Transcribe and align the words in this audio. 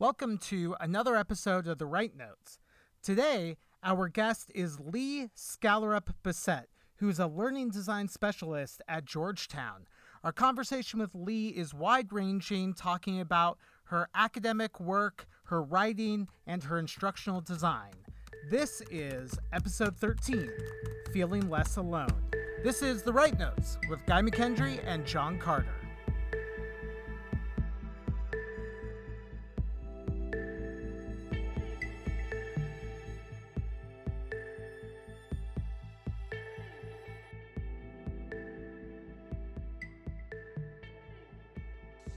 Welcome 0.00 0.38
to 0.42 0.76
another 0.78 1.16
episode 1.16 1.66
of 1.66 1.78
The 1.78 1.86
Write 1.86 2.16
Notes. 2.16 2.60
Today, 3.02 3.56
our 3.82 4.06
guest 4.06 4.52
is 4.54 4.78
Lee 4.78 5.30
Skallerup 5.36 6.14
Bessette, 6.22 6.68
who's 6.98 7.18
a 7.18 7.26
learning 7.26 7.70
design 7.70 8.06
specialist 8.06 8.80
at 8.86 9.06
Georgetown. 9.06 9.88
Our 10.22 10.30
conversation 10.30 11.00
with 11.00 11.16
Lee 11.16 11.48
is 11.48 11.74
wide 11.74 12.12
ranging, 12.12 12.74
talking 12.74 13.20
about 13.20 13.58
her 13.86 14.08
academic 14.14 14.78
work, 14.78 15.26
her 15.46 15.60
writing, 15.64 16.28
and 16.46 16.62
her 16.62 16.78
instructional 16.78 17.40
design. 17.40 17.90
This 18.48 18.80
is 18.92 19.36
episode 19.52 19.96
13 19.96 20.48
Feeling 21.12 21.50
Less 21.50 21.76
Alone. 21.76 22.22
This 22.62 22.82
is 22.82 23.02
The 23.02 23.12
Write 23.12 23.36
Notes 23.36 23.78
with 23.90 23.98
Guy 24.06 24.22
McKendry 24.22 24.80
and 24.86 25.04
John 25.04 25.40
Carter. 25.40 25.74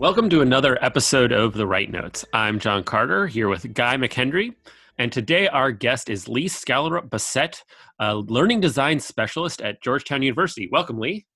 Welcome 0.02 0.32
to 0.32 0.41
another 0.41 0.84
episode 0.84 1.32
of 1.32 1.54
The 1.54 1.68
Write 1.68 1.91
Notes. 1.91 2.26
I'm 2.34 2.58
John 2.58 2.84
Carter 2.84 3.28
here 3.28 3.48
with 3.48 3.72
Guy 3.76 3.98
McKendry. 3.98 4.55
And 4.98 5.12
today 5.12 5.48
our 5.48 5.72
guest 5.72 6.10
is 6.10 6.27
Lee 6.27 6.50
Skallerup 6.50 7.10
Bessette, 7.10 7.62
a 8.00 8.16
learning 8.16 8.62
design 8.62 9.00
specialist 9.00 9.62
at 9.62 9.80
Georgetown 9.84 10.24
University. 10.24 10.68
Welcome, 10.72 10.98
Lee. 10.98 11.27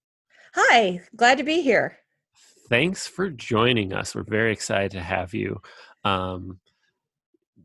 Hi, 0.55 0.99
glad 1.15 1.37
to 1.37 1.43
be 1.43 1.61
here. 1.61 1.99
Thanks 2.67 3.05
for 3.05 3.29
joining 3.29 3.93
us. 3.93 4.15
We're 4.15 4.23
very 4.23 4.51
excited 4.51 4.93
to 4.93 5.01
have 5.01 5.35
you. 5.35 5.61
Um, 6.03 6.59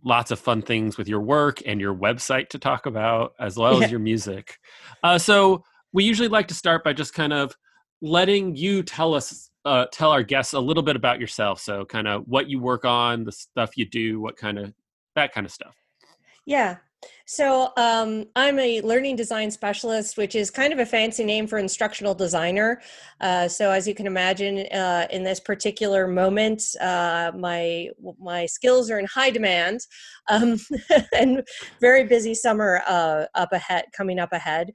lots 0.05 0.31
of 0.31 0.39
fun 0.39 0.61
things 0.61 0.99
with 0.99 1.09
your 1.09 1.23
work 1.23 1.63
and 1.65 1.81
your 1.81 1.95
website 1.95 2.51
to 2.51 2.59
talk 2.59 2.85
about, 2.85 3.33
as 3.41 3.57
well 3.57 3.79
yeah. 3.79 3.87
as 3.87 3.91
your 3.91 4.01
music. 4.01 4.59
Uh, 5.03 5.17
so, 5.17 5.65
we 5.95 6.05
usually 6.05 6.29
like 6.29 6.49
to 6.49 6.55
start 6.55 6.85
by 6.85 6.93
just 6.93 7.15
kind 7.15 7.33
of 7.33 7.57
letting 8.03 8.57
you 8.57 8.83
tell 8.83 9.15
us 9.15 9.51
uh, 9.65 9.87
tell 9.93 10.11
our 10.11 10.23
guests 10.23 10.55
a 10.55 10.61
little 10.61 10.83
bit 10.83 10.97
about 10.97 11.21
yourself. 11.21 11.61
So, 11.61 11.85
kind 11.85 12.09
of 12.09 12.25
what 12.27 12.49
you 12.49 12.59
work 12.59 12.85
on, 12.85 13.25
the 13.25 13.33
stuff 13.33 13.77
you 13.77 13.85
do, 13.85 14.21
what 14.21 14.37
kind 14.37 14.59
of 14.59 14.73
that 15.17 15.33
kind 15.33 15.47
of 15.47 15.53
stuff. 15.53 15.75
Yeah. 16.47 16.77
So, 17.27 17.73
um, 17.77 18.27
I'm 18.37 18.59
a 18.59 18.81
learning 18.83 19.17
design 19.17 19.51
specialist, 19.51 20.17
which 20.17 20.35
is 20.35 20.51
kind 20.51 20.73
of 20.73 20.79
a 20.79 20.87
fancy 20.87 21.25
name 21.25 21.47
for 21.47 21.59
instructional 21.59 22.15
designer. 22.15 22.81
Uh, 23.21 23.49
so, 23.49 23.71
as 23.71 23.87
you 23.87 23.95
can 23.95 24.07
imagine, 24.07 24.67
uh, 24.73 25.07
in 25.11 25.23
this 25.23 25.41
particular 25.41 26.07
moment, 26.07 26.63
uh, 26.81 27.33
my 27.37 27.89
my 28.19 28.47
skills 28.47 28.91
are 28.91 28.99
in 28.99 29.07
high 29.07 29.31
demand, 29.31 29.81
um, 30.31 30.59
and 31.15 31.43
very 31.81 32.05
busy 32.05 32.35
summer 32.35 32.83
uh, 32.87 33.27
up 33.35 33.53
ahead, 33.53 33.85
coming 33.93 34.19
up 34.19 34.33
ahead 34.33 34.73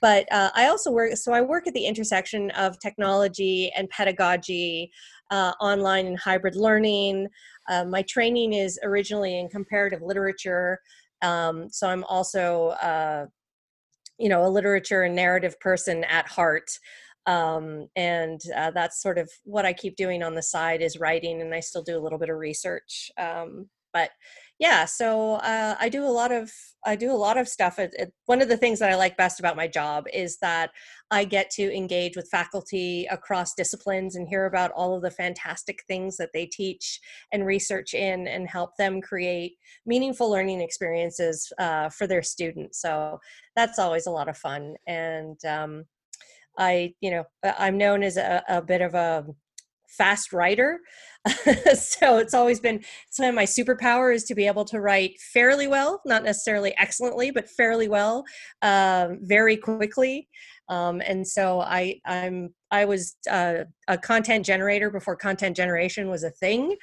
but 0.00 0.30
uh, 0.32 0.50
i 0.54 0.66
also 0.66 0.90
work 0.90 1.16
so 1.16 1.32
i 1.32 1.40
work 1.40 1.66
at 1.66 1.74
the 1.74 1.86
intersection 1.86 2.50
of 2.52 2.78
technology 2.80 3.70
and 3.76 3.88
pedagogy 3.90 4.90
uh, 5.30 5.52
online 5.60 6.06
and 6.06 6.18
hybrid 6.18 6.56
learning. 6.56 7.28
Uh, 7.68 7.84
my 7.84 8.00
training 8.02 8.54
is 8.54 8.80
originally 8.82 9.38
in 9.38 9.48
comparative 9.48 10.00
literature 10.02 10.80
um, 11.22 11.68
so 11.70 11.88
i'm 11.88 12.04
also 12.04 12.68
uh, 12.82 13.26
you 14.18 14.28
know 14.28 14.44
a 14.44 14.48
literature 14.48 15.02
and 15.02 15.14
narrative 15.14 15.58
person 15.60 16.04
at 16.04 16.26
heart 16.28 16.70
um, 17.26 17.86
and 17.96 18.40
uh, 18.56 18.70
that's 18.70 19.02
sort 19.02 19.18
of 19.18 19.30
what 19.44 19.66
i 19.66 19.72
keep 19.72 19.96
doing 19.96 20.22
on 20.22 20.34
the 20.34 20.42
side 20.42 20.82
is 20.82 20.98
writing 20.98 21.40
and 21.40 21.54
i 21.54 21.60
still 21.60 21.82
do 21.82 21.98
a 21.98 22.00
little 22.02 22.18
bit 22.18 22.30
of 22.30 22.36
research 22.36 23.10
um, 23.18 23.68
but 23.92 24.10
yeah 24.58 24.84
so 24.84 25.34
uh, 25.34 25.76
i 25.80 25.88
do 25.88 26.04
a 26.04 26.06
lot 26.06 26.32
of 26.32 26.50
i 26.84 26.96
do 26.96 27.10
a 27.10 27.14
lot 27.14 27.36
of 27.36 27.48
stuff 27.48 27.78
it, 27.78 27.94
it, 27.98 28.12
one 28.26 28.42
of 28.42 28.48
the 28.48 28.56
things 28.56 28.78
that 28.78 28.90
i 28.90 28.96
like 28.96 29.16
best 29.16 29.38
about 29.38 29.56
my 29.56 29.66
job 29.66 30.04
is 30.12 30.38
that 30.38 30.70
i 31.10 31.24
get 31.24 31.50
to 31.50 31.74
engage 31.74 32.16
with 32.16 32.28
faculty 32.30 33.06
across 33.10 33.54
disciplines 33.54 34.16
and 34.16 34.28
hear 34.28 34.46
about 34.46 34.70
all 34.72 34.94
of 34.94 35.02
the 35.02 35.10
fantastic 35.10 35.82
things 35.86 36.16
that 36.16 36.30
they 36.34 36.46
teach 36.46 37.00
and 37.32 37.46
research 37.46 37.94
in 37.94 38.26
and 38.26 38.48
help 38.48 38.70
them 38.78 39.00
create 39.00 39.52
meaningful 39.86 40.30
learning 40.30 40.60
experiences 40.60 41.52
uh, 41.58 41.88
for 41.88 42.06
their 42.06 42.22
students 42.22 42.80
so 42.80 43.18
that's 43.56 43.78
always 43.78 44.06
a 44.06 44.10
lot 44.10 44.28
of 44.28 44.36
fun 44.36 44.74
and 44.86 45.38
um, 45.44 45.84
i 46.58 46.92
you 47.00 47.10
know 47.10 47.24
i'm 47.58 47.78
known 47.78 48.02
as 48.02 48.16
a, 48.16 48.42
a 48.48 48.62
bit 48.62 48.80
of 48.80 48.94
a 48.94 49.24
fast 49.88 50.32
writer. 50.32 50.80
so 51.74 52.18
it's 52.18 52.34
always 52.34 52.60
been 52.60 52.82
some 53.10 53.26
of 53.26 53.34
my 53.34 53.44
superpower 53.44 54.14
is 54.14 54.24
to 54.24 54.34
be 54.34 54.46
able 54.46 54.64
to 54.66 54.80
write 54.80 55.18
fairly 55.32 55.66
well, 55.66 56.00
not 56.04 56.24
necessarily 56.24 56.76
excellently, 56.78 57.30
but 57.30 57.48
fairly 57.48 57.88
well, 57.88 58.24
um, 58.62 59.18
very 59.22 59.56
quickly. 59.56 60.28
Um, 60.68 61.00
and 61.04 61.26
so 61.26 61.60
I 61.60 62.00
I'm 62.04 62.54
I 62.70 62.84
was 62.84 63.16
uh, 63.30 63.64
a 63.88 63.98
content 63.98 64.44
generator 64.44 64.90
before 64.90 65.16
content 65.16 65.56
generation 65.56 66.08
was 66.08 66.24
a 66.24 66.30
thing, 66.30 66.76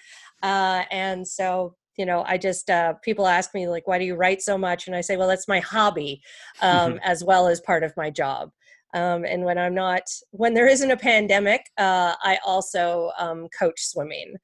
uh, 0.43 0.83
and 0.91 1.27
so 1.27 1.75
you 1.97 2.05
know 2.05 2.25
i 2.27 2.37
just 2.37 2.69
uh, 2.69 2.93
people 3.03 3.25
ask 3.25 3.53
me 3.53 3.69
like 3.69 3.87
why 3.87 3.97
do 3.97 4.05
you 4.05 4.15
write 4.15 4.41
so 4.41 4.57
much? 4.57 4.87
And 4.87 4.95
i 4.95 5.01
say 5.01 5.17
well 5.17 5.27
that's 5.27 5.47
my 5.47 5.59
hobby 5.59 6.21
um, 6.61 6.99
as 7.03 7.23
well 7.23 7.47
as 7.47 7.61
part 7.61 7.83
of 7.83 7.95
my 7.95 8.09
job 8.09 8.51
um, 8.95 9.25
and 9.25 9.43
when 9.43 9.57
I'm 9.57 9.75
not, 9.75 10.03
when 10.31 10.53
there 10.53 10.67
isn't 10.67 10.89
a 10.89 10.97
pandemic, 10.97 11.69
uh, 11.77 12.15
I 12.23 12.39
also 12.45 13.11
um, 13.19 13.49
coach 13.49 13.85
swimming, 13.85 14.35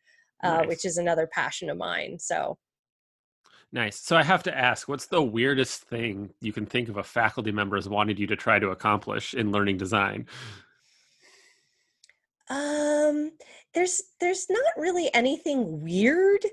uh, 0.43 0.57
nice. 0.57 0.67
which 0.67 0.85
is 0.85 0.97
another 0.97 1.25
passion 1.25 1.69
of 1.69 1.77
mine. 1.77 2.19
So 2.19 2.57
Nice. 3.73 3.97
So 4.01 4.17
I 4.17 4.23
have 4.23 4.43
to 4.43 4.57
ask, 4.57 4.89
what's 4.89 5.05
the 5.05 5.23
weirdest 5.23 5.83
thing 5.83 6.31
you 6.41 6.51
can 6.51 6.65
think 6.65 6.89
of 6.89 6.97
a 6.97 7.03
faculty 7.03 7.53
member 7.53 7.77
has 7.77 7.87
wanted 7.87 8.19
you 8.19 8.27
to 8.27 8.35
try 8.35 8.59
to 8.59 8.71
accomplish 8.71 9.33
in 9.33 9.53
learning 9.53 9.77
design? 9.77 10.27
Um, 12.49 13.31
there's 13.73 14.01
there's 14.19 14.47
not 14.49 14.73
really 14.75 15.09
anything 15.13 15.81
weird. 15.81 16.45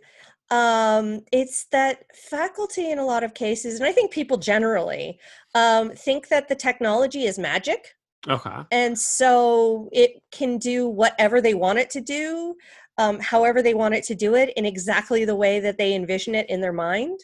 Um, 0.50 1.20
it's 1.31 1.64
that 1.72 2.04
faculty 2.14 2.91
in 2.91 2.98
a 2.98 3.04
lot 3.04 3.22
of 3.22 3.34
cases, 3.34 3.78
and 3.78 3.86
I 3.86 3.92
think 3.92 4.10
people 4.10 4.38
generally 4.38 5.19
um, 5.54 5.91
think 5.91 6.28
that 6.28 6.48
the 6.48 6.54
technology 6.54 7.25
is 7.25 7.38
magic. 7.38 7.94
Okay. 8.26 8.62
And 8.72 8.98
so 8.98 9.88
it 9.92 10.22
can 10.32 10.58
do 10.58 10.88
whatever 10.88 11.41
they 11.41 11.54
want 11.54 11.78
it 11.78 11.91
to 11.91 12.00
do, 12.00 12.56
um, 12.97 13.20
however 13.20 13.62
they 13.62 13.75
want 13.75 13.94
it 13.94 14.04
to 14.04 14.14
do 14.14 14.34
it, 14.34 14.53
in 14.56 14.64
exactly 14.64 15.25
the 15.25 15.37
way 15.37 15.60
that 15.60 15.78
they 15.78 15.94
envision 15.94 16.34
it 16.34 16.48
in 16.50 16.60
their 16.60 16.72
mind. 16.72 17.19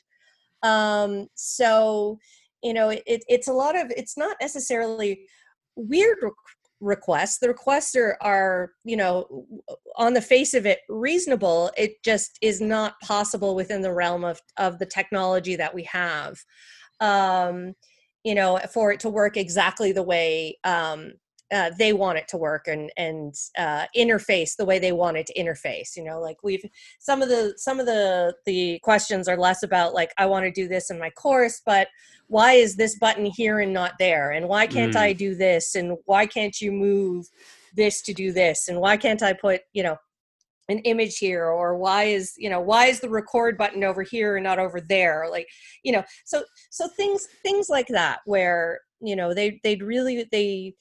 Um, 0.63 1.29
so, 1.35 2.19
you 2.63 2.73
know, 2.73 2.91
it, 2.91 3.03
it's 3.07 3.49
a 3.49 3.53
lot 3.53 3.75
of, 3.77 3.91
it's 3.97 4.17
not 4.17 4.37
necessarily 4.41 5.27
weird 5.77 6.19
requests. 6.85 7.39
The 7.39 7.49
requests 7.49 7.97
are, 7.97 8.17
are 8.21 8.73
you 8.85 8.97
know 8.97 9.47
on 9.97 10.15
the 10.15 10.21
face 10.21 10.55
of 10.55 10.67
it 10.67 10.81
reasonable. 10.89 11.71
It 11.77 12.03
just 12.05 12.39
is 12.43 12.61
not 12.61 13.01
possible 13.01 13.55
within 13.55 13.83
the 13.83 13.93
realm 13.93 14.25
of 14.25 14.41
of 14.57 14.79
the 14.79 14.87
technology 14.87 15.57
that 15.57 15.75
we 15.75 15.83
have 15.85 16.39
um 17.01 17.75
you 18.23 18.35
know 18.35 18.59
for 18.73 18.93
it 18.93 19.01
to 19.01 19.09
work 19.09 19.37
exactly 19.37 19.93
the 19.93 20.03
way 20.03 20.57
um 20.65 21.13
uh, 21.53 21.71
they 21.79 21.93
want 21.93 22.19
it 22.19 22.27
to 22.29 22.37
work 22.37 22.67
and 22.67 22.91
and 22.97 23.35
uh, 23.59 23.85
interface 23.97 24.57
the 24.57 24.65
way 24.65 24.79
they 24.79 24.93
want 24.93 25.17
it 25.17 25.27
to 25.27 25.35
interface 25.35 25.97
you 25.97 26.05
know 26.05 26.21
like 26.21 26.37
we've 26.43 26.65
some 26.99 27.23
of 27.23 27.29
the 27.29 27.55
some 27.57 27.79
of 27.81 27.87
the 27.87 28.35
the 28.47 28.79
questions 28.81 29.29
are 29.29 29.37
less 29.37 29.63
about 29.63 29.95
like 29.95 30.13
i 30.19 30.27
want 30.27 30.45
to 30.45 30.51
do 30.51 30.67
this 30.69 30.91
in 30.91 30.99
my 30.99 31.11
course 31.11 31.61
but 31.67 31.89
why 32.29 32.53
is 32.53 32.77
this 32.77 32.99
button 32.99 33.27
here 33.27 33.61
and 33.61 33.73
not 33.73 33.93
there? 33.99 34.33
And 34.33 34.49
why 34.49 34.67
can't 34.67 34.95
mm. 34.95 35.01
i 35.01 35.13
do 35.13 35.35
this? 35.35 35.75
And 35.75 35.97
why 36.07 36.27
can't 36.27 36.61
you 36.61 36.73
move 36.73 37.27
this 37.75 38.03
to 38.03 38.15
do 38.15 38.33
this? 38.33 38.69
And 38.69 38.81
why 38.81 38.97
can't 38.97 39.23
i 39.23 39.33
put 39.33 39.63
you 39.73 39.83
know 39.83 39.97
an 40.69 40.79
image 40.81 41.19
here? 41.19 41.45
Or 41.45 41.77
why 41.77 42.05
is 42.05 42.33
you 42.39 42.49
know 42.49 42.61
why 42.61 42.87
is 42.87 43.01
the 43.01 43.11
record 43.11 43.59
button 43.59 43.85
over 43.85 44.03
here 44.03 44.37
and 44.37 44.45
not 44.45 44.59
over 44.59 44.81
there? 44.81 45.27
Like 45.31 45.47
you 45.83 45.93
know 45.93 46.03
so 46.25 46.45
so 46.71 46.89
things 46.89 47.27
things 47.43 47.69
like 47.69 47.89
that 47.89 48.21
where 48.25 48.81
you 49.01 49.17
know 49.17 49.35
they 49.35 49.61
they'd 49.63 49.83
really 49.83 50.27
they 50.33 50.75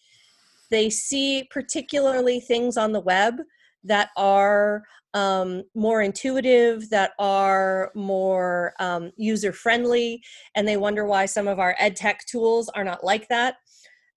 they 0.74 0.90
see 0.90 1.48
particularly 1.52 2.40
things 2.40 2.78
on 2.78 2.92
the 2.92 3.00
web 3.00 3.36
that 3.84 4.10
are 4.18 4.84
um, 5.14 5.62
more 5.76 6.02
intuitive, 6.02 6.90
that 6.90 7.12
are 7.20 7.92
more 7.94 8.74
um, 8.80 9.12
user 9.16 9.54
friendly, 9.54 10.20
and 10.56 10.68
they 10.68 10.78
wonder 10.78 11.06
why 11.06 11.28
some 11.28 11.48
of 11.48 11.60
our 11.60 11.76
ed 11.78 11.96
tech 11.96 12.26
tools 12.26 12.70
are 12.70 12.84
not 12.84 13.04
like 13.04 13.28
that 13.28 13.58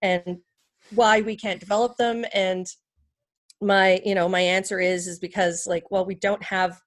and 0.01 0.39
why 0.95 1.21
we 1.21 1.37
can't 1.37 1.61
develop 1.61 1.95
them. 1.99 2.25
And 2.33 2.67
my, 3.61 4.01
you 4.03 4.15
know, 4.15 4.27
my 4.27 4.41
answer 4.41 4.81
is 4.81 5.07
is 5.07 5.19
because 5.19 5.67
like, 5.67 5.91
well, 5.91 6.07
we 6.07 6.15
don't 6.15 6.43
have 6.43 6.81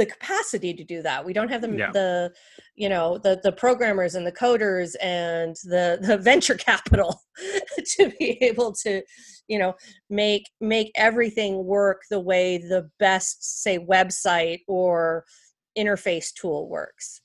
the 0.00 0.06
capacity 0.06 0.72
to 0.72 0.82
do 0.82 1.02
that 1.02 1.22
we 1.22 1.34
don't 1.34 1.50
have 1.50 1.60
the 1.60 1.76
yeah. 1.76 1.90
the 1.92 2.32
you 2.74 2.88
know 2.88 3.18
the 3.18 3.38
the 3.42 3.52
programmers 3.52 4.14
and 4.14 4.26
the 4.26 4.32
coders 4.32 4.94
and 5.02 5.56
the 5.64 5.98
the 6.00 6.16
venture 6.16 6.54
capital 6.70 7.20
to 7.84 8.10
be 8.18 8.42
able 8.42 8.72
to 8.72 9.02
you 9.46 9.58
know 9.58 9.74
make 10.08 10.48
make 10.58 10.90
everything 10.94 11.64
work 11.64 12.00
the 12.08 12.18
way 12.18 12.56
the 12.56 12.88
best 12.98 13.62
say 13.62 13.78
website 13.78 14.60
or 14.66 15.24
interface 15.76 16.32
tool 16.32 16.68
works. 16.68 17.20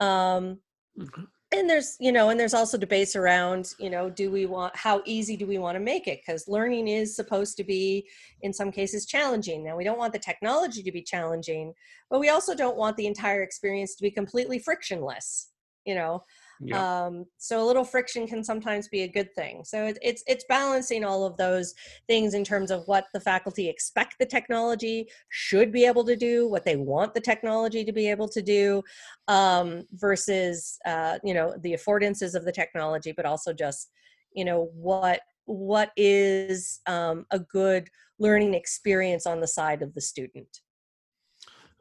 Um, 0.00 0.58
Mhm. 0.98 1.28
And 1.52 1.68
there's 1.68 1.96
you 1.98 2.12
know 2.12 2.28
and 2.28 2.38
there's 2.38 2.54
also 2.54 2.76
debates 2.76 3.16
around 3.16 3.72
you 3.78 3.88
know 3.88 4.10
do 4.10 4.30
we 4.30 4.44
want 4.46 4.76
how 4.76 5.00
easy 5.06 5.36
do 5.36 5.46
we 5.46 5.58
want 5.58 5.76
to 5.76 5.80
make 5.80 6.06
it? 6.06 6.20
Because 6.24 6.48
learning 6.48 6.88
is 6.88 7.16
supposed 7.16 7.56
to 7.56 7.64
be 7.64 8.06
in 8.42 8.52
some 8.52 8.70
cases 8.70 9.06
challenging. 9.06 9.64
Now 9.64 9.76
we 9.76 9.84
don't 9.84 9.98
want 9.98 10.12
the 10.12 10.18
technology 10.18 10.82
to 10.82 10.92
be 10.92 11.02
challenging 11.02 11.72
but 12.10 12.20
we 12.20 12.28
also 12.28 12.54
don't 12.54 12.76
want 12.76 12.96
the 12.96 13.06
entire 13.06 13.42
experience 13.42 13.94
to 13.96 14.02
be 14.02 14.10
completely 14.10 14.58
frictionless 14.58 15.50
you 15.84 15.94
know 15.94 16.22
Um, 17.06 17.26
so 17.38 17.62
a 17.62 17.66
little 17.66 17.84
friction 17.84 18.26
can 18.26 18.42
sometimes 18.42 18.88
be 18.88 19.02
a 19.02 19.08
good 19.08 19.34
thing. 19.34 19.62
So 19.64 19.86
it, 19.86 19.98
it's 20.02 20.22
it's 20.26 20.44
balancing 20.48 21.04
all 21.04 21.24
of 21.24 21.36
those 21.36 21.74
things 22.06 22.34
in 22.34 22.44
terms 22.44 22.70
of 22.70 22.82
what 22.86 23.06
the 23.12 23.20
faculty 23.20 23.68
expect 23.68 24.16
the 24.18 24.26
technology 24.26 25.08
should 25.28 25.72
be 25.72 25.84
able 25.84 26.04
to 26.04 26.16
do 26.16 26.48
what 26.48 26.64
they 26.64 26.76
want 26.76 27.14
the 27.14 27.20
technology 27.20 27.84
to 27.84 27.92
be 27.92 28.08
able 28.08 28.28
to 28.28 28.42
do 28.42 28.82
um, 29.28 29.84
versus 29.92 30.78
uh, 30.86 31.18
you 31.22 31.34
know 31.34 31.54
the 31.60 31.72
affordances 31.72 32.34
of 32.34 32.44
the 32.44 32.52
technology 32.52 33.12
but 33.12 33.26
also 33.26 33.52
just 33.52 33.90
you 34.32 34.44
know 34.44 34.70
what 34.74 35.20
what 35.46 35.92
is 35.96 36.80
um, 36.86 37.24
a 37.30 37.38
good 37.38 37.88
learning 38.18 38.54
experience 38.54 39.26
on 39.26 39.40
the 39.40 39.46
side 39.46 39.82
of 39.82 39.94
the 39.94 40.00
student 40.00 40.60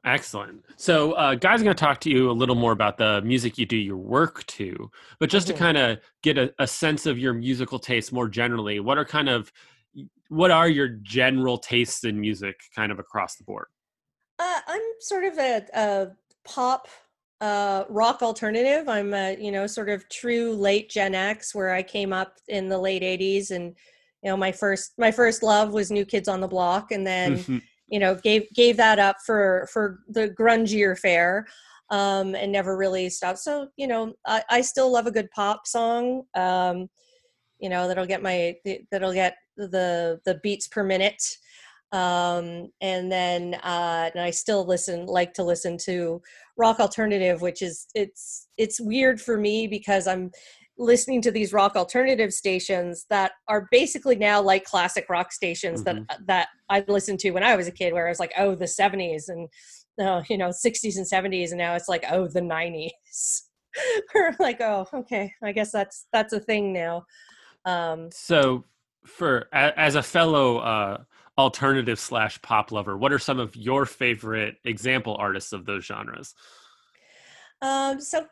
Excellent. 0.08 0.64
So, 0.78 1.12
uh, 1.14 1.36
guys, 1.36 1.60
are 1.60 1.66
going 1.66 1.76
to 1.76 1.80
talk 1.80 2.00
to 2.02 2.10
you 2.10 2.30
a 2.30 2.32
little 2.32 2.56
more 2.56 2.72
about 2.72 2.98
the 2.98 3.22
music 3.24 3.58
you 3.58 3.66
do 3.66 3.76
your 3.76 3.98
work 3.98 4.46
to, 4.48 4.90
but 5.20 5.30
just 5.30 5.48
Mhm. 5.48 5.52
to 5.52 5.58
kind 5.58 5.78
of 5.78 6.00
get 6.24 6.38
a, 6.38 6.54
a 6.60 6.66
sense 6.66 7.06
of 7.06 7.20
your 7.20 7.34
musical 7.34 7.78
taste 7.78 8.14
more 8.14 8.30
generally, 8.30 8.80
what 8.80 8.98
are 8.98 9.06
kind 9.06 9.28
of 9.30 9.52
what 10.30 10.52
are 10.52 10.68
your 10.70 10.88
general 10.88 11.58
tastes 11.58 12.04
in 12.04 12.20
music, 12.20 12.60
kind 12.76 12.92
of 12.92 13.00
across 13.00 13.36
the 13.36 13.44
board? 13.44 13.68
Uh, 14.40 14.60
I'm 14.68 14.82
sort 15.00 15.24
of 15.24 15.38
a, 15.38 15.66
a 15.74 16.08
pop 16.46 16.88
uh, 17.42 17.84
rock 17.90 18.22
alternative. 18.22 18.88
I'm 18.88 19.14
a 19.14 19.38
you 19.40 19.52
know 19.52 19.68
sort 19.68 19.90
of 19.90 20.08
true 20.10 20.54
late 20.54 20.90
Gen 20.90 21.16
X, 21.16 21.54
where 21.54 21.74
I 21.74 21.84
came 21.84 22.14
up 22.14 22.38
in 22.48 22.70
the 22.70 22.78
late 22.78 23.04
'80s, 23.04 23.52
and 23.52 23.76
you 24.24 24.30
know 24.30 24.38
my 24.38 24.52
first 24.52 24.94
my 24.98 25.12
first 25.12 25.44
love 25.44 25.74
was 25.74 25.92
New 25.92 26.06
Kids 26.06 26.28
on 26.28 26.40
the 26.40 26.48
Block, 26.48 26.92
and 26.92 27.06
then 27.06 27.46
you 27.88 28.00
know 28.00 28.16
gave 28.16 28.52
gave 28.54 28.78
that 28.78 29.00
up 29.00 29.18
for 29.26 29.68
for 29.72 30.00
the 30.10 30.30
grungier 30.30 30.98
fare, 30.98 31.46
um, 31.90 32.36
and 32.36 32.52
never 32.52 32.78
really 32.78 33.10
stopped. 33.10 33.40
So 33.40 33.70
you 33.78 33.88
know 33.88 34.14
I, 34.26 34.44
I 34.50 34.62
still 34.62 34.92
love 34.92 35.08
a 35.08 35.12
good 35.12 35.30
pop 35.32 35.68
song. 35.68 36.24
Um, 36.36 36.90
you 37.60 37.70
know 37.70 37.88
that'll 37.88 38.06
get 38.06 38.22
my 38.22 38.56
that'll 38.92 39.14
get 39.14 39.36
the 39.58 40.20
the 40.26 40.40
beats 40.44 40.68
per 40.68 40.84
minute 40.84 41.24
um 41.94 42.68
and 42.82 43.10
then 43.10 43.54
uh 43.64 44.10
and 44.14 44.22
i 44.22 44.30
still 44.30 44.66
listen 44.66 45.06
like 45.06 45.34
to 45.34 45.42
listen 45.42 45.78
to 45.78 46.22
rock 46.58 46.82
alternative 46.82 47.42
which 47.42 47.62
is 47.62 47.88
it's 47.96 48.50
it's 48.58 48.82
weird 48.82 49.22
for 49.22 49.38
me 49.38 49.68
because 49.68 50.06
i'm 50.06 50.30
listening 50.78 51.22
to 51.22 51.32
these 51.32 51.54
rock 51.54 51.76
alternative 51.76 52.34
stations 52.34 53.06
that 53.10 53.32
are 53.48 53.68
basically 53.72 54.16
now 54.16 54.42
like 54.42 54.64
classic 54.64 55.06
rock 55.10 55.32
stations 55.32 55.84
that 55.84 55.98
that 56.26 56.50
i 56.70 56.84
listened 56.88 57.20
to 57.20 57.32
when 57.32 57.44
i 57.44 57.56
was 57.56 57.68
a 57.68 57.72
kid 57.72 57.94
where 57.94 58.06
i 58.06 58.10
was 58.10 58.20
like 58.20 58.34
oh 58.38 58.56
the 58.56 58.66
70s 58.66 59.30
and 59.30 59.50
uh, 60.00 60.22
you 60.30 60.38
know 60.38 60.50
60s 60.50 60.98
and 60.98 61.06
70s 61.06 61.50
and 61.50 61.58
now 61.58 61.74
it's 61.74 61.88
like 61.88 62.06
oh 62.12 62.28
the 62.28 62.42
90s 62.42 63.42
we're 64.16 64.36
like 64.40 64.62
oh 64.62 64.88
okay 64.94 65.34
i 65.44 65.52
guess 65.52 65.72
that's 65.72 66.08
that's 66.14 66.34
a 66.34 66.40
thing 66.40 66.74
now. 66.74 67.06
Um 67.66 68.10
So, 68.12 68.64
for 69.06 69.48
as 69.54 69.96
a 69.96 70.04
fellow 70.04 70.58
uh, 70.58 70.98
alternative 71.38 72.00
slash 72.00 72.42
pop 72.42 72.72
lover, 72.72 72.98
what 72.98 73.14
are 73.14 73.20
some 73.20 73.40
of 73.40 73.56
your 73.56 73.86
favorite 73.86 74.58
example 74.66 75.16
artists 75.20 75.54
of 75.54 75.66
those 75.66 75.86
genres? 75.86 76.34
Um, 77.62 78.00
so 78.02 78.28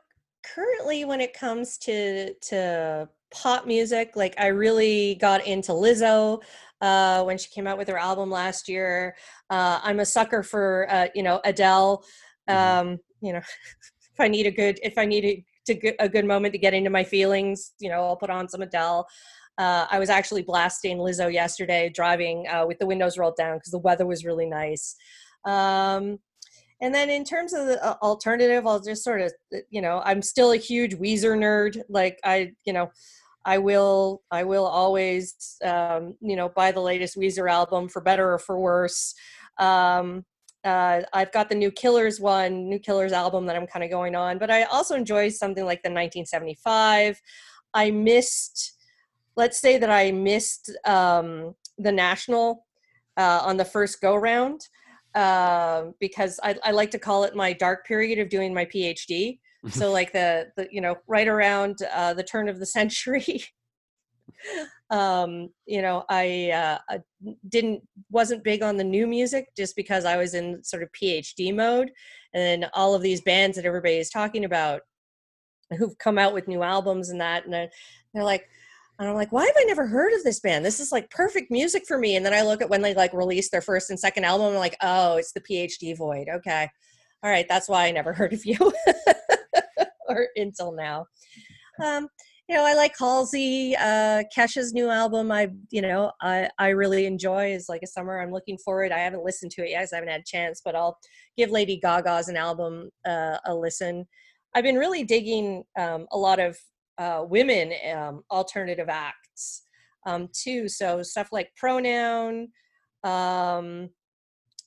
currently, 0.53 1.05
when 1.05 1.21
it 1.21 1.33
comes 1.33 1.77
to 1.79 2.33
to 2.33 3.09
pop 3.31 3.65
music, 3.65 4.11
like 4.15 4.35
I 4.39 4.47
really 4.47 5.15
got 5.15 5.45
into 5.45 5.71
Lizzo 5.71 6.41
uh, 6.81 7.23
when 7.23 7.37
she 7.37 7.49
came 7.49 7.67
out 7.67 7.77
with 7.77 7.87
her 7.87 7.97
album 7.97 8.29
last 8.29 8.69
year. 8.69 9.15
Uh, 9.49 9.79
I'm 9.83 9.99
a 9.99 10.05
sucker 10.05 10.43
for 10.43 10.87
uh, 10.89 11.07
you 11.15 11.23
know 11.23 11.41
Adele. 11.43 12.03
Mhm. 12.49 12.55
Um, 12.55 12.99
you 13.21 13.33
know, 13.33 13.39
if 14.13 14.19
I 14.19 14.27
need 14.27 14.45
a 14.45 14.51
good 14.51 14.79
if 14.83 14.97
I 14.97 15.05
need 15.05 15.25
a, 15.25 15.45
to 15.67 15.73
get 15.73 15.95
a 15.99 16.07
good 16.07 16.25
moment 16.25 16.53
to 16.53 16.59
get 16.59 16.73
into 16.73 16.89
my 16.89 17.03
feelings, 17.03 17.73
you 17.79 17.89
know, 17.89 18.03
I'll 18.03 18.17
put 18.17 18.29
on 18.29 18.47
some 18.47 18.61
Adele. 18.61 19.07
Uh, 19.57 19.87
I 19.89 19.99
was 19.99 20.09
actually 20.09 20.41
blasting 20.41 20.97
Lizzo 20.97 21.31
yesterday, 21.31 21.89
driving 21.89 22.45
uh, 22.47 22.65
with 22.67 22.77
the 22.79 22.85
windows 22.85 23.17
rolled 23.17 23.37
down 23.37 23.57
because 23.57 23.71
the 23.71 23.79
weather 23.79 24.05
was 24.05 24.25
really 24.25 24.45
nice. 24.45 24.95
Um, 25.45 26.19
and 26.81 26.93
then 26.93 27.09
in 27.09 27.23
terms 27.23 27.53
of 27.53 27.67
the 27.67 27.83
uh, 27.83 27.95
alternative, 28.01 28.67
I'll 28.67 28.81
just 28.81 29.03
sort 29.03 29.21
of, 29.21 29.33
uh, 29.53 29.59
you 29.69 29.81
know, 29.81 30.01
I'm 30.03 30.21
still 30.21 30.51
a 30.51 30.57
huge 30.57 30.95
Weezer 30.95 31.37
nerd. 31.37 31.81
Like 31.87 32.19
I, 32.23 32.51
you 32.65 32.73
know, 32.73 32.91
I 33.45 33.59
will, 33.59 34.23
I 34.31 34.43
will 34.43 34.65
always, 34.65 35.57
um, 35.63 36.15
you 36.19 36.35
know, 36.35 36.49
buy 36.49 36.71
the 36.71 36.81
latest 36.81 37.17
Weezer 37.17 37.49
album 37.49 37.87
for 37.87 38.01
better 38.01 38.33
or 38.33 38.39
for 38.39 38.59
worse. 38.59 39.13
Um, 39.57 40.25
uh, 40.65 41.01
I've 41.13 41.31
got 41.31 41.47
the 41.47 41.55
New 41.55 41.71
Killers 41.71 42.19
one, 42.19 42.67
New 42.67 42.79
Killers 42.79 43.13
album 43.13 43.45
that 43.45 43.55
I'm 43.55 43.67
kind 43.67 43.85
of 43.85 43.91
going 43.91 44.15
on, 44.15 44.39
but 44.39 44.49
I 44.49 44.63
also 44.63 44.95
enjoy 44.95 45.29
something 45.29 45.63
like 45.63 45.83
the 45.83 45.89
1975. 45.89 47.21
I 47.73 47.91
missed, 47.91 48.73
let's 49.37 49.59
say 49.59 49.77
that 49.77 49.91
I 49.91 50.11
missed 50.11 50.71
um, 50.85 51.53
the 51.77 51.91
National 51.91 52.65
uh, 53.15 53.41
on 53.43 53.57
the 53.57 53.65
first 53.65 54.01
go 54.01 54.15
round 54.15 54.61
uh, 55.15 55.85
because 55.99 56.39
I, 56.43 56.55
I 56.63 56.71
like 56.71 56.91
to 56.91 56.99
call 56.99 57.23
it 57.23 57.35
my 57.35 57.53
dark 57.53 57.87
period 57.87 58.19
of 58.19 58.29
doing 58.29 58.53
my 58.53 58.65
PhD. 58.65 59.39
So 59.69 59.91
like 59.99 60.11
the, 60.11 60.47
the 60.57 60.67
you 60.69 60.81
know 60.81 60.97
right 61.07 61.27
around 61.27 61.79
uh, 61.93 62.13
the 62.13 62.23
turn 62.23 62.49
of 62.49 62.59
the 62.59 62.65
century, 62.65 63.43
um, 64.89 65.49
you 65.65 65.81
know 65.81 66.03
I, 66.09 66.51
uh, 66.51 66.77
I 66.89 66.99
didn't 67.47 67.81
wasn't 68.11 68.43
big 68.43 68.61
on 68.61 68.75
the 68.75 68.83
new 68.83 69.07
music 69.07 69.47
just 69.57 69.75
because 69.75 70.03
I 70.05 70.17
was 70.17 70.33
in 70.33 70.63
sort 70.63 70.83
of 70.83 70.89
PhD 70.91 71.55
mode, 71.55 71.91
and 72.33 72.63
then 72.63 72.69
all 72.73 72.93
of 72.93 73.01
these 73.01 73.21
bands 73.21 73.55
that 73.55 73.65
everybody 73.65 73.95
is 73.95 74.09
talking 74.09 74.43
about 74.43 74.81
who've 75.79 75.97
come 75.97 76.17
out 76.17 76.33
with 76.33 76.47
new 76.47 76.61
albums 76.61 77.09
and 77.09 77.19
that, 77.21 77.45
and 77.45 77.53
they're, 77.53 77.69
they're 78.13 78.23
like. 78.23 78.47
And 78.97 79.09
I'm 79.09 79.15
like, 79.15 79.31
why 79.31 79.45
have 79.45 79.55
I 79.57 79.63
never 79.65 79.87
heard 79.87 80.13
of 80.13 80.23
this 80.23 80.39
band? 80.39 80.63
This 80.63 80.79
is 80.79 80.91
like 80.91 81.09
perfect 81.09 81.51
music 81.51 81.85
for 81.85 81.97
me. 81.97 82.15
And 82.15 82.25
then 82.25 82.33
I 82.33 82.43
look 82.43 82.61
at 82.61 82.69
when 82.69 82.81
they 82.81 82.93
like 82.93 83.13
released 83.13 83.51
their 83.51 83.61
first 83.61 83.89
and 83.89 83.99
second 83.99 84.23
album. 84.23 84.47
I'm 84.47 84.55
like, 84.55 84.77
oh, 84.81 85.17
it's 85.17 85.33
the 85.33 85.41
PhD 85.41 85.97
void. 85.97 86.27
Okay, 86.33 86.69
all 87.23 87.29
right, 87.29 87.45
that's 87.49 87.67
why 87.67 87.87
I 87.87 87.91
never 87.91 88.13
heard 88.13 88.33
of 88.33 88.45
you, 88.45 88.57
or 90.07 90.27
until 90.35 90.71
now. 90.71 91.05
Um, 91.83 92.07
you 92.47 92.55
know, 92.55 92.63
I 92.63 92.75
like 92.75 92.93
Halsey, 92.97 93.75
uh, 93.75 94.23
Kesha's 94.35 94.71
new 94.71 94.89
album. 94.89 95.31
I, 95.31 95.49
you 95.71 95.81
know, 95.81 96.11
I 96.21 96.47
I 96.59 96.69
really 96.69 97.05
enjoy. 97.05 97.51
Is 97.53 97.67
like 97.67 97.81
a 97.83 97.87
summer. 97.87 98.21
I'm 98.21 98.31
looking 98.31 98.57
forward. 98.59 98.91
I 98.91 98.99
haven't 98.99 99.23
listened 99.23 99.51
to 99.53 99.63
it 99.63 99.71
yet. 99.71 99.89
I 99.91 99.95
haven't 99.95 100.11
had 100.11 100.21
a 100.21 100.25
chance, 100.25 100.61
but 100.63 100.75
I'll 100.75 100.97
give 101.35 101.49
Lady 101.49 101.77
Gaga's 101.77 102.29
an 102.29 102.37
album 102.37 102.91
uh, 103.05 103.39
a 103.45 103.53
listen. 103.53 104.05
I've 104.53 104.63
been 104.63 104.77
really 104.77 105.03
digging 105.03 105.63
um, 105.77 106.05
a 106.11 106.17
lot 106.17 106.39
of 106.39 106.57
uh, 106.97 107.25
women 107.27 107.73
um, 107.95 108.23
alternative 108.31 108.89
acts 108.89 109.63
um, 110.05 110.29
too. 110.33 110.67
So 110.67 111.03
stuff 111.03 111.29
like 111.31 111.51
Pronoun. 111.55 112.49
Um, 113.03 113.89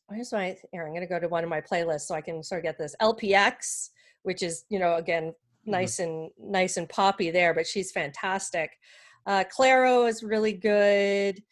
where's 0.07 0.33
my 0.33 0.57
here? 0.73 0.85
I'm 0.85 0.93
going 0.93 1.01
to 1.01 1.07
go 1.07 1.19
to 1.19 1.29
one 1.29 1.45
of 1.45 1.51
my 1.51 1.61
playlists 1.61 2.03
so 2.03 2.15
I 2.15 2.21
can 2.21 2.43
sort 2.43 2.61
of 2.61 2.65
get 2.65 2.79
this 2.79 2.95
LPX, 3.01 3.91
which 4.23 4.43
is 4.43 4.65
you 4.69 4.79
know 4.79 4.97
again 4.97 5.33
nice 5.67 5.99
and 5.99 6.31
nice 6.39 6.77
and 6.77 6.89
poppy 6.89 7.31
there, 7.31 7.55
but 7.55 7.67
she's 7.67 7.93
fantastic. 7.93 8.71
Uh, 9.27 9.45
Clairo 9.45 10.09
is 10.09 10.23
really 10.23 10.53
good. 10.53 11.43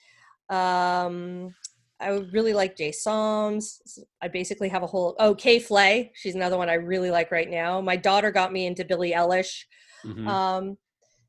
Um, 0.48 1.54
I 2.00 2.08
really 2.32 2.54
like 2.54 2.76
Jay 2.76 2.92
Som. 2.92 3.58
I 4.22 4.28
basically 4.28 4.68
have 4.68 4.82
a 4.82 4.86
whole 4.86 5.14
oh 5.18 5.34
K.Flay. 5.34 6.12
She's 6.14 6.34
another 6.34 6.58
one 6.58 6.68
I 6.68 6.74
really 6.74 7.10
like 7.10 7.30
right 7.30 7.48
now. 7.48 7.80
My 7.80 7.96
daughter 7.96 8.30
got 8.30 8.52
me 8.52 8.66
into 8.66 8.84
Billie 8.84 9.12
Eilish. 9.12 9.64
Mhm. 10.04 10.28
Um, 10.28 10.78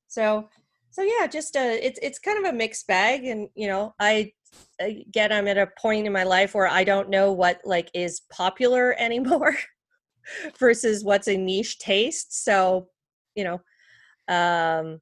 so 0.08 0.50
so 0.92 1.04
yeah, 1.04 1.28
just 1.28 1.56
uh, 1.56 1.60
it's 1.82 2.00
it's 2.02 2.20
kind 2.20 2.44
of 2.44 2.52
a 2.52 2.58
mixed 2.58 2.88
bag, 2.88 3.26
and 3.26 3.50
you 3.56 3.68
know, 3.68 3.94
I 4.00 4.34
again 4.80 5.32
I'm 5.32 5.48
at 5.48 5.58
a 5.58 5.70
point 5.80 6.08
in 6.08 6.14
my 6.14 6.24
life 6.24 6.54
where 6.56 6.68
I 6.68 6.84
don't 6.84 7.10
know 7.10 7.32
what 7.32 7.62
like 7.66 7.90
is 7.94 8.22
popular 8.32 8.94
anymore 9.00 9.56
versus 10.60 11.04
what's 11.04 11.28
a 11.28 11.38
niche 11.38 11.80
taste. 11.80 12.44
So 12.44 12.88
you 13.36 13.44
know, 13.44 13.62
um, 14.28 15.00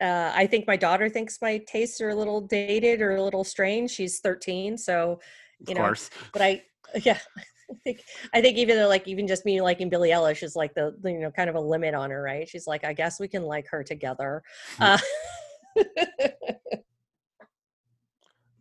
uh, 0.00 0.32
I 0.34 0.46
think 0.46 0.66
my 0.66 0.76
daughter 0.76 1.08
thinks 1.08 1.38
my 1.40 1.58
tastes 1.66 2.00
are 2.00 2.10
a 2.10 2.14
little 2.14 2.40
dated 2.42 3.00
or 3.00 3.16
a 3.16 3.22
little 3.22 3.44
strange. 3.44 3.90
She's 3.90 4.20
13, 4.20 4.76
so 4.76 5.20
you 5.66 5.74
know, 5.74 5.82
course. 5.82 6.10
but 6.32 6.42
I 6.42 6.62
yeah. 7.02 7.18
I 7.70 7.74
think 7.84 8.00
I 8.32 8.40
think 8.40 8.58
even 8.58 8.76
though, 8.76 8.88
like 8.88 9.06
even 9.08 9.26
just 9.26 9.44
me 9.44 9.60
liking 9.60 9.88
Billie 9.88 10.10
Eilish 10.10 10.42
is 10.42 10.56
like 10.56 10.74
the, 10.74 10.94
you 11.04 11.20
know 11.20 11.30
kind 11.30 11.48
of 11.48 11.56
a 11.56 11.60
limit 11.60 11.94
on 11.94 12.10
her, 12.10 12.22
right? 12.22 12.48
She's 12.48 12.66
like, 12.66 12.84
I 12.84 12.92
guess 12.92 13.20
we 13.20 13.28
can 13.28 13.42
like 13.42 13.68
her 13.68 13.82
together. 13.82 14.42
Uh, 14.80 14.98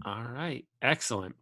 All 0.05 0.23
right, 0.23 0.65
excellent. 0.81 1.35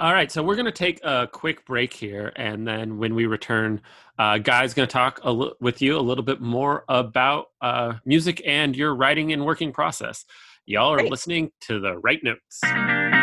All 0.00 0.12
right, 0.12 0.30
so 0.30 0.44
we're 0.44 0.54
going 0.54 0.66
to 0.66 0.72
take 0.72 1.04
a 1.04 1.28
quick 1.30 1.64
break 1.66 1.92
here, 1.92 2.32
and 2.36 2.66
then 2.66 2.98
when 2.98 3.16
we 3.16 3.26
return, 3.26 3.80
uh, 4.18 4.38
Guy's 4.38 4.72
going 4.72 4.88
to 4.88 4.92
talk 4.92 5.20
with 5.60 5.82
you 5.82 5.98
a 5.98 6.00
little 6.00 6.22
bit 6.22 6.40
more 6.40 6.84
about 6.88 7.46
uh, 7.60 7.94
music 8.04 8.40
and 8.46 8.76
your 8.76 8.94
writing 8.94 9.32
and 9.32 9.44
working 9.44 9.72
process. 9.72 10.24
Y'all 10.66 10.92
are 10.92 10.98
Great. 10.98 11.10
listening 11.10 11.50
to 11.62 11.80
the 11.80 11.98
Write 11.98 12.22
Notes. 12.22 13.17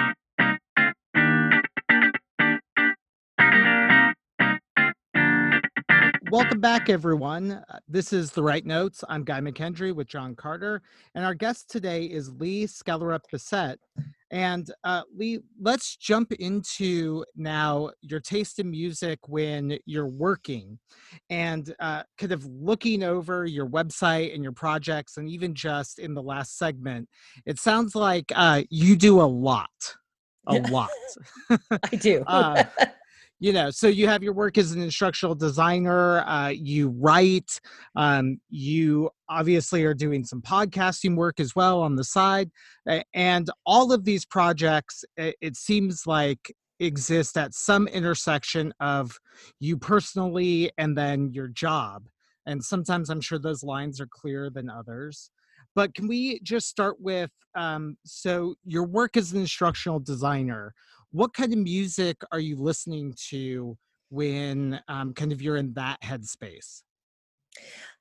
Back, 6.65 6.89
everyone. 6.89 7.51
Uh, 7.69 7.77
This 7.87 8.11
is 8.11 8.31
The 8.31 8.41
Write 8.41 8.65
Notes. 8.65 9.03
I'm 9.07 9.23
Guy 9.23 9.39
McKendry 9.39 9.93
with 9.93 10.07
John 10.07 10.33
Carter, 10.33 10.81
and 11.13 11.23
our 11.23 11.35
guest 11.35 11.69
today 11.69 12.05
is 12.05 12.31
Lee 12.39 12.65
Skallerup 12.65 13.19
Bessette. 13.31 13.75
And 14.31 14.71
uh, 14.83 15.03
Lee, 15.15 15.41
let's 15.61 15.95
jump 15.95 16.31
into 16.31 17.23
now 17.35 17.91
your 18.01 18.19
taste 18.19 18.57
in 18.57 18.71
music 18.71 19.19
when 19.27 19.77
you're 19.85 20.07
working 20.07 20.79
and 21.29 21.71
uh, 21.79 22.01
kind 22.17 22.31
of 22.31 22.43
looking 22.47 23.03
over 23.03 23.45
your 23.45 23.67
website 23.67 24.33
and 24.33 24.41
your 24.41 24.51
projects, 24.51 25.17
and 25.17 25.29
even 25.29 25.53
just 25.53 25.99
in 25.99 26.15
the 26.15 26.23
last 26.23 26.57
segment, 26.57 27.07
it 27.45 27.59
sounds 27.59 27.93
like 27.93 28.31
uh, 28.35 28.63
you 28.71 28.95
do 28.95 29.21
a 29.21 29.29
lot. 29.29 29.69
A 30.47 30.55
Yeah. 30.55 30.67
lot. 30.71 30.89
I 31.91 31.95
do. 31.95 32.23
You 33.39 33.51
know 33.51 33.69
so 33.69 33.87
you 33.87 34.07
have 34.07 34.23
your 34.23 34.33
work 34.33 34.57
as 34.57 34.71
an 34.71 34.81
instructional 34.81 35.35
designer 35.35 36.19
uh, 36.19 36.49
you 36.49 36.89
write 36.97 37.59
um, 37.95 38.39
you 38.49 39.09
obviously 39.27 39.83
are 39.83 39.93
doing 39.93 40.23
some 40.23 40.41
podcasting 40.41 41.17
work 41.17 41.41
as 41.41 41.53
well 41.53 41.81
on 41.81 41.95
the 41.95 42.03
side 42.03 42.49
and 43.13 43.49
all 43.65 43.91
of 43.91 44.05
these 44.05 44.25
projects 44.25 45.03
it 45.17 45.57
seems 45.57 46.07
like 46.07 46.53
exist 46.79 47.37
at 47.37 47.53
some 47.53 47.87
intersection 47.89 48.73
of 48.79 49.17
you 49.59 49.77
personally 49.77 50.71
and 50.77 50.97
then 50.97 51.31
your 51.33 51.47
job 51.49 52.07
and 52.45 52.63
sometimes 52.63 53.09
i'm 53.09 53.21
sure 53.21 53.39
those 53.39 53.63
lines 53.63 53.99
are 53.99 54.07
clearer 54.07 54.49
than 54.49 54.69
others 54.69 55.29
but 55.75 55.93
can 55.93 56.07
we 56.07 56.39
just 56.39 56.67
start 56.67 56.95
with 57.01 57.31
um, 57.55 57.97
so 58.05 58.55
your 58.65 58.85
work 58.85 59.17
as 59.17 59.33
an 59.33 59.39
instructional 59.39 59.99
designer 59.99 60.73
what 61.15 61.33
kind 61.33 61.53
of 61.53 61.59
music 61.59 62.17
are 62.33 62.41
you 62.41 62.57
listening 62.57 63.15
to 63.29 63.77
when 64.09 64.81
um, 64.89 65.13
kind 65.13 65.31
of 65.31 65.41
you're 65.41 65.55
in 65.55 65.73
that 65.73 66.01
headspace? 66.01 66.81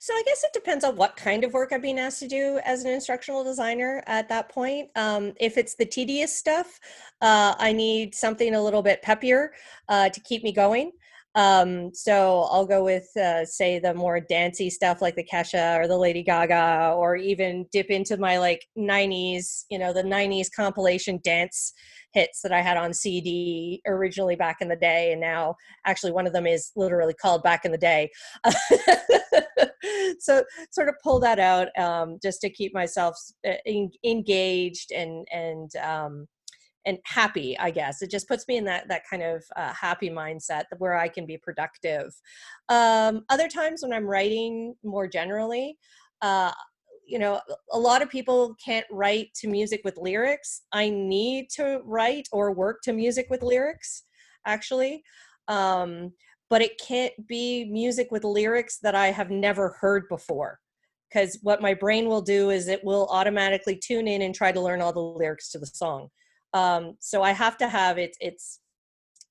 So 0.01 0.13
I 0.13 0.23
guess 0.27 0.43
it 0.43 0.53
depends 0.53 0.85
on 0.85 0.97
what 0.97 1.15
kind 1.15 1.45
of 1.45 1.53
work 1.53 1.71
I'm 1.73 1.81
being 1.81 2.01
asked 2.01 2.19
to 2.21 2.29
do 2.29 2.59
as 2.65 2.83
an 2.83 2.91
instructional 2.91 3.45
designer 3.45 4.03
at 4.09 4.29
that 4.31 4.49
point. 4.49 4.91
Um, 4.97 5.33
if 5.39 5.57
it's 5.57 5.77
the 5.77 5.87
tedious 5.87 6.37
stuff, 6.37 6.81
uh, 7.23 7.55
I 7.57 7.73
need 7.73 8.17
something 8.17 8.57
a 8.57 8.63
little 8.63 8.83
bit 8.83 9.01
peppier 9.03 9.51
uh, 9.89 10.09
to 10.09 10.21
keep 10.21 10.43
me 10.43 10.51
going. 10.51 10.91
Um, 11.37 11.93
so 11.95 12.49
I'll 12.51 12.67
go 12.67 12.85
with, 12.85 13.09
uh, 13.17 13.45
say, 13.45 13.79
the 13.79 13.95
more 13.95 14.21
dancey 14.21 14.71
stuff 14.71 15.03
like 15.03 15.17
the 15.17 15.25
Kesha 15.25 15.81
or 15.81 15.89
the 15.89 15.97
Lady 15.97 16.23
Gaga, 16.23 16.95
or 16.97 17.17
even 17.17 17.67
dip 17.73 17.91
into 17.91 18.17
my 18.17 18.39
like 18.39 18.65
90s, 18.79 19.65
you 19.69 19.79
know, 19.79 19.93
the 19.93 20.03
90s 20.03 20.49
compilation 20.55 21.21
dance 21.25 21.73
hits 22.15 22.41
that 22.43 22.53
I 22.53 22.63
had 22.63 22.77
on 22.77 22.95
CD 22.95 23.83
originally 23.87 24.37
back 24.37 24.59
in 24.61 24.69
the 24.69 24.77
day. 24.77 25.13
And 25.13 25.21
now 25.21 25.57
actually 25.85 26.13
one 26.13 26.27
of 26.27 26.33
them 26.33 26.47
is 26.47 26.71
literally 26.77 27.15
called 27.15 27.43
Back 27.43 27.65
in 27.65 27.73
the 27.73 27.79
Day. 27.79 28.11
so 30.21 30.45
sort 30.71 30.89
of 30.89 30.95
pull 31.03 31.21
that 31.21 31.39
out 31.39 31.69
um, 31.79 32.19
just 32.23 32.41
to 32.41 32.51
keep 32.51 32.73
myself 32.73 33.17
uh, 33.47 33.55
en- 33.67 33.91
engaged 34.05 34.93
and 34.93 35.27
and 35.33 35.75
um, 35.77 36.27
and 36.87 36.99
happy 37.05 37.59
i 37.59 37.71
guess 37.71 38.03
it 38.03 38.11
just 38.11 38.29
puts 38.29 38.47
me 38.47 38.57
in 38.57 38.65
that 38.65 38.87
that 38.89 39.03
kind 39.09 39.23
of 39.23 39.43
uh, 39.57 39.73
happy 39.73 40.11
mindset 40.11 40.65
where 40.79 40.95
i 40.95 41.09
can 41.09 41.27
be 41.27 41.39
productive 41.39 42.13
um, 42.69 43.25
other 43.31 43.49
times 43.49 43.83
when 43.83 43.93
i'm 43.93 44.07
writing 44.07 44.75
more 44.85 45.07
generally 45.07 45.77
uh, 46.23 46.53
you 47.07 47.19
know 47.19 47.41
a 47.73 47.79
lot 47.79 48.03
of 48.03 48.11
people 48.11 48.55
can't 48.65 48.87
write 48.91 49.29
to 49.35 49.49
music 49.49 49.81
with 49.85 49.97
lyrics 49.97 50.63
i 50.73 50.89
need 50.89 51.49
to 51.51 51.81
write 51.85 52.29
or 52.33 52.53
work 52.53 52.81
to 52.83 52.93
music 52.93 53.27
with 53.31 53.43
lyrics 53.43 54.05
actually 54.47 55.03
um, 55.49 56.13
but 56.51 56.63
it 56.63 56.79
can't 56.79 57.13
be 57.27 57.65
music 57.65 58.09
with 58.11 58.25
lyrics 58.25 58.79
that 58.83 58.95
I 58.95 59.09
have 59.09 59.31
never 59.31 59.77
heard 59.81 60.09
before. 60.09 60.61
Because 61.09 61.39
what 61.43 61.63
my 61.63 61.75
brain 61.75 62.09
will 62.09 62.23
do 62.23 62.51
is 62.51 62.69
it 62.69 62.85
will 62.85 63.07
automatically 63.11 63.77
tune 63.77 64.09
in 64.09 64.23
and 64.23 64.35
try 64.35 64.51
to 64.51 64.61
learn 64.61 64.81
all 64.81 64.93
the 64.93 65.01
lyrics 65.01 65.51
to 65.51 65.59
the 65.59 65.67
song. 65.67 66.09
Um, 66.53 66.97
so 67.01 67.23
I 67.23 67.33
have 67.33 67.57
to 67.59 67.69
have 67.69 67.99
it. 67.99 68.17
It's, 68.21 68.61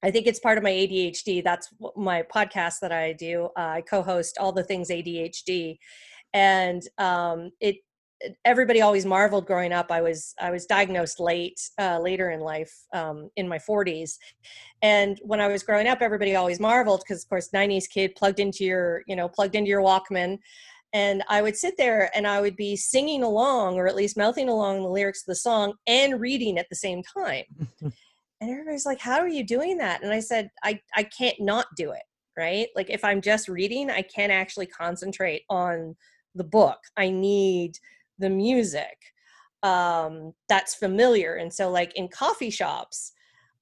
I 0.01 0.11
think 0.11 0.27
it's 0.27 0.39
part 0.39 0.57
of 0.57 0.63
my 0.63 0.71
ADHD. 0.71 1.43
That's 1.43 1.69
my 1.95 2.23
podcast 2.23 2.75
that 2.81 2.91
I 2.91 3.13
do. 3.13 3.49
Uh, 3.57 3.75
I 3.77 3.81
co-host 3.81 4.37
all 4.39 4.51
the 4.51 4.63
things 4.63 4.89
ADHD, 4.89 5.77
and 6.33 6.81
um, 6.97 7.51
it. 7.59 7.77
Everybody 8.45 8.79
always 8.79 9.05
marveled 9.05 9.45
growing 9.45 9.73
up. 9.73 9.91
I 9.91 10.01
was 10.01 10.33
I 10.39 10.49
was 10.49 10.65
diagnosed 10.65 11.19
late, 11.19 11.59
uh, 11.77 11.99
later 11.99 12.29
in 12.29 12.39
life, 12.39 12.73
um, 12.93 13.29
in 13.35 13.49
my 13.49 13.57
40s, 13.57 14.11
and 14.83 15.19
when 15.23 15.41
i 15.41 15.47
was 15.47 15.63
growing 15.63 15.87
up 15.87 16.01
everybody 16.01 16.35
always 16.35 16.59
marveled 16.59 17.01
because 17.01 17.23
of 17.23 17.29
course 17.29 17.49
90s 17.49 17.89
kid 17.89 18.13
plugged 18.15 18.39
into 18.39 18.63
your 18.63 19.01
you 19.07 19.15
know 19.15 19.27
plugged 19.27 19.55
into 19.55 19.69
your 19.69 19.81
walkman 19.81 20.37
and 20.91 21.23
i 21.29 21.41
would 21.41 21.55
sit 21.55 21.75
there 21.77 22.11
and 22.15 22.27
i 22.27 22.39
would 22.39 22.55
be 22.55 22.75
singing 22.75 23.23
along 23.23 23.75
or 23.75 23.87
at 23.87 23.95
least 23.95 24.17
mouthing 24.17 24.49
along 24.49 24.83
the 24.83 24.89
lyrics 24.89 25.23
of 25.23 25.27
the 25.27 25.35
song 25.35 25.73
and 25.87 26.19
reading 26.19 26.59
at 26.59 26.67
the 26.69 26.75
same 26.75 27.01
time 27.17 27.43
and 27.81 27.93
everybody's 28.41 28.85
like 28.85 28.99
how 28.99 29.19
are 29.19 29.27
you 29.27 29.43
doing 29.43 29.77
that 29.77 30.03
and 30.03 30.13
i 30.13 30.19
said 30.19 30.49
i 30.63 30.79
i 30.95 31.03
can't 31.03 31.39
not 31.39 31.65
do 31.75 31.91
it 31.91 32.03
right 32.37 32.67
like 32.75 32.89
if 32.89 33.03
i'm 33.03 33.21
just 33.21 33.47
reading 33.47 33.89
i 33.89 34.01
can't 34.01 34.31
actually 34.31 34.67
concentrate 34.67 35.43
on 35.49 35.95
the 36.35 36.43
book 36.43 36.79
i 36.97 37.09
need 37.09 37.77
the 38.19 38.29
music 38.29 38.97
um 39.63 40.33
that's 40.49 40.75
familiar 40.75 41.35
and 41.35 41.53
so 41.53 41.69
like 41.69 41.93
in 41.95 42.07
coffee 42.07 42.49
shops 42.49 43.13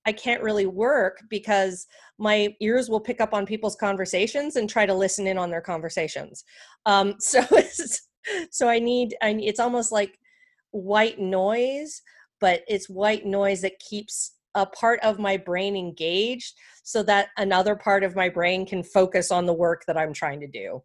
I 0.06 0.12
can't 0.12 0.42
really 0.42 0.66
work 0.66 1.22
because 1.30 1.88
my 2.18 2.56
ears 2.60 2.90
will 2.90 3.00
pick 3.00 3.22
up 3.22 3.34
on 3.34 3.46
people's 3.46 3.76
conversations 3.76 4.56
and 4.56 4.70
try 4.70 4.86
to 4.86 4.94
listen 4.94 5.28
in 5.28 5.38
on 5.38 5.52
their 5.52 5.62
conversations. 5.62 6.44
Um, 6.86 7.16
so 7.20 7.44
so 8.52 8.68
I 8.68 8.80
need 8.80 9.16
I 9.22 9.30
it's 9.42 9.60
almost 9.60 9.92
like 9.92 10.18
white 10.72 11.20
noise, 11.20 12.02
but 12.40 12.62
it's 12.68 12.90
white 12.90 13.26
noise 13.26 13.62
that 13.62 13.80
keeps 13.80 14.34
a 14.56 14.66
part 14.66 15.00
of 15.02 15.18
my 15.18 15.38
brain 15.38 15.76
engaged 15.76 16.56
so 16.84 17.04
that 17.04 17.30
another 17.38 17.76
part 17.76 18.04
of 18.04 18.16
my 18.16 18.28
brain 18.28 18.66
can 18.66 18.84
focus 18.84 19.32
on 19.32 19.46
the 19.46 19.54
work 19.54 19.84
that 19.88 19.98
I'm 19.98 20.14
trying 20.14 20.42
to 20.42 20.48
do. 20.48 20.84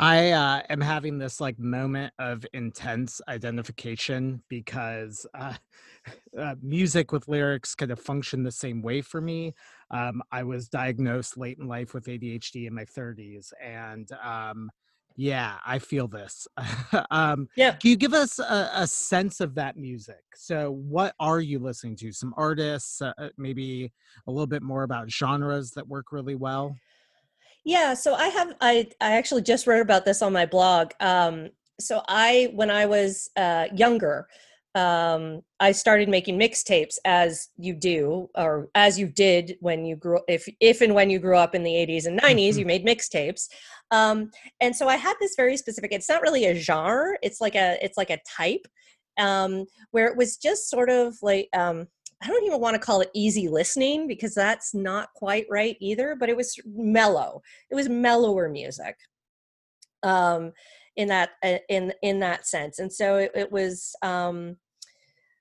I 0.00 0.30
uh, 0.30 0.62
am 0.70 0.80
having 0.80 1.18
this 1.18 1.42
like 1.42 1.58
moment 1.58 2.14
of 2.18 2.46
intense 2.54 3.20
identification 3.28 4.42
because 4.48 5.26
uh, 5.34 5.54
uh, 6.38 6.54
music 6.62 7.12
with 7.12 7.28
lyrics 7.28 7.74
kind 7.74 7.92
of 7.92 8.00
function 8.00 8.42
the 8.42 8.50
same 8.50 8.80
way 8.80 9.02
for 9.02 9.20
me. 9.20 9.54
Um, 9.90 10.22
I 10.32 10.44
was 10.44 10.68
diagnosed 10.70 11.36
late 11.36 11.58
in 11.58 11.68
life 11.68 11.92
with 11.92 12.06
ADHD 12.08 12.66
in 12.66 12.74
my 12.74 12.86
30s, 12.86 13.52
and 13.62 14.10
um, 14.24 14.70
yeah, 15.16 15.58
I 15.66 15.78
feel 15.80 16.08
this. 16.08 16.48
um, 17.10 17.46
Yeah. 17.54 17.72
Can 17.72 17.90
you 17.90 17.96
give 17.96 18.14
us 18.14 18.38
a, 18.38 18.70
a 18.74 18.86
sense 18.86 19.40
of 19.40 19.54
that 19.56 19.76
music? 19.76 20.22
So, 20.34 20.70
what 20.70 21.14
are 21.20 21.40
you 21.40 21.58
listening 21.58 21.96
to? 21.96 22.12
Some 22.12 22.32
artists, 22.38 23.02
uh, 23.02 23.12
maybe 23.36 23.92
a 24.26 24.30
little 24.30 24.46
bit 24.46 24.62
more 24.62 24.84
about 24.84 25.10
genres 25.10 25.72
that 25.72 25.86
work 25.86 26.10
really 26.10 26.36
well. 26.36 26.74
Yeah, 27.64 27.94
so 27.94 28.14
I 28.14 28.28
have 28.28 28.54
I 28.60 28.88
I 29.00 29.12
actually 29.12 29.42
just 29.42 29.66
wrote 29.66 29.82
about 29.82 30.04
this 30.04 30.22
on 30.22 30.32
my 30.32 30.46
blog. 30.46 30.92
Um, 31.00 31.50
so 31.78 32.02
I 32.08 32.50
when 32.54 32.70
I 32.70 32.86
was 32.86 33.30
uh, 33.36 33.66
younger, 33.74 34.28
um, 34.74 35.42
I 35.58 35.72
started 35.72 36.08
making 36.08 36.38
mixtapes 36.38 36.96
as 37.04 37.48
you 37.56 37.74
do, 37.74 38.28
or 38.34 38.68
as 38.74 38.98
you 38.98 39.08
did 39.08 39.56
when 39.60 39.84
you 39.84 39.96
grew 39.96 40.20
if 40.28 40.48
if 40.60 40.80
and 40.80 40.94
when 40.94 41.10
you 41.10 41.18
grew 41.18 41.36
up 41.36 41.54
in 41.54 41.62
the 41.62 41.72
80s 41.72 42.06
and 42.06 42.20
90s, 42.20 42.56
you 42.56 42.64
made 42.64 42.86
mixtapes. 42.86 43.48
Um, 43.90 44.30
and 44.60 44.74
so 44.74 44.88
I 44.88 44.96
had 44.96 45.16
this 45.20 45.34
very 45.36 45.56
specific. 45.56 45.92
It's 45.92 46.08
not 46.08 46.22
really 46.22 46.46
a 46.46 46.54
genre. 46.54 47.16
It's 47.22 47.40
like 47.40 47.56
a 47.56 47.78
it's 47.84 47.98
like 47.98 48.10
a 48.10 48.20
type 48.36 48.66
um, 49.18 49.66
where 49.90 50.06
it 50.06 50.16
was 50.16 50.36
just 50.36 50.70
sort 50.70 50.88
of 50.90 51.16
like 51.22 51.48
um, 51.54 51.88
I 52.22 52.26
don't 52.26 52.44
even 52.44 52.60
want 52.60 52.74
to 52.74 52.80
call 52.80 53.00
it 53.00 53.10
easy 53.14 53.48
listening 53.48 54.06
because 54.06 54.34
that's 54.34 54.74
not 54.74 55.08
quite 55.14 55.46
right 55.50 55.76
either. 55.80 56.16
But 56.18 56.28
it 56.28 56.36
was 56.36 56.54
mellow. 56.66 57.42
It 57.70 57.74
was 57.74 57.88
mellower 57.88 58.48
music. 58.48 58.96
Um, 60.02 60.52
in 60.96 61.08
that 61.08 61.30
uh, 61.42 61.58
in 61.68 61.92
in 62.02 62.18
that 62.20 62.46
sense 62.46 62.78
and 62.78 62.92
so 62.92 63.16
it, 63.16 63.30
it 63.34 63.50
was 63.50 63.94
um 64.02 64.56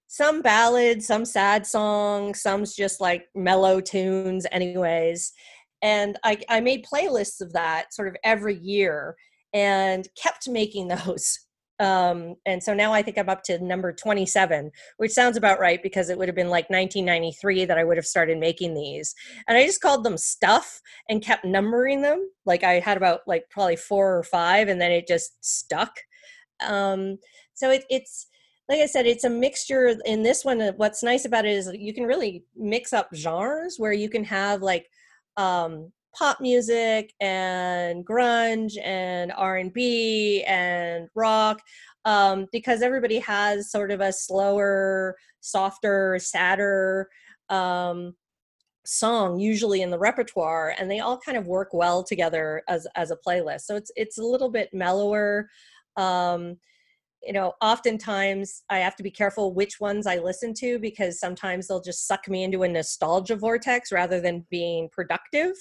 some 0.07 0.41
ballads 0.41 1.07
some 1.07 1.25
sad 1.25 1.65
songs 1.65 2.41
some's 2.41 2.75
just 2.75 3.01
like 3.01 3.25
mellow 3.35 3.81
tunes 3.81 4.45
anyways 4.51 5.33
and 5.81 6.19
I, 6.23 6.37
I 6.49 6.59
made 6.59 6.85
playlists 6.85 7.41
of 7.41 7.53
that 7.53 7.93
sort 7.93 8.09
of 8.09 8.15
every 8.23 8.57
year 8.57 9.15
and 9.53 10.07
kept 10.21 10.47
making 10.49 10.87
those 11.05 11.39
Um, 11.79 12.35
and 12.45 12.61
so 12.61 12.73
now 12.73 12.91
I 12.91 13.01
think 13.01 13.17
I'm 13.17 13.29
up 13.29 13.43
to 13.43 13.63
number 13.63 13.93
27, 13.93 14.69
which 14.97 15.11
sounds 15.11 15.37
about 15.37 15.59
right 15.59 15.81
because 15.81 16.09
it 16.09 16.17
would 16.17 16.27
have 16.27 16.35
been 16.35 16.49
like 16.49 16.69
1993 16.69 17.65
that 17.65 17.77
I 17.77 17.85
would 17.85 17.95
have 17.95 18.05
started 18.05 18.37
making 18.37 18.73
these. 18.73 19.15
And 19.47 19.57
I 19.57 19.65
just 19.65 19.81
called 19.81 20.03
them 20.03 20.17
stuff 20.17 20.81
and 21.07 21.23
kept 21.23 21.45
numbering 21.45 22.01
them. 22.01 22.29
Like 22.45 22.63
I 22.63 22.79
had 22.79 22.97
about 22.97 23.21
like 23.27 23.45
probably 23.49 23.77
four 23.77 24.17
or 24.17 24.23
five, 24.23 24.67
and 24.67 24.81
then 24.81 24.91
it 24.91 25.07
just 25.07 25.43
stuck. 25.43 25.93
Um, 26.65 27.17
so 27.53 27.71
it, 27.71 27.85
it's 27.89 28.27
like 28.67 28.79
I 28.81 28.85
said, 28.85 29.07
it's 29.07 29.23
a 29.23 29.29
mixture. 29.29 29.95
In 30.05 30.21
this 30.21 30.43
one, 30.43 30.61
uh, 30.61 30.73
what's 30.75 31.01
nice 31.01 31.25
about 31.25 31.45
it 31.45 31.51
is 31.51 31.71
you 31.73 31.93
can 31.93 32.03
really 32.03 32.43
mix 32.55 32.91
up 32.91 33.09
genres 33.15 33.79
where 33.79 33.93
you 33.93 34.09
can 34.09 34.23
have 34.25 34.61
like 34.61 34.87
um, 35.37 35.91
pop 36.17 36.41
music 36.41 37.13
and 37.19 38.05
grunge 38.05 38.73
and 38.83 39.31
r&b 39.35 40.43
and 40.47 41.07
rock 41.15 41.61
um, 42.05 42.47
because 42.51 42.81
everybody 42.81 43.19
has 43.19 43.71
sort 43.71 43.91
of 43.91 44.01
a 44.01 44.11
slower 44.13 45.15
softer 45.41 46.17
sadder 46.19 47.07
um, 47.49 48.13
song 48.85 49.39
usually 49.39 49.81
in 49.81 49.91
the 49.91 49.99
repertoire 49.99 50.73
and 50.79 50.89
they 50.89 50.99
all 50.99 51.19
kind 51.19 51.37
of 51.37 51.47
work 51.47 51.69
well 51.73 52.03
together 52.03 52.63
as 52.67 52.87
as 52.95 53.11
a 53.11 53.17
playlist. 53.27 53.61
So 53.61 53.75
it's 53.75 53.91
it's 53.95 54.17
a 54.17 54.23
little 54.23 54.49
bit 54.49 54.69
mellower 54.73 55.47
um, 55.95 56.57
you 57.23 57.33
know 57.33 57.53
oftentimes 57.61 58.63
i 58.69 58.77
have 58.77 58.95
to 58.95 59.03
be 59.03 59.11
careful 59.11 59.53
which 59.53 59.79
ones 59.79 60.07
i 60.07 60.17
listen 60.17 60.53
to 60.53 60.79
because 60.79 61.19
sometimes 61.19 61.67
they'll 61.67 61.81
just 61.81 62.07
suck 62.07 62.27
me 62.27 62.43
into 62.43 62.63
a 62.63 62.67
nostalgia 62.67 63.35
vortex 63.35 63.91
rather 63.91 64.19
than 64.19 64.45
being 64.49 64.89
productive. 64.91 65.53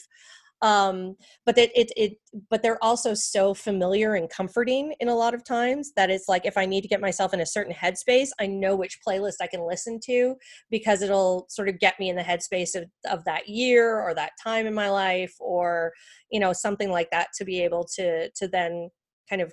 Um 0.60 1.14
but 1.46 1.56
it, 1.56 1.70
it 1.76 1.92
it 1.96 2.12
but 2.50 2.64
they're 2.64 2.82
also 2.82 3.14
so 3.14 3.54
familiar 3.54 4.14
and 4.16 4.28
comforting 4.28 4.92
in 4.98 5.08
a 5.08 5.14
lot 5.14 5.32
of 5.32 5.44
times 5.44 5.92
that 5.94 6.10
it's 6.10 6.28
like 6.28 6.44
if 6.46 6.56
i 6.56 6.66
need 6.66 6.80
to 6.80 6.88
get 6.88 7.00
myself 7.00 7.32
in 7.32 7.40
a 7.40 7.46
certain 7.46 7.72
headspace 7.72 8.30
i 8.40 8.46
know 8.48 8.74
which 8.74 8.98
playlist 9.06 9.36
i 9.40 9.46
can 9.46 9.64
listen 9.64 10.00
to 10.06 10.34
because 10.68 11.00
it'll 11.00 11.46
sort 11.48 11.68
of 11.68 11.78
get 11.78 12.00
me 12.00 12.08
in 12.08 12.16
the 12.16 12.22
headspace 12.22 12.74
of, 12.74 12.86
of 13.08 13.24
that 13.24 13.48
year 13.48 14.00
or 14.00 14.14
that 14.14 14.32
time 14.42 14.66
in 14.66 14.74
my 14.74 14.90
life 14.90 15.34
or 15.38 15.92
you 16.32 16.40
know 16.40 16.52
something 16.52 16.90
like 16.90 17.08
that 17.12 17.28
to 17.36 17.44
be 17.44 17.62
able 17.62 17.84
to 17.84 18.28
to 18.30 18.48
then 18.48 18.90
kind 19.30 19.40
of 19.40 19.52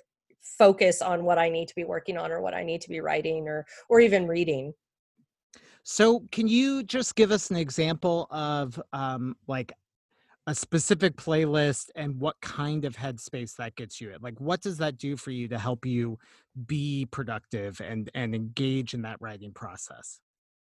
focus 0.58 1.02
on 1.02 1.24
what 1.24 1.38
i 1.38 1.48
need 1.48 1.68
to 1.68 1.74
be 1.74 1.84
working 1.84 2.16
on 2.16 2.30
or 2.30 2.40
what 2.40 2.54
i 2.54 2.62
need 2.62 2.80
to 2.80 2.88
be 2.88 3.00
writing 3.00 3.48
or 3.48 3.66
or 3.88 4.00
even 4.00 4.26
reading. 4.26 4.72
So 5.82 6.24
can 6.32 6.48
you 6.48 6.82
just 6.82 7.14
give 7.14 7.30
us 7.30 7.50
an 7.50 7.56
example 7.56 8.26
of 8.30 8.80
um, 8.92 9.36
like 9.46 9.72
a 10.48 10.54
specific 10.54 11.16
playlist 11.16 11.90
and 11.94 12.18
what 12.18 12.36
kind 12.40 12.84
of 12.84 12.96
headspace 12.96 13.54
that 13.56 13.76
gets 13.76 14.00
you 14.00 14.12
in? 14.12 14.20
Like 14.20 14.40
what 14.40 14.60
does 14.60 14.78
that 14.78 14.98
do 14.98 15.16
for 15.16 15.30
you 15.30 15.48
to 15.48 15.58
help 15.58 15.86
you 15.86 16.18
be 16.66 17.06
productive 17.10 17.80
and 17.80 18.10
and 18.14 18.34
engage 18.34 18.94
in 18.94 19.02
that 19.02 19.20
writing 19.20 19.52
process 19.52 20.20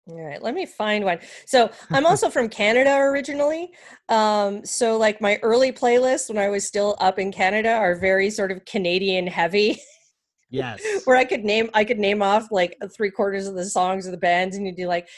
all 0.09 0.21
right 0.21 0.43
let 0.43 0.55
me 0.55 0.67
find 0.67 1.05
one 1.05 1.19
so 1.47 1.71
i'm 1.91 2.07
also 2.07 2.29
from 2.29 2.49
canada 2.49 2.95
originally 2.97 3.71
um 4.09 4.65
so 4.65 4.97
like 4.97 5.21
my 5.21 5.39
early 5.43 5.71
playlists 5.71 6.29
when 6.29 6.39
i 6.39 6.49
was 6.49 6.67
still 6.67 6.97
up 7.01 7.19
in 7.19 7.31
canada 7.31 7.71
are 7.71 7.95
very 7.95 8.29
sort 8.29 8.51
of 8.51 8.65
canadian 8.65 9.27
heavy 9.27 9.81
yes 10.51 10.83
where 11.05 11.17
i 11.17 11.25
could 11.25 11.45
name 11.45 11.71
i 11.75 11.85
could 11.85 11.99
name 11.99 12.21
off 12.21 12.49
like 12.51 12.77
three 12.95 13.11
quarters 13.11 13.47
of 13.47 13.55
the 13.55 13.65
songs 13.65 14.07
of 14.07 14.13
the 14.13 14.19
bands 14.19 14.57
and 14.57 14.67
you'd 14.67 14.77
be 14.77 14.87
like 14.87 15.09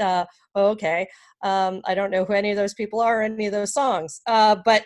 uh, 0.00 0.24
oh, 0.54 0.70
okay, 0.70 1.06
um, 1.42 1.80
I 1.84 1.94
don't 1.94 2.10
know 2.10 2.24
who 2.24 2.32
any 2.32 2.50
of 2.50 2.56
those 2.56 2.74
people 2.74 3.00
are, 3.00 3.20
or 3.20 3.22
any 3.22 3.46
of 3.46 3.52
those 3.52 3.72
songs. 3.72 4.20
Uh, 4.26 4.56
but 4.64 4.84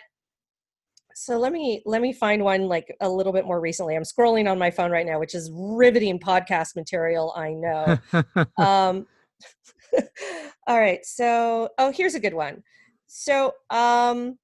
so 1.15 1.37
let 1.37 1.51
me 1.51 1.81
let 1.85 2.01
me 2.01 2.13
find 2.13 2.43
one 2.43 2.67
like 2.67 2.95
a 3.01 3.09
little 3.09 3.33
bit 3.33 3.45
more 3.45 3.59
recently. 3.59 3.95
I'm 3.95 4.03
scrolling 4.03 4.49
on 4.49 4.57
my 4.57 4.71
phone 4.71 4.91
right 4.91 5.05
now, 5.05 5.19
which 5.19 5.35
is 5.35 5.51
riveting 5.53 6.19
podcast 6.19 6.75
material. 6.75 7.33
I 7.35 7.53
know. 7.53 7.97
um, 8.57 9.05
all 10.67 10.79
right, 10.79 11.05
so 11.05 11.69
oh, 11.77 11.91
here's 11.91 12.15
a 12.15 12.19
good 12.19 12.33
one. 12.33 12.63
So 13.07 13.53
um, 13.69 14.37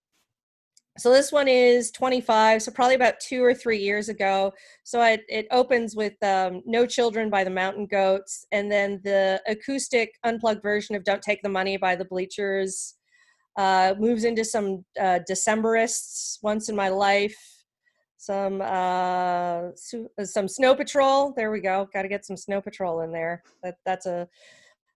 so 0.98 1.12
this 1.12 1.32
one 1.32 1.50
is 1.50 1.92
25 1.92 2.62
so 2.62 2.72
probably 2.72 2.96
about 2.96 3.20
two 3.20 3.44
or 3.44 3.54
three 3.54 3.78
years 3.80 4.08
ago. 4.10 4.54
So 4.84 5.02
it, 5.04 5.24
it 5.28 5.46
opens 5.52 5.96
with 5.96 6.14
um, 6.24 6.62
no 6.66 6.86
children 6.86 7.30
by 7.30 7.44
the 7.44 7.50
mountain 7.50 7.86
goats 7.86 8.46
and 8.52 8.72
then 8.72 9.02
the 9.04 9.42
acoustic 9.48 10.14
unplugged 10.24 10.62
version 10.62 10.96
of 10.96 11.04
don't 11.04 11.22
take 11.22 11.42
the 11.42 11.50
money 11.50 11.76
by 11.78 11.96
the 11.96 12.06
bleachers 12.06 12.96
uh, 13.58 13.94
moves 14.00 14.24
into 14.24 14.46
some 14.46 14.86
uh, 15.00 15.20
decemberists 15.30 16.38
once 16.42 16.70
in 16.70 16.76
my 16.76 16.90
life 16.90 17.36
some 18.18 18.60
uh, 18.64 19.70
some 20.24 20.48
snow 20.48 20.74
patrol. 20.74 21.34
There 21.36 21.52
we 21.52 21.60
go 21.60 21.88
got 21.94 22.02
to 22.02 22.08
get 22.08 22.26
some 22.26 22.38
snow 22.38 22.60
patrol 22.60 23.02
in 23.02 23.12
there. 23.12 23.44
That 23.62 23.76
that's 23.86 24.08
a 24.08 24.28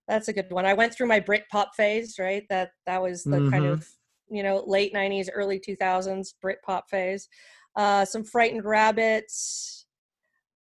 that's 0.09 0.27
a 0.27 0.33
good 0.33 0.51
one. 0.51 0.65
I 0.65 0.73
went 0.73 0.93
through 0.93 1.07
my 1.07 1.19
brit 1.19 1.43
pop 1.49 1.75
phase 1.75 2.17
right? 2.19 2.43
That 2.49 2.71
that 2.85 3.01
was 3.01 3.23
the 3.23 3.37
mm-hmm. 3.37 3.49
kind 3.51 3.65
of 3.65 3.87
you 4.29 4.43
know 4.43 4.63
late 4.65 4.93
90s 4.93 5.29
early 5.33 5.59
2000s 5.59 6.33
britpop 6.43 6.81
phase. 6.89 7.29
Uh 7.75 8.03
some 8.03 8.23
frightened 8.23 8.65
rabbits 8.65 9.85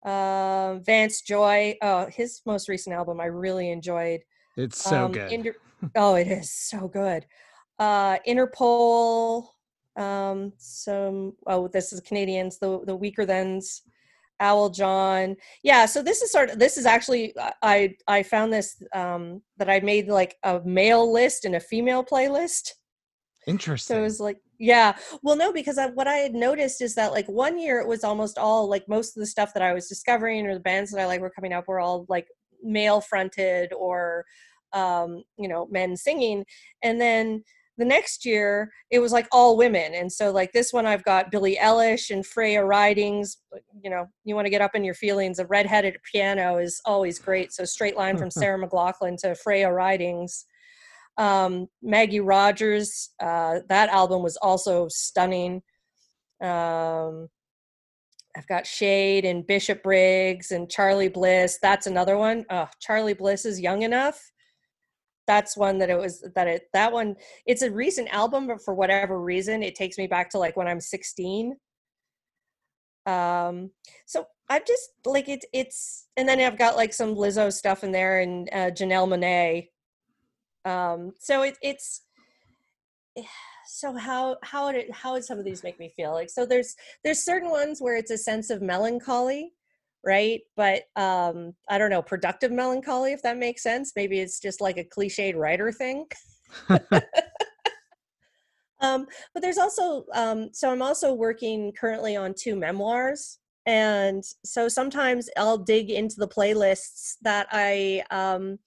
uh, 0.05 0.75
vance 0.75 1.21
joy. 1.21 1.75
Oh 1.81 2.07
his 2.09 2.41
most 2.45 2.69
recent 2.69 2.95
album 2.95 3.19
i 3.19 3.25
really 3.25 3.71
enjoyed. 3.71 4.21
It's 4.55 4.81
so 4.81 5.05
um, 5.05 5.11
good. 5.11 5.31
Inter- 5.31 5.55
oh 5.95 6.15
it 6.15 6.27
is 6.27 6.51
so 6.51 6.87
good. 6.87 7.25
Uh 7.79 8.17
interpol 8.27 9.47
um 9.95 10.53
some 10.57 11.33
oh 11.47 11.67
this 11.67 11.91
is 11.91 11.99
canadians 12.01 12.59
the 12.59 12.79
the 12.85 12.97
Weakerthans 12.97 13.81
owl 14.39 14.69
john 14.69 15.35
yeah 15.63 15.85
so 15.85 16.01
this 16.01 16.21
is 16.21 16.31
sort 16.31 16.49
of 16.49 16.59
this 16.59 16.77
is 16.77 16.85
actually 16.85 17.33
i 17.61 17.93
i 18.07 18.23
found 18.23 18.51
this 18.51 18.81
um 18.93 19.41
that 19.57 19.69
i 19.69 19.79
made 19.79 20.07
like 20.07 20.37
a 20.43 20.61
male 20.65 21.11
list 21.11 21.45
and 21.45 21.55
a 21.55 21.59
female 21.59 22.03
playlist 22.03 22.71
Interesting. 23.47 23.95
So 23.95 23.99
it 23.99 24.03
was 24.03 24.19
like, 24.19 24.37
yeah. 24.59 24.95
Well, 25.23 25.35
no, 25.35 25.51
because 25.51 25.77
I, 25.77 25.87
what 25.87 26.07
I 26.07 26.15
had 26.15 26.35
noticed 26.35 26.81
is 26.81 26.93
that 26.95 27.11
like 27.11 27.27
one 27.27 27.57
year 27.57 27.79
it 27.79 27.87
was 27.87 28.03
almost 28.03 28.37
all 28.37 28.69
like 28.69 28.87
most 28.87 29.15
of 29.15 29.21
the 29.21 29.25
stuff 29.25 29.53
that 29.53 29.63
I 29.63 29.73
was 29.73 29.87
discovering 29.87 30.45
or 30.45 30.53
the 30.53 30.59
bands 30.59 30.91
that 30.91 31.01
I 31.01 31.07
like 31.07 31.21
were 31.21 31.31
coming 31.31 31.53
up 31.53 31.67
were 31.67 31.79
all 31.79 32.05
like 32.09 32.27
male 32.61 33.01
fronted 33.01 33.73
or 33.73 34.25
um, 34.73 35.23
you 35.37 35.47
know, 35.47 35.67
men 35.71 35.97
singing. 35.97 36.45
And 36.83 37.01
then 37.01 37.43
the 37.79 37.85
next 37.85 38.25
year 38.25 38.71
it 38.91 38.99
was 38.99 39.11
like 39.11 39.27
all 39.31 39.57
women. 39.57 39.93
And 39.95 40.11
so 40.11 40.31
like 40.31 40.51
this 40.51 40.71
one 40.71 40.85
I've 40.85 41.03
got 41.03 41.31
Billie 41.31 41.57
Eilish 41.59 42.11
and 42.11 42.25
Freya 42.25 42.63
Ridings. 42.63 43.37
You 43.81 43.89
know, 43.89 44.05
you 44.25 44.35
want 44.35 44.45
to 44.45 44.51
get 44.51 44.61
up 44.61 44.75
in 44.75 44.83
your 44.83 44.93
feelings. 44.93 45.39
A 45.39 45.45
redheaded 45.45 45.95
piano 46.11 46.57
is 46.57 46.81
always 46.85 47.17
great. 47.17 47.53
So 47.53 47.65
straight 47.65 47.97
line 47.97 48.17
from 48.17 48.29
Sarah 48.29 48.59
McLachlan 48.59 49.17
to 49.21 49.33
Freya 49.33 49.71
Ridings. 49.71 50.45
Um, 51.17 51.67
Maggie 51.81 52.19
Rogers, 52.19 53.09
uh, 53.21 53.59
that 53.69 53.89
album 53.89 54.21
was 54.21 54.37
also 54.37 54.87
stunning. 54.89 55.61
Um, 56.41 57.27
I've 58.37 58.47
got 58.47 58.67
Shade 58.67 59.25
and 59.25 59.45
Bishop 59.45 59.83
Briggs 59.83 60.51
and 60.51 60.69
Charly 60.69 61.09
Bliss. 61.09 61.59
That's 61.61 61.87
another 61.87 62.17
one. 62.17 62.45
Oh, 62.49 62.67
Charly 62.79 63.17
Bliss 63.17 63.45
is 63.45 63.59
young 63.59 63.81
enough. 63.81 64.31
That's 65.29 65.55
one 65.55 65.77
that 65.77 65.89
it 65.91 65.97
was 65.97 66.25
that 66.33 66.47
it 66.47 66.63
that 66.73 66.91
one. 66.91 67.15
It's 67.45 67.61
a 67.61 67.69
recent 67.71 68.09
album, 68.09 68.47
but 68.47 68.63
for 68.65 68.73
whatever 68.73 69.21
reason, 69.21 69.61
it 69.61 69.75
takes 69.75 69.97
me 69.97 70.07
back 70.07 70.31
to 70.31 70.39
like 70.39 70.57
when 70.57 70.67
I'm 70.67 70.81
16. 70.81 71.55
Um, 73.05 73.69
so 74.07 74.25
I'm 74.49 74.63
just 74.67 74.89
like 75.05 75.29
it's 75.29 75.45
it's, 75.53 76.07
and 76.17 76.27
then 76.27 76.39
I've 76.39 76.57
got 76.57 76.75
like 76.75 76.93
some 76.93 77.13
Lizzo 77.13 77.53
stuff 77.53 77.83
in 77.83 77.91
there 77.91 78.21
and 78.21 78.49
uh, 78.51 78.71
Janelle 78.71 79.07
Monáe 79.07 79.67
um 80.65 81.11
so 81.19 81.43
it, 81.43 81.57
it's 81.61 82.01
so 83.65 83.95
how 83.95 84.37
how 84.43 84.71
did 84.71 84.89
how 84.91 85.15
did 85.15 85.23
some 85.23 85.39
of 85.39 85.45
these 85.45 85.63
make 85.63 85.79
me 85.79 85.91
feel 85.95 86.11
like 86.11 86.29
so 86.29 86.45
there's 86.45 86.75
there's 87.03 87.23
certain 87.23 87.49
ones 87.49 87.79
where 87.81 87.95
it's 87.95 88.11
a 88.11 88.17
sense 88.17 88.49
of 88.49 88.61
melancholy 88.61 89.53
right? 90.05 90.41
But 90.55 90.83
um 90.95 91.53
i 91.69 91.77
don't 91.77 91.89
know 91.89 92.01
productive 92.01 92.51
melancholy 92.51 93.13
if 93.13 93.21
that 93.23 93.37
makes 93.37 93.63
sense. 93.63 93.93
Maybe 93.95 94.19
it's 94.19 94.39
just 94.39 94.61
like 94.61 94.77
a 94.77 94.83
cliched 94.83 95.35
writer 95.35 95.71
thing. 95.71 96.05
Um 98.81 99.07
but 99.33 99.41
there's 99.41 99.57
also 99.57 100.05
um 100.13 100.49
so 100.53 100.71
i'm 100.71 100.81
also 100.81 101.13
working 101.13 101.73
currently 101.77 102.15
on 102.15 102.33
two 102.33 102.55
memoirs 102.55 103.39
and 103.65 104.23
so 104.45 104.69
sometimes 104.69 105.29
i'll 105.37 105.57
dig 105.57 105.89
into 105.89 106.15
the 106.17 106.27
playlists 106.27 107.15
that 107.21 107.47
i 107.51 108.01
um 108.09 108.57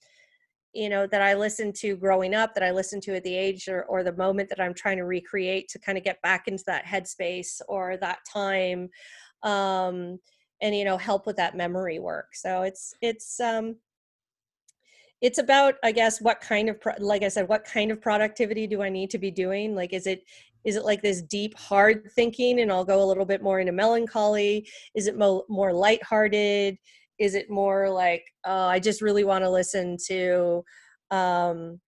you 0.75 0.89
know 0.89 1.07
that 1.07 1.23
i 1.23 1.35
listened 1.35 1.75
to 1.77 1.97
growing 1.97 2.35
up 2.35 2.55
that 2.55 2.63
i 2.63 2.71
listened 2.71 3.03
to 3.03 3.17
at 3.17 3.25
the 3.25 3.35
age 3.35 3.69
or, 3.69 3.85
or 3.85 4.03
the 4.03 4.17
moment 4.17 4.49
that 4.49 4.61
i'm 4.61 4.75
trying 4.75 4.99
to 4.99 5.05
recreate 5.05 5.69
to 5.69 5.79
kind 5.79 5.97
of 5.97 6.05
get 6.05 6.21
back 6.23 6.47
into 6.47 6.65
that 6.67 6.85
headspace 6.85 7.61
or 7.69 7.97
that 7.97 8.19
time. 8.31 8.89
Um 9.43 10.19
and 10.63 10.75
you 10.75 10.85
know 10.85 10.97
help 10.97 11.27
with 11.27 11.37
that 11.37 11.57
memory 11.57 11.99
work. 11.99 12.35
So 12.35 12.63
it's 12.63 12.95
it's 13.03 13.39
um 13.41 13.77
it's 15.21 15.39
about 15.39 15.75
i 15.85 15.93
guess 15.93 16.21
what 16.21 16.41
kind 16.41 16.69
of 16.69 16.81
pro- 16.81 16.95
like 16.99 17.23
i 17.23 17.29
said 17.29 17.49
what 17.49 17.65
kind 17.65 17.93
of 17.93 18.01
productivity 18.01 18.67
do 18.67 18.83
i 18.83 18.89
need 18.89 19.11
to 19.11 19.19
be 19.19 19.31
doing? 19.31 19.75
Like 19.75 19.93
is 19.93 20.07
it 20.07 20.23
is 20.65 20.77
it 20.77 20.85
like 20.85 21.03
this 21.03 21.23
deep 21.23 21.59
hard 21.59 22.11
thinking 22.15 22.61
and 22.61 22.71
i'll 22.73 22.85
go 22.85 23.03
a 23.03 23.07
little 23.11 23.27
bit 23.27 23.43
more 23.43 23.61
into 23.61 23.73
melancholy? 23.73 24.69
Is 24.95 25.09
it 25.09 25.19
mo- 25.19 25.45
more 25.49 25.73
lighthearted? 25.73 26.79
Is 27.19 27.35
it 27.35 27.51
more 27.51 27.91
like 27.91 28.25
oh 28.45 28.67
i 28.67 28.79
just 28.79 29.03
really 29.03 29.25
want 29.25 29.45
to 29.45 29.51
listen 29.51 29.97
to 30.07 30.65
um 31.11 31.81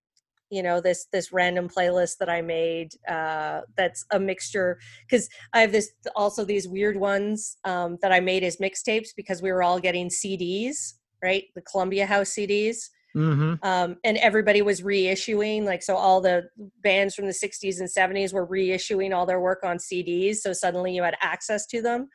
you 0.55 0.63
know 0.63 0.81
this 0.81 1.07
this 1.13 1.33
random 1.33 1.69
playlist 1.69 2.19
that 2.19 2.29
i 2.29 2.41
made 2.41 2.91
uh 3.09 3.61
that's 3.77 4.05
a 4.13 4.19
mixture 4.19 4.79
because 5.09 5.29
i 5.53 5.61
have 5.61 5.73
this 5.73 5.93
also 6.15 6.45
these 6.45 6.69
weird 6.69 6.97
ones 6.97 7.57
um 7.65 7.99
that 8.03 8.13
i 8.13 8.21
made 8.21 8.45
as 8.45 8.59
mixtapes 8.59 9.09
because 9.17 9.43
we 9.43 9.53
were 9.53 9.63
all 9.63 9.81
getting 9.81 10.09
cds 10.09 10.95
right? 11.23 11.45
The 11.55 11.63
columbia 11.63 12.07
house 12.07 12.35
cds 12.35 12.77
Mm-hmm. 13.17 13.65
um, 13.65 13.97
and 14.03 14.17
everybody 14.17 14.61
was 14.61 14.81
reissuing 14.81 15.63
like 15.63 15.85
so 15.85 15.95
all 15.95 16.21
the 16.21 16.49
bands 16.83 17.15
from 17.15 17.27
the 17.27 17.33
60s 17.33 17.79
and 17.79 17.89
70s 17.89 18.33
were 18.33 18.45
reissuing 18.45 19.15
all 19.15 19.25
their 19.25 19.39
work 19.39 19.61
on 19.63 19.77
cds 19.77 20.39
so 20.39 20.53
suddenly 20.53 20.97
you 20.97 21.05
had 21.05 21.15
access 21.21 21.65
to 21.67 21.81
them. 21.81 22.09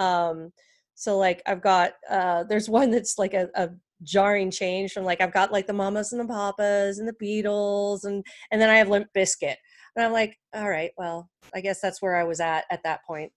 Um, 0.00 0.52
so 0.94 1.16
like 1.16 1.42
i've 1.46 1.62
got 1.62 1.92
uh, 2.10 2.42
there's 2.44 2.68
one 2.68 2.90
that's 2.90 3.18
like 3.18 3.34
a, 3.34 3.48
a 3.54 3.70
jarring 4.02 4.50
change 4.50 4.92
from 4.92 5.04
like 5.04 5.20
i've 5.20 5.32
got 5.32 5.52
like 5.52 5.66
the 5.66 5.72
mamas 5.72 6.12
and 6.12 6.20
the 6.20 6.32
papas 6.32 6.98
and 6.98 7.08
the 7.08 7.14
beatles 7.14 8.04
and 8.04 8.24
and 8.50 8.60
then 8.60 8.70
i 8.70 8.76
have 8.76 8.88
limp 8.88 9.06
bizkit 9.16 9.56
and 9.96 10.04
i'm 10.04 10.12
like 10.12 10.36
all 10.54 10.68
right 10.68 10.90
well 10.96 11.28
i 11.54 11.60
guess 11.60 11.80
that's 11.80 12.00
where 12.02 12.16
i 12.16 12.24
was 12.24 12.40
at 12.40 12.64
at 12.70 12.82
that 12.84 13.04
point. 13.06 13.32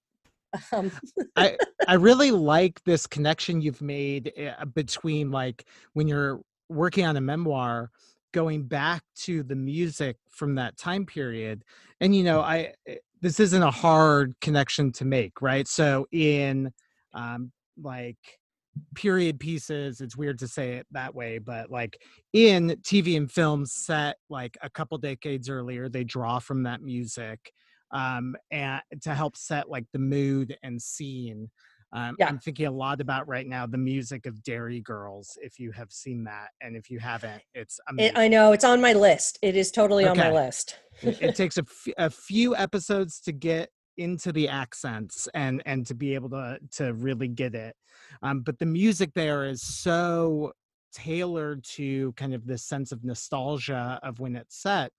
Um, 0.72 0.90
I 1.36 1.58
I 1.88 1.96
really 1.96 2.32
like 2.32 2.82
this 2.86 3.08
connection 3.08 3.60
you've 3.60 3.82
made 3.82 4.32
uh, 4.40 4.64
between 4.64 5.30
like 5.30 5.66
when 5.94 6.08
you're 6.08 6.40
working 6.70 7.06
on 7.06 7.18
a 7.18 7.22
memoir 7.22 7.92
going 8.34 8.64
back 8.64 9.04
to 9.16 9.44
the 9.44 9.56
music 9.56 10.16
from 10.30 10.56
that 10.56 10.78
time 10.78 11.06
period. 11.06 11.64
And 12.00 12.16
you 12.16 12.24
know 12.24 12.40
i 12.40 12.72
eh, 12.88 12.96
this 13.22 13.42
isn't 13.42 13.64
a 13.64 13.72
hard 13.72 14.34
connection 14.40 14.94
to 14.94 15.04
make 15.04 15.42
right? 15.42 15.68
So 15.68 16.08
in 16.14 16.72
um 17.14 17.52
like 17.82 18.18
period 18.94 19.40
pieces 19.40 20.02
it's 20.02 20.18
weird 20.18 20.40
to 20.40 20.48
say 20.48 20.74
it 20.74 20.88
that 20.92 21.14
way 21.14 21.38
but 21.38 21.70
like 21.72 21.98
in 22.34 22.70
tv 22.82 23.16
and 23.18 23.32
films 23.32 23.74
set 23.74 24.18
like 24.30 24.58
a 24.62 24.70
couple 24.70 24.98
decades 24.98 25.50
earlier 25.50 25.88
they 25.88 26.04
draw 26.04 26.40
from 26.40 26.64
that 26.64 26.82
music 26.82 27.52
um 27.92 28.36
and 28.52 28.82
to 29.02 29.14
help 29.14 29.38
set 29.38 29.70
like 29.70 29.86
the 29.94 30.00
mood 30.00 30.58
and 30.64 30.82
scene 30.82 31.50
um, 31.94 32.16
Yeah. 32.20 32.28
I'm 32.28 32.40
thinking 32.40 32.66
a 32.66 32.72
lot 32.72 33.00
about 33.00 33.26
right 33.26 33.48
now 33.48 33.66
the 33.66 33.78
music 33.78 34.26
of 34.26 34.44
Derry 34.44 34.82
Girls. 34.82 35.38
If 35.42 35.60
you 35.60 35.72
have 35.72 35.94
seen 35.94 36.26
that, 36.26 36.50
and 36.60 36.76
if 36.76 36.90
you 36.90 37.00
haven't, 37.00 37.42
it's 37.54 37.80
it, 37.80 37.92
amazing. 37.92 38.18
i 38.18 38.28
know 38.28 38.52
it's 38.52 38.66
on 38.66 38.82
my 38.82 38.92
list 38.92 39.40
it 39.42 39.56
is 39.56 39.72
totally 39.72 40.06
on 40.06 40.18
my 40.18 40.30
list 40.32 40.78
it, 41.04 41.22
it 41.22 41.36
takes 41.38 41.58
a, 41.58 41.62
f- 41.62 41.94
a 41.98 42.10
few 42.10 42.54
episodes 42.56 43.22
to 43.22 43.32
get 43.32 43.70
into 43.98 44.32
the 44.34 44.48
accents 44.50 45.30
and 45.34 45.62
and 45.66 45.86
to 45.88 45.96
be 45.96 46.14
able 46.16 46.30
to 46.30 46.58
to 46.72 46.94
really 46.96 47.28
get 47.28 47.56
it. 47.56 47.76
Um, 48.22 48.42
but 48.42 48.60
the 48.60 48.66
music 48.66 49.12
there 49.14 49.46
is 49.46 49.62
so 49.62 50.52
tailored 50.94 51.64
to 51.64 52.14
kind 52.14 52.34
of 52.34 52.46
this 52.46 52.64
sense 52.64 52.92
of 52.92 53.04
nostalgia 53.04 54.00
of 54.04 54.20
when 54.20 54.36
it's 54.36 54.62
set, 54.62 54.92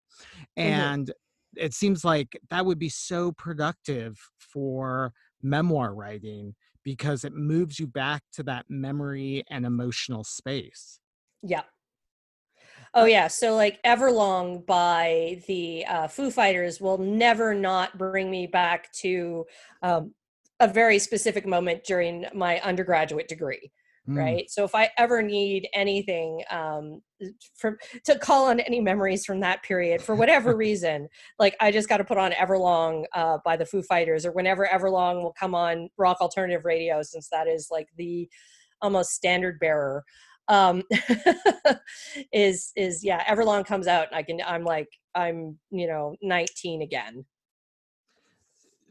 and 0.56 1.12
it 1.56 1.72
seems 1.74 2.04
like 2.04 2.38
that 2.50 2.64
would 2.64 2.78
be 2.78 2.88
so 2.88 3.32
productive 3.32 4.18
for 4.38 5.12
memoir 5.42 5.94
writing 5.94 6.54
because 6.84 7.24
it 7.24 7.32
moves 7.32 7.80
you 7.80 7.86
back 7.86 8.22
to 8.32 8.42
that 8.44 8.64
memory 8.68 9.42
and 9.50 9.66
emotional 9.66 10.22
space. 10.22 11.00
Yeah. 11.42 11.62
Oh 12.94 13.04
yeah, 13.04 13.28
so 13.28 13.54
like 13.54 13.82
Everlong 13.82 14.64
by 14.64 15.42
the 15.46 15.84
uh, 15.84 16.08
Foo 16.08 16.30
Fighters 16.30 16.80
will 16.80 16.96
never 16.96 17.54
not 17.54 17.98
bring 17.98 18.30
me 18.30 18.46
back 18.46 18.90
to 18.94 19.44
um, 19.82 20.14
a 20.60 20.68
very 20.68 20.98
specific 20.98 21.46
moment 21.46 21.84
during 21.84 22.26
my 22.34 22.60
undergraduate 22.60 23.28
degree, 23.28 23.70
Mm. 24.08 24.16
right? 24.18 24.50
So 24.50 24.62
if 24.64 24.74
I 24.74 24.88
ever 24.98 25.20
need 25.20 25.68
anything 25.74 26.42
um, 26.50 27.02
from 27.56 27.76
to 28.04 28.16
call 28.18 28.46
on 28.46 28.60
any 28.60 28.80
memories 28.80 29.24
from 29.24 29.40
that 29.40 29.64
period 29.64 30.00
for 30.00 30.14
whatever 30.14 30.56
reason, 30.66 31.08
like 31.40 31.56
I 31.60 31.72
just 31.72 31.88
got 31.88 31.96
to 31.96 32.04
put 32.04 32.18
on 32.18 32.30
Everlong 32.32 33.04
uh, 33.14 33.38
by 33.44 33.56
the 33.56 33.66
Foo 33.66 33.82
Fighters, 33.82 34.24
or 34.24 34.30
whenever 34.32 34.66
Everlong 34.72 35.22
will 35.22 35.34
come 35.38 35.54
on 35.56 35.88
rock 35.98 36.18
alternative 36.20 36.64
radio, 36.64 37.02
since 37.02 37.28
that 37.30 37.48
is 37.48 37.68
like 37.70 37.88
the 37.96 38.28
almost 38.82 39.10
standard 39.12 39.58
bearer 39.58 40.04
um 40.48 40.82
is 42.32 42.70
is 42.76 43.02
yeah 43.02 43.24
everlong 43.24 43.64
comes 43.66 43.86
out 43.88 44.06
and 44.06 44.16
i 44.16 44.22
can 44.22 44.40
i'm 44.46 44.64
like 44.64 44.86
i'm 45.14 45.58
you 45.70 45.86
know 45.88 46.14
19 46.22 46.82
again 46.82 47.24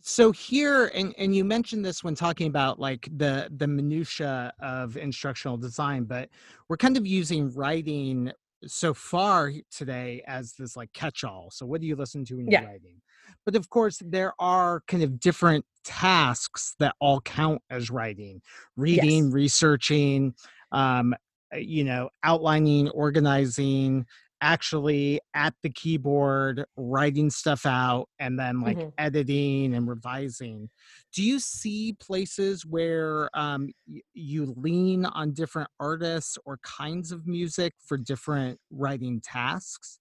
so 0.07 0.31
here 0.31 0.91
and 0.93 1.15
and 1.17 1.35
you 1.35 1.43
mentioned 1.43 1.83
this 1.83 2.03
when 2.03 2.13
talking 2.13 2.45
about 2.45 2.79
like 2.79 3.09
the 3.17 3.49
the 3.57 3.65
minutia 3.67 4.53
of 4.59 4.97
instructional 4.97 5.57
design 5.57 6.03
but 6.03 6.29
we're 6.69 6.77
kind 6.77 6.95
of 6.95 7.07
using 7.07 7.51
writing 7.55 8.31
so 8.67 8.93
far 8.93 9.51
today 9.71 10.21
as 10.27 10.53
this 10.53 10.75
like 10.75 10.93
catch-all 10.93 11.49
so 11.51 11.65
what 11.65 11.81
do 11.81 11.87
you 11.87 11.95
listen 11.95 12.23
to 12.23 12.35
when 12.35 12.45
you're 12.45 12.61
Yeah. 12.61 12.67
writing 12.67 13.01
but 13.45 13.55
of 13.55 13.67
course 13.71 13.99
there 14.05 14.33
are 14.37 14.81
kind 14.87 15.01
of 15.01 15.19
different 15.19 15.65
tasks 15.83 16.75
that 16.77 16.93
all 16.99 17.19
count 17.21 17.59
as 17.71 17.89
writing 17.89 18.39
reading 18.77 19.25
Yes. 19.25 19.33
researching 19.33 20.35
um 20.71 21.15
uh, 21.51 21.57
you 21.57 21.83
know 21.83 22.09
outlining 22.23 22.89
organizing 22.89 24.05
actually 24.45 25.19
at 25.33 25.55
the 25.63 25.69
keyboard 25.71 26.65
writing 26.77 27.31
stuff 27.31 27.65
out 27.65 28.07
and 28.19 28.39
then 28.39 28.61
like 28.61 28.77
Mhm. 28.77 28.93
editing 28.99 29.73
and 29.73 29.87
revising 29.87 30.69
do 31.13 31.23
you 31.23 31.39
see 31.39 31.93
places 31.99 32.65
where 32.65 33.29
um, 33.37 33.69
y- 33.87 34.01
you 34.13 34.53
lean 34.57 35.05
on 35.05 35.33
different 35.33 35.69
artists 35.79 36.37
or 36.45 36.59
kinds 36.59 37.11
of 37.11 37.25
music 37.25 37.73
for 37.79 37.97
different 37.97 38.59
writing 38.69 39.19
tasks 39.21 39.99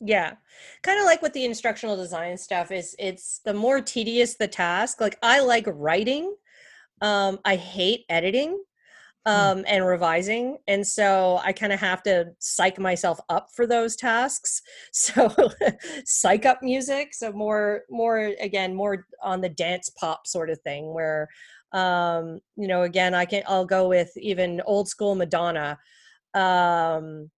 yeah 0.00 0.34
kind 0.82 0.98
of 0.98 1.04
like 1.04 1.20
with 1.20 1.32
the 1.34 1.44
instructional 1.44 1.96
design 1.96 2.36
stuff 2.38 2.70
is 2.70 2.96
it's 2.98 3.40
the 3.40 3.52
more 3.52 3.80
tedious 3.80 4.36
the 4.36 4.48
task 4.48 5.00
like 5.00 5.18
i 5.22 5.40
like 5.40 5.64
writing 5.66 6.34
um 7.02 7.38
i 7.44 7.56
hate 7.56 8.04
editing 8.10 8.62
um 9.26 9.64
and 9.68 9.86
revising 9.86 10.56
and 10.66 10.86
so 10.86 11.38
i 11.44 11.52
kind 11.52 11.72
of 11.72 11.80
have 11.80 12.02
to 12.02 12.24
psych 12.38 12.78
myself 12.78 13.20
up 13.28 13.48
for 13.54 13.66
those 13.66 13.96
tasks. 13.96 14.62
So 14.92 15.32
psych 16.04 16.46
up 16.46 16.62
music 16.62 17.14
so 17.14 17.32
more 17.32 17.82
more 17.90 18.32
again 18.40 18.74
more 18.74 19.06
on 19.22 19.40
the 19.40 19.48
dance 19.48 19.90
pop 19.90 20.26
sort 20.26 20.50
of 20.50 20.60
thing 20.62 20.92
where 20.94 21.28
um 21.72 22.40
you 22.56 22.66
know 22.66 22.82
again 22.82 23.14
i 23.14 23.24
can 23.24 23.42
i'll 23.46 23.64
go 23.64 23.88
with 23.88 24.10
even 24.16 24.60
old 24.66 24.88
school 24.88 25.14
madonna 25.14 25.78
um 26.34 27.30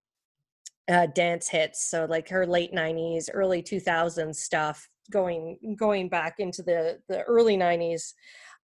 uh 0.89 1.07
dance 1.15 1.49
hits 1.49 1.91
so 1.91 2.07
like 2.09 2.29
her 2.29 2.47
late 2.47 2.73
90s 2.73 3.29
early 3.33 3.63
2000s 3.63 4.37
stuff 4.37 4.89
going 5.11 5.59
going 5.79 6.09
back 6.09 6.35
into 6.39 6.63
the 6.63 6.99
the 7.09 7.23
early 7.23 7.57
90s 7.57 8.13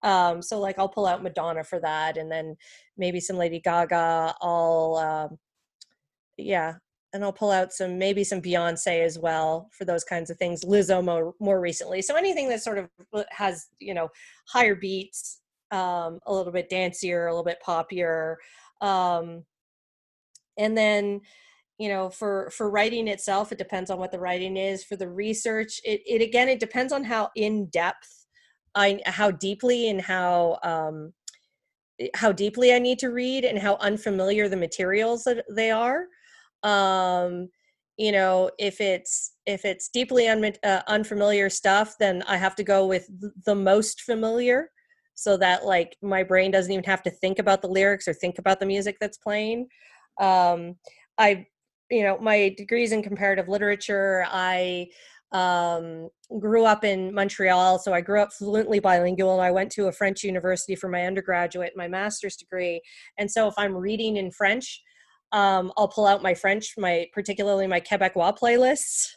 um 0.03 0.41
so 0.41 0.59
like 0.61 0.79
i'll 0.79 0.89
pull 0.89 1.07
out 1.07 1.23
madonna 1.23 1.65
for 1.65 1.81
that 1.81 2.17
and 2.17 2.31
then 2.31 2.57
maybe 2.97 3.19
some 3.21 3.37
lady 3.37 3.61
gaga 3.61 4.35
i'll 4.41 4.97
um 4.97 5.39
yeah 6.37 6.75
and 7.13 7.25
i'll 7.25 7.33
pull 7.33 7.51
out 7.51 7.73
some 7.73 7.99
maybe 7.99 8.23
some 8.23 8.41
beyonce 8.41 9.05
as 9.05 9.19
well 9.19 9.69
for 9.77 9.85
those 9.85 10.05
kinds 10.05 10.31
of 10.31 10.37
things 10.37 10.65
lizzo 10.65 11.05
more, 11.05 11.35
more 11.41 11.61
recently. 11.61 12.03
So 12.03 12.17
anything 12.17 12.49
that 12.51 12.63
sort 12.63 12.79
of 12.79 12.89
uh, 13.13 13.25
has 13.31 13.67
you 13.81 13.95
know 13.95 14.09
higher 14.49 14.75
beats 14.75 15.41
um 15.71 16.19
a 16.27 16.33
little 16.33 16.53
bit 16.53 16.71
dancier 16.71 17.27
a 17.27 17.31
little 17.31 17.45
bit 17.45 17.59
poppier 17.67 18.37
um 18.81 19.45
and 20.59 20.77
then 20.77 21.21
you 21.79 21.89
know 21.89 22.09
for 22.11 22.51
for 22.51 22.71
writing 22.71 23.09
itself 23.09 23.53
it 23.53 23.59
depends 23.59 23.91
on 23.91 23.99
what 23.99 24.13
the 24.13 24.21
writing 24.21 24.57
is. 24.57 24.85
For 24.85 24.97
the 24.97 25.09
research 25.09 25.81
it, 25.85 26.03
it 26.07 26.23
again 26.23 26.49
it 26.49 26.61
depends 26.61 26.93
on 26.93 27.05
how 27.05 27.31
in 27.37 27.67
depth 27.67 28.18
i 28.75 29.01
how 29.07 29.31
deeply 29.31 29.89
and 29.89 30.01
how 30.01 30.59
um 30.63 31.13
how 32.15 32.33
deeply 32.33 32.73
i 32.73 32.79
need 32.79 32.99
to 32.99 33.09
read 33.09 33.45
and 33.45 33.59
how 33.59 33.77
unfamiliar 33.77 34.49
the 34.49 34.57
materials 34.57 35.25
that 35.25 35.45
they 35.51 35.71
are 35.71 36.07
um 36.63 37.49
you 37.97 38.13
know 38.13 38.51
if 38.59 38.81
it's 38.81 39.33
if 39.47 39.65
it's 39.65 39.89
deeply 39.89 40.29
un, 40.29 40.53
uh, 40.65 40.83
unfamiliar 40.87 41.51
stuff 41.51 41.95
then 41.99 42.23
i 42.29 42.37
have 42.37 42.55
to 42.55 42.65
go 42.65 42.87
with 42.87 43.09
the 43.45 43.55
most 43.55 44.03
familiar 44.03 44.71
so 45.15 45.37
that 45.37 45.65
like 45.67 45.97
my 46.01 46.23
brain 46.23 46.53
doesn't 46.53 46.71
even 46.71 46.85
have 46.85 47.03
to 47.03 47.11
think 47.11 47.41
about 47.41 47.61
the 47.61 47.69
lyrics 47.69 48.07
or 48.07 48.15
think 48.15 48.39
about 48.39 48.61
the 48.61 48.67
music 48.67 48.97
that's 49.01 49.19
playing. 49.19 49.67
Um 50.21 50.77
i 51.19 51.45
you 51.91 52.03
know 52.03 52.19
my 52.19 52.55
degrees 52.57 52.93
in 52.93 53.03
comparative 53.03 53.49
literature 53.49 54.25
i 54.29 54.87
um 55.33 56.09
grew 56.41 56.65
up 56.65 56.85
in 56.85 57.13
montreal 57.13 57.79
so 57.79 57.93
i 57.93 58.01
grew 58.01 58.21
up 58.21 58.33
fluently 58.33 58.79
bilingual 58.79 59.35
and 59.35 59.43
i 59.43 59.51
went 59.51 59.71
to 59.71 59.89
a 59.89 59.93
french 59.93 60.25
university 60.25 60.75
for 60.75 60.89
my 60.89 61.05
undergraduate 61.05 61.73
and 61.75 61.77
my 61.77 61.89
master's 61.89 62.37
degree 62.37 62.81
and 63.19 63.31
so 63.31 63.47
if 63.47 63.55
i'm 63.59 63.77
reading 63.77 64.17
in 64.17 64.31
french 64.31 64.83
um 65.33 65.71
i'll 65.77 65.89
pull 65.89 66.07
out 66.07 66.23
my 66.23 66.33
french 66.33 66.73
my 66.79 67.07
particularly 67.13 67.67
my 67.67 67.79
quebecois 67.79 68.39
playlists 68.39 69.09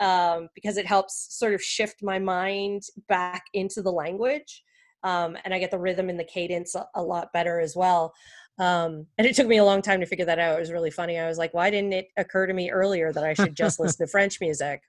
um, 0.00 0.48
because 0.54 0.78
it 0.78 0.86
helps 0.86 1.26
sort 1.38 1.54
of 1.54 1.62
shift 1.62 2.02
my 2.02 2.18
mind 2.18 2.82
back 3.08 3.44
into 3.52 3.82
the 3.82 3.92
language. 3.92 4.64
Um, 5.04 5.36
and 5.44 5.54
I 5.54 5.58
get 5.58 5.70
the 5.70 5.78
rhythm 5.78 6.08
and 6.08 6.18
the 6.18 6.24
cadence 6.24 6.74
a, 6.74 6.86
a 6.94 7.02
lot 7.02 7.32
better 7.32 7.60
as 7.60 7.76
well. 7.76 8.12
Um, 8.58 9.06
and 9.16 9.26
it 9.26 9.36
took 9.36 9.46
me 9.46 9.58
a 9.58 9.64
long 9.64 9.80
time 9.80 10.00
to 10.00 10.06
figure 10.06 10.24
that 10.26 10.38
out. 10.38 10.56
It 10.56 10.60
was 10.60 10.72
really 10.72 10.90
funny. 10.90 11.18
I 11.18 11.28
was 11.28 11.38
like, 11.38 11.54
why 11.54 11.70
didn't 11.70 11.92
it 11.92 12.08
occur 12.16 12.46
to 12.46 12.52
me 12.52 12.70
earlier 12.70 13.12
that 13.12 13.24
I 13.24 13.34
should 13.34 13.56
just 13.56 13.78
listen 13.78 14.06
to 14.06 14.10
French 14.10 14.40
music 14.40 14.82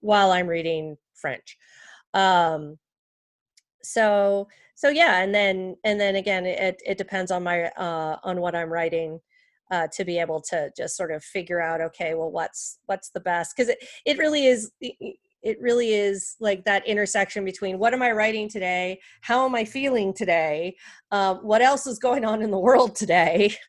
while 0.00 0.30
I'm 0.30 0.46
reading 0.46 0.96
French? 1.14 1.56
Um, 2.14 2.78
so, 3.82 4.48
so 4.74 4.88
yeah, 4.88 5.22
and 5.22 5.34
then 5.34 5.76
and 5.84 6.00
then 6.00 6.16
again, 6.16 6.46
it 6.46 6.80
it 6.84 6.98
depends 6.98 7.30
on 7.30 7.42
my 7.42 7.64
uh, 7.64 8.18
on 8.22 8.40
what 8.40 8.54
I'm 8.54 8.72
writing 8.72 9.20
uh, 9.70 9.86
to 9.92 10.04
be 10.04 10.18
able 10.18 10.40
to 10.40 10.70
just 10.76 10.96
sort 10.96 11.12
of 11.12 11.22
figure 11.22 11.60
out 11.60 11.80
okay 11.80 12.14
well 12.14 12.30
what's 12.30 12.78
what's 12.86 13.10
the 13.10 13.20
best? 13.20 13.56
Because 13.56 13.68
it, 13.68 13.78
it 14.06 14.18
really 14.18 14.46
is 14.46 14.70
it 15.42 15.60
really 15.60 15.94
is 15.94 16.36
like 16.40 16.64
that 16.64 16.86
intersection 16.86 17.44
between 17.44 17.78
what 17.78 17.94
am 17.94 18.02
i 18.02 18.10
writing 18.10 18.48
today? 18.48 19.00
How 19.20 19.44
am 19.46 19.54
i 19.54 19.64
feeling 19.64 20.12
today? 20.12 20.76
Um, 21.12 21.38
what 21.38 21.62
else 21.62 21.86
is 21.86 21.98
going 21.98 22.24
on 22.24 22.42
in 22.42 22.50
the 22.50 22.58
world 22.58 22.94
today? 22.94 23.54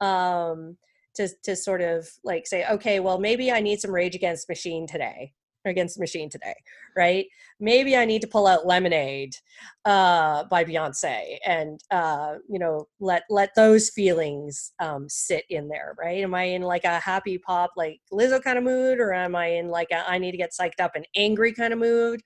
Um, 0.00 0.76
to, 1.14 1.28
to 1.44 1.54
sort 1.54 1.80
of 1.80 2.08
like 2.24 2.46
say 2.46 2.66
okay 2.66 2.98
well 3.00 3.18
maybe 3.18 3.50
i 3.50 3.60
need 3.60 3.80
some 3.80 3.94
rage 3.94 4.16
against 4.16 4.48
machine 4.48 4.86
today 4.86 5.32
against 5.70 5.96
the 5.96 6.00
machine 6.00 6.28
today, 6.28 6.54
right? 6.96 7.26
Maybe 7.60 7.96
I 7.96 8.04
need 8.04 8.20
to 8.22 8.28
pull 8.28 8.46
out 8.46 8.66
Lemonade 8.66 9.36
uh, 9.84 10.44
by 10.44 10.64
Beyonce 10.64 11.38
and 11.46 11.80
uh, 11.90 12.34
you 12.48 12.58
know 12.58 12.88
let 13.00 13.22
let 13.30 13.50
those 13.54 13.90
feelings 13.90 14.72
um, 14.80 15.08
sit 15.08 15.44
in 15.50 15.68
there, 15.68 15.94
right? 15.98 16.22
Am 16.22 16.34
I 16.34 16.44
in 16.44 16.62
like 16.62 16.84
a 16.84 17.00
happy 17.00 17.38
pop 17.38 17.70
like 17.76 18.00
Lizzo 18.12 18.42
kind 18.42 18.58
of 18.58 18.64
mood, 18.64 18.98
or 18.98 19.12
am 19.12 19.34
I 19.36 19.46
in 19.46 19.68
like 19.68 19.88
a 19.92 20.08
I 20.08 20.18
need 20.18 20.32
to 20.32 20.38
get 20.38 20.52
psyched 20.58 20.80
up 20.80 20.92
and 20.94 21.06
angry 21.16 21.52
kind 21.52 21.72
of 21.72 21.78
mood? 21.78 22.20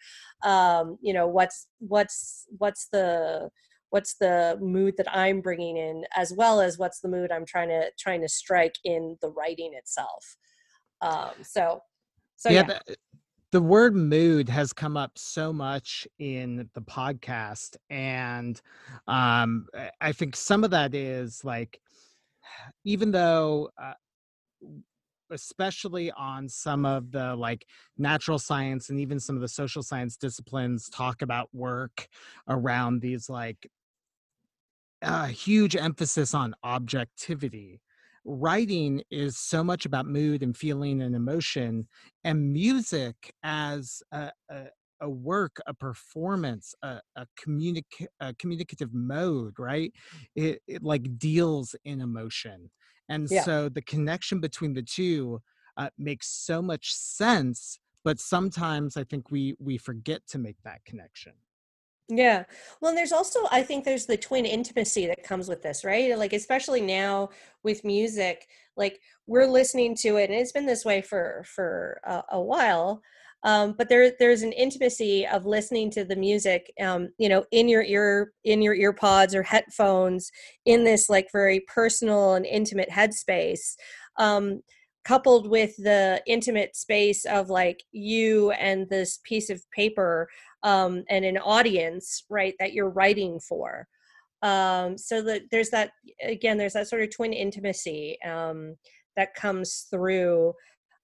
Um, 0.45 0.99
you 1.01 1.13
know 1.13 1.27
what's 1.27 1.67
what's 1.79 2.47
what's 2.59 2.89
the 2.93 3.51
what's 3.91 4.17
the 4.19 4.59
mood 4.61 4.95
that 4.99 5.11
i'm 5.17 5.41
bringing 5.41 5.77
in 5.77 6.05
as 6.15 6.33
well 6.37 6.61
as 6.61 6.79
what's 6.79 7.01
the 7.01 7.09
mood 7.09 7.33
i'm 7.33 7.47
trying 7.47 7.69
to 7.69 7.91
trying 7.99 8.21
to 8.21 8.29
strike 8.29 8.75
in 8.85 9.17
the 9.23 9.31
writing 9.31 9.73
itself 9.75 10.37
um 11.01 11.31
so 11.43 11.81
so 12.37 12.51
yeah, 12.51 12.65
yeah 12.69 12.95
the 13.51 13.61
word 13.63 13.95
mood 13.95 14.49
has 14.49 14.73
come 14.73 14.97
up 14.97 15.13
so 15.17 15.53
much 15.53 16.07
in 16.19 16.69
the 16.75 16.83
podcast 16.83 17.77
and 17.91 18.61
um 19.07 19.67
i 20.01 20.13
think 20.13 20.37
some 20.37 20.65
of 20.65 20.71
that 20.71 20.95
is 20.95 21.45
like 21.45 21.81
even 22.85 23.11
though 23.11 23.71
uh, 23.81 23.95
especially 25.31 26.11
on 26.13 26.49
some 26.49 26.87
of 26.87 27.11
the 27.11 27.37
like 27.37 27.67
natural 27.99 28.39
science 28.39 28.89
and 28.89 28.99
even 28.99 29.21
some 29.21 29.37
of 29.37 29.43
the 29.43 29.49
social 29.49 29.83
science 29.83 30.17
disciplines 30.17 30.89
talk 30.89 31.23
about 31.23 31.49
work 31.53 32.09
around 32.49 33.01
these 33.01 33.29
like 33.29 33.69
uh, 35.03 35.27
huge 35.27 35.77
emphasis 35.77 36.35
on 36.35 36.55
objectivity 36.65 37.81
writing 38.29 39.03
is 39.11 39.39
so 39.39 39.65
much 39.65 39.87
about 39.87 40.07
mood 40.07 40.43
and 40.43 40.57
feeling 40.57 41.01
and 41.01 41.17
emotion 41.17 41.89
and 42.25 42.53
music 42.53 43.33
as 43.43 44.03
a, 44.13 44.31
a, 44.51 44.65
a 45.01 45.09
work 45.09 45.57
a 45.67 45.73
performance 45.73 46.75
a, 46.83 47.01
a, 47.17 47.27
communic- 47.43 48.07
a 48.21 48.35
communicative 48.35 48.93
mode 48.93 49.55
right? 49.59 49.93
It, 50.37 50.61
it 50.67 50.83
like 50.83 51.19
deals 51.19 51.75
in 51.85 52.01
emotion. 52.01 52.71
And 53.09 53.31
yeah. 53.31 53.43
so 53.43 53.69
the 53.71 53.83
connection 53.83 54.41
between 54.41 54.75
the 54.75 54.83
two 54.83 55.41
uh, 55.79 55.89
makes 55.97 56.29
so 56.29 56.61
much 56.61 56.93
sense 56.93 57.79
but 58.05 58.19
sometimes 58.19 58.97
i 58.97 59.05
think 59.05 59.31
we 59.31 59.55
we 59.59 59.77
forget 59.79 60.23
to 60.27 60.39
make 60.39 60.57
that 60.65 60.85
connection 60.85 61.33
yeah. 62.09 62.45
Well, 62.81 62.95
there's 62.95 63.13
also, 63.13 63.41
I 63.51 63.63
think 63.63 63.85
there's 63.85 64.07
the 64.07 64.17
twin 64.17 64.47
intimacy 64.47 65.07
that 65.07 65.23
comes 65.23 65.49
with 65.49 65.63
this, 65.63 65.85
right? 65.85 66.17
Like, 66.19 66.33
especially 66.33 66.81
now 66.81 67.29
with 67.63 67.85
music, 67.85 68.49
like 68.77 69.01
we're 69.27 69.47
listening 69.47 69.95
to 69.97 70.17
it, 70.17 70.31
and 70.31 70.39
it's 70.39 70.53
been 70.53 70.67
this 70.67 70.85
way 70.85 71.03
for 71.03 71.45
for 71.47 72.01
a, 72.05 72.23
a 72.33 72.41
while. 72.41 73.03
Um, 73.45 73.75
but 73.77 73.89
there 73.89 74.13
there's 74.19 74.43
an 74.43 74.53
intimacy 74.53 75.27
of 75.27 75.47
listening 75.47 75.91
to 75.93 76.05
the 76.05 76.17
music, 76.17 76.73
um, 76.81 77.11
you 77.19 77.29
know, 77.29 77.45
in 77.53 77.69
your 77.69 77.83
ear 77.83 78.33
in 78.45 78.63
your 78.63 78.75
ear 78.75 78.93
pods 78.93 79.35
or 79.35 79.43
headphones, 79.43 80.31
in 80.65 80.85
this 80.85 81.09
like 81.09 81.29
very 81.33 81.61
personal 81.61 82.35
and 82.35 82.47
intimate 82.47 82.91
headspace. 82.91 83.77
Um, 84.19 84.61
coupled 85.05 85.49
with 85.49 85.75
the 85.79 86.23
intimate 86.27 86.77
space 86.77 87.25
of 87.25 87.49
like 87.49 87.83
you 87.93 88.51
and 88.53 88.87
this 88.91 89.21
piece 89.25 89.49
of 89.49 89.63
paper 89.71 90.29
um, 90.63 91.05
and 91.09 91.25
an 91.25 91.39
audience 91.39 92.25
right 92.29 92.55
that 92.59 92.73
you're 92.73 92.91
writing 92.91 93.41
for. 93.41 93.87
Um, 94.43 94.97
so 94.97 95.21
that 95.23 95.43
there's 95.51 95.71
that 95.71 95.91
again 96.23 96.59
there's 96.59 96.75
that 96.75 96.89
sort 96.89 97.03
of 97.03 97.11
twin 97.11 97.33
intimacy 97.33 98.19
um, 98.23 98.77
that 99.17 99.35
comes 99.35 99.87
through 99.91 100.55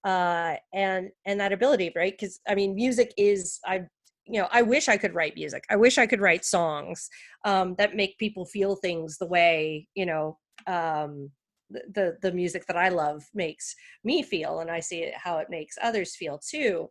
uh, 0.05 0.55
and 0.73 1.09
and 1.25 1.39
that 1.39 1.51
ability 1.51 1.91
right? 1.95 2.13
Because 2.13 2.39
i 2.47 2.55
mean 2.55 2.75
music 2.75 3.13
is 3.17 3.59
i 3.65 3.81
you 4.27 4.41
know 4.41 4.47
i 4.51 4.61
wish 4.61 4.87
i 4.87 4.97
could 4.97 5.13
write 5.13 5.35
music. 5.35 5.63
I 5.69 5.75
wish 5.75 5.97
i 5.97 6.07
could 6.07 6.21
write 6.21 6.45
songs 6.45 7.09
um, 7.43 7.75
that 7.77 7.95
make 7.95 8.17
people 8.17 8.45
feel 8.45 8.75
things 8.75 9.17
the 9.17 9.27
way 9.27 9.87
you 9.95 10.05
know 10.05 10.37
um, 10.67 11.31
the 11.69 12.17
the 12.21 12.31
music 12.31 12.65
that 12.67 12.77
i 12.77 12.89
love 12.89 13.25
makes 13.33 13.75
me 14.03 14.21
feel 14.23 14.59
and 14.59 14.69
i 14.69 14.79
see 14.79 15.11
how 15.15 15.39
it 15.39 15.49
makes 15.49 15.77
others 15.81 16.15
feel 16.15 16.39
too. 16.39 16.87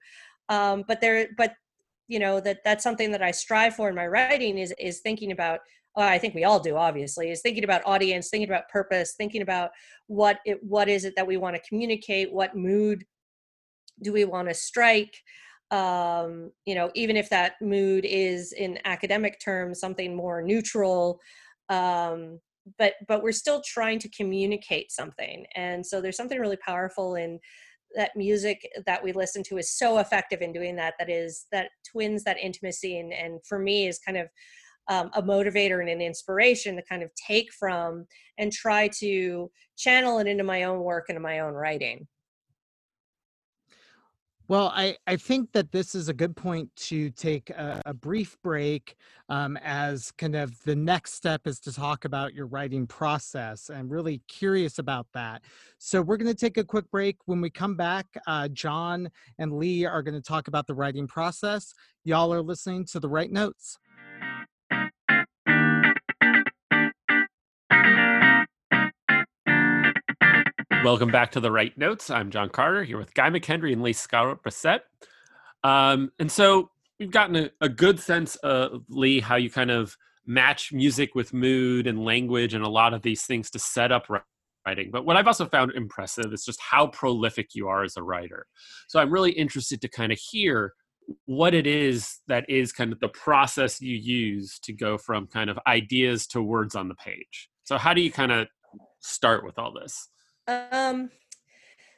Um, 0.50 0.85
but 0.87 1.00
there 1.00 1.29
but 1.38 1.55
you 2.09 2.19
know 2.19 2.40
that 2.40 2.59
that's 2.64 2.83
something 2.83 3.11
that 3.11 3.23
i 3.23 3.31
strive 3.31 3.75
for 3.75 3.88
in 3.88 3.95
my 3.95 4.07
writing 4.07 4.59
is 4.59 4.75
is 4.79 5.01
thinking 5.01 5.33
about 5.33 5.61
well, 5.97 6.09
i 6.09 6.19
think 6.19 6.35
we 6.35 6.45
all 6.45 6.61
do 6.61 6.77
obviously 6.77 7.31
is 7.31 7.40
thinking 7.40 7.64
about 7.64 7.83
audience 7.87 8.29
thinking 8.31 8.49
about 8.49 8.69
purpose 8.69 9.14
thinking 9.17 9.43
about 9.43 9.71
what 10.07 10.38
it 10.45 10.59
what 10.62 10.88
is 10.88 11.05
it 11.05 11.14
that 11.17 11.27
we 11.27 11.37
want 11.37 11.57
to 11.57 11.69
communicate 11.69 12.33
what 12.33 12.57
mood 12.57 13.05
do 14.03 14.12
we 14.12 14.25
want 14.25 14.49
to 14.49 14.55
strike 14.55 15.17
um 15.71 16.51
you 16.67 16.75
know 16.75 16.90
even 16.95 17.17
if 17.17 17.31
that 17.31 17.55
mood 17.61 18.05
is 18.05 18.53
in 18.53 18.79
academic 18.85 19.40
terms 19.40 19.81
something 19.81 20.14
more 20.14 20.43
neutral 20.43 21.19
um 21.71 22.38
but 22.79 22.95
but 23.09 23.23
we're 23.23 23.33
still 23.33 23.62
trying 23.64 23.99
to 23.99 24.09
communicate 24.11 24.90
something 24.90 25.47
and 25.55 25.85
so 25.85 26.01
there's 26.01 26.17
something 26.17 26.38
really 26.38 26.57
powerful 26.57 27.14
in 27.14 27.38
that 27.97 28.17
music 28.17 28.69
that 28.87 29.03
we 29.03 29.13
listen 29.13 29.43
to 29.45 29.59
is 29.59 29.77
so 29.77 29.99
effective 29.99 30.43
in 30.43 30.53
doing 30.53 30.77
that 30.77 30.95
that 30.99 31.11
is 31.11 31.47
that 31.53 31.71
twins 31.91 32.25
that 32.25 32.39
intimacy 32.39 32.99
and, 32.99 33.13
and 33.13 33.41
for 33.47 33.59
me 33.59 33.87
is 33.87 33.99
kind 33.99 34.19
of 34.19 34.29
um, 34.89 35.11
a 35.15 35.23
motivator 35.23 35.81
and 35.81 35.89
an 35.89 36.03
inspiration 36.03 36.77
to 36.77 36.83
kind 36.83 37.03
of 37.03 37.11
take 37.15 37.49
from 37.59 38.07
and 38.39 38.53
try 38.53 38.89
to 38.99 39.51
channel 39.77 40.19
it 40.19 40.27
into 40.27 40.45
my 40.45 40.65
own 40.65 40.81
work 40.81 41.07
and 41.09 41.21
my 41.23 41.41
own 41.41 41.55
writing 41.55 42.07
well, 44.47 44.73
I, 44.75 44.97
I 45.07 45.17
think 45.17 45.53
that 45.53 45.73
this 45.73 45.95
is 45.95 46.09
a 46.09 46.13
good 46.13 46.37
point 46.37 46.69
to 46.77 47.11
take 47.11 47.49
a, 47.51 47.81
a 47.87 47.95
brief 47.95 48.37
break 48.43 48.97
um, 49.31 49.57
as 49.63 50.11
kind 50.13 50.37
of 50.37 50.63
the 50.65 50.77
next 50.77 51.15
step 51.15 51.47
is 51.47 51.59
to 51.61 51.73
talk 51.73 52.05
about 52.05 52.35
your 52.35 52.47
writing 52.47 52.87
process. 52.87 53.71
I'm 53.71 53.89
really 53.89 54.21
curious 54.29 54.79
about 54.79 55.07
that. 55.15 55.43
So 55.79 56.03
we're 56.03 56.19
going 56.19 56.35
to 56.35 56.39
take 56.39 56.59
a 56.59 56.65
quick 56.65 56.91
break. 56.91 57.17
When 57.25 57.41
we 57.41 57.49
come 57.49 57.75
back, 57.75 58.07
uh, 58.27 58.49
John 58.49 59.09
and 59.39 59.53
Lee 59.53 59.87
are 59.87 60.03
going 60.03 60.15
to 60.15 60.21
talk 60.21 60.49
about 60.49 60.67
the 60.67 60.75
writing 60.75 61.07
process. 61.07 61.73
Y'all 62.05 62.33
are 62.35 62.43
listening 62.43 62.85
to 62.87 63.01
the 63.01 63.09
Write 63.09 63.33
Notes. 63.33 63.79
Welcome 70.85 71.11
back 71.11 71.33
to 71.33 71.40
the 71.40 71.51
Write 71.51 71.79
Notes. 71.79 72.11
I'm 72.11 72.31
John 72.31 72.51
Carter 72.51 72.85
here 72.85 72.99
with 72.99 73.14
Guy 73.14 73.31
McKendry 73.31 73.73
and 73.73 73.83
Lee 73.83 73.94
Skallerup 73.94 74.42
Bessette. 74.42 74.81
Um, 75.66 76.12
and 76.18 76.31
so 76.31 76.68
we've 77.01 77.11
gotten 77.11 77.37
a, 77.37 77.51
a 77.62 77.70
good 77.70 77.99
sense 77.99 78.37
of 78.37 78.85
Lee 78.90 79.18
how 79.18 79.37
you 79.37 79.49
kind 79.49 79.70
of 79.70 79.97
match 80.27 80.75
music 80.75 81.14
with 81.14 81.33
mood 81.33 81.87
and 81.87 82.05
language 82.05 82.53
and 82.53 82.62
a 82.62 82.68
lot 82.68 82.92
of 82.92 83.01
these 83.01 83.23
things 83.23 83.49
to 83.53 83.59
set 83.59 83.92
up 83.92 84.09
writing. 84.66 84.90
But 84.92 85.07
what 85.07 85.16
I've 85.16 85.27
also 85.27 85.47
found 85.47 85.73
impressive 85.73 86.35
is 86.35 86.44
just 86.44 86.61
how 86.61 86.88
prolific 86.88 87.55
you 87.55 87.66
are 87.66 87.83
as 87.83 87.97
a 87.97 88.03
writer. 88.03 88.44
So 88.87 89.01
I'm 89.01 89.11
really 89.11 89.33
interested 89.33 89.81
to 89.81 89.88
kind 89.88 90.12
of 90.12 90.18
hear 90.18 90.75
what 91.25 91.55
it 91.55 91.66
is 91.66 92.18
that 92.29 92.44
is 92.47 92.75
kind 92.75 92.92
of 92.92 93.01
the 93.01 93.09
process 93.09 93.81
you 93.81 93.97
use 93.97 94.59
to 94.59 94.75
go 94.75 94.99
from 94.99 95.29
kind 95.29 95.49
of 95.49 95.59
ideas 95.66 96.27
to 96.27 96.42
words 96.42 96.75
on 96.75 96.88
the 96.88 96.94
page. 96.97 97.49
So 97.62 97.79
how 97.79 97.94
do 97.94 98.03
you 98.03 98.12
kind 98.12 98.33
of 98.33 98.49
start 99.01 99.47
with 99.47 99.59
all 99.59 99.73
this? 99.73 100.11
Um, 100.47 101.11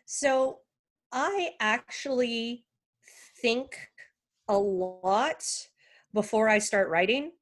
so 0.05 0.61
I 1.13 1.51
actually 1.61 2.65
think 3.43 3.77
a 4.49 4.57
lot 4.57 5.45
before 6.15 6.49
I 6.49 6.59
start 6.59 6.89
writing. 6.89 7.33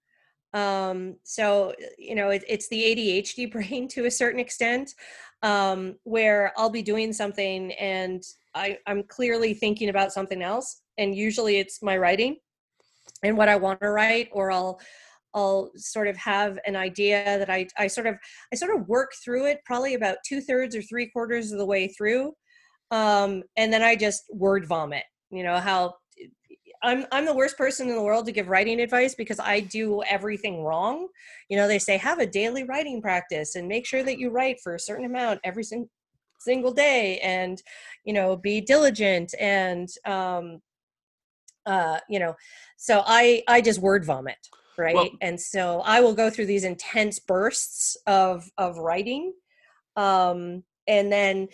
Um, 0.53 1.17
so 1.25 1.75
you 1.99 2.15
know, 2.15 2.31
it, 2.31 2.45
it's 2.49 2.69
the 2.69 2.83
ADHD 2.83 3.51
brain 3.53 3.89
to 3.89 4.07
a 4.07 4.11
certain 4.11 4.41
extent, 4.41 4.95
um, 5.43 5.97
where 6.05 6.53
I'll 6.57 6.71
be 6.71 6.83
doing 6.83 7.13
something 7.13 7.73
and 7.73 8.23
I, 8.55 8.79
I'm 8.87 9.03
clearly 9.03 9.53
thinking 9.53 9.89
about 9.89 10.13
something 10.13 10.41
else, 10.41 10.83
and 10.97 11.15
usually 11.15 11.59
it's 11.59 11.83
my 11.83 11.97
writing 11.99 12.37
and 13.23 13.37
what 13.37 13.49
I 13.49 13.57
want 13.57 13.81
to 13.81 13.91
write, 13.91 14.29
or 14.33 14.53
I'll 14.53 14.81
I'll 15.35 15.71
sort 15.77 16.09
of 16.09 16.17
have 16.17 16.59
an 16.67 16.77
idea 16.77 17.39
that 17.39 17.51
I, 17.51 17.67
I 17.77 17.87
sort 17.87 18.07
of 18.07 18.17
I 18.53 18.57
sort 18.57 18.75
of 18.75 18.89
work 18.89 19.13
through 19.23 19.47
it 19.47 19.61
probably 19.65 19.95
about 19.95 20.19
two 20.27 20.41
thirds 20.41 20.77
or 20.77 20.83
three 20.83 21.11
quarters 21.11 21.53
of 21.53 21.59
the 21.59 21.67
way 21.67 21.89
through, 21.89 22.33
um, 22.91 23.43
and 23.57 23.73
then 23.73 23.83
I 23.83 23.97
just 23.97 24.25
word 24.31 24.67
vomit. 24.67 25.05
You 25.31 25.43
know 25.43 25.59
how 25.59 25.95
I'm 26.83 27.07
I'm 27.11 27.25
the 27.25 27.35
worst 27.35 27.57
person 27.57 27.89
in 27.89 27.97
the 27.97 28.03
world 28.03 28.27
to 28.27 28.33
give 28.33 28.49
writing 28.49 28.81
advice 28.81 29.15
because 29.15 29.41
I 29.41 29.61
do 29.61 30.03
everything 30.05 30.63
wrong. 30.63 31.09
You 31.49 31.57
know, 31.57 31.67
they 31.67 31.79
say 31.79 31.97
have 31.97 32.19
a 32.19 32.27
daily 32.27 32.65
writing 32.65 33.01
practice 33.01 33.57
and 33.57 33.67
make 33.67 33.87
sure 33.87 34.03
that 34.05 34.19
you 34.19 34.31
write 34.31 34.61
for 34.63 34.75
a 34.75 34.81
certain 34.81 35.07
amount 35.07 35.41
every 35.45 35.65
sin- 35.65 35.89
single 36.41 36.73
day, 36.73 37.19
and 37.21 37.61
you 38.05 38.13
know, 38.13 38.37
be 38.37 38.61
diligent 38.61 39.35
and 39.41 39.89
um, 40.07 40.61
uh, 41.67 41.99
you 42.09 42.19
know, 42.19 42.35
so 42.77 43.03
I 43.07 43.43
I 43.49 43.61
just 43.63 43.81
word 43.81 44.05
vomit 44.05 44.37
right 44.79 44.95
well, 44.95 45.09
and 45.21 45.41
so 45.41 45.81
i 45.85 46.01
will 46.01 46.15
go 46.15 46.31
through 46.31 46.47
these 46.47 46.65
intense 46.65 47.19
bursts 47.19 47.97
of 48.07 48.51
of 48.59 48.79
writing 48.79 49.33
um 49.97 50.63
and 50.87 51.11
then 51.11 51.49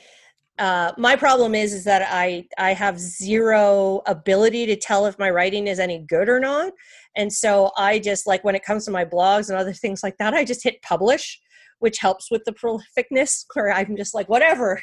uh, 0.60 0.92
my 0.98 1.16
problem 1.16 1.54
is 1.54 1.72
is 1.72 1.84
that 1.84 2.06
I 2.10 2.46
I 2.58 2.74
have 2.74 2.98
zero 2.98 4.02
ability 4.04 4.66
to 4.66 4.76
tell 4.76 5.06
if 5.06 5.18
my 5.18 5.30
writing 5.30 5.66
is 5.66 5.80
any 5.80 6.00
good 6.00 6.28
or 6.28 6.38
not, 6.38 6.74
and 7.16 7.32
so 7.32 7.70
I 7.78 7.98
just 7.98 8.26
like 8.26 8.44
when 8.44 8.54
it 8.54 8.62
comes 8.62 8.84
to 8.84 8.90
my 8.90 9.06
blogs 9.06 9.48
and 9.48 9.58
other 9.58 9.72
things 9.72 10.02
like 10.02 10.18
that, 10.18 10.34
I 10.34 10.44
just 10.44 10.62
hit 10.62 10.82
publish, 10.82 11.40
which 11.78 11.98
helps 11.98 12.30
with 12.30 12.42
the 12.44 12.52
prolificness. 12.52 13.46
Where 13.54 13.72
I'm 13.72 13.96
just 13.96 14.14
like 14.14 14.28
whatever, 14.28 14.82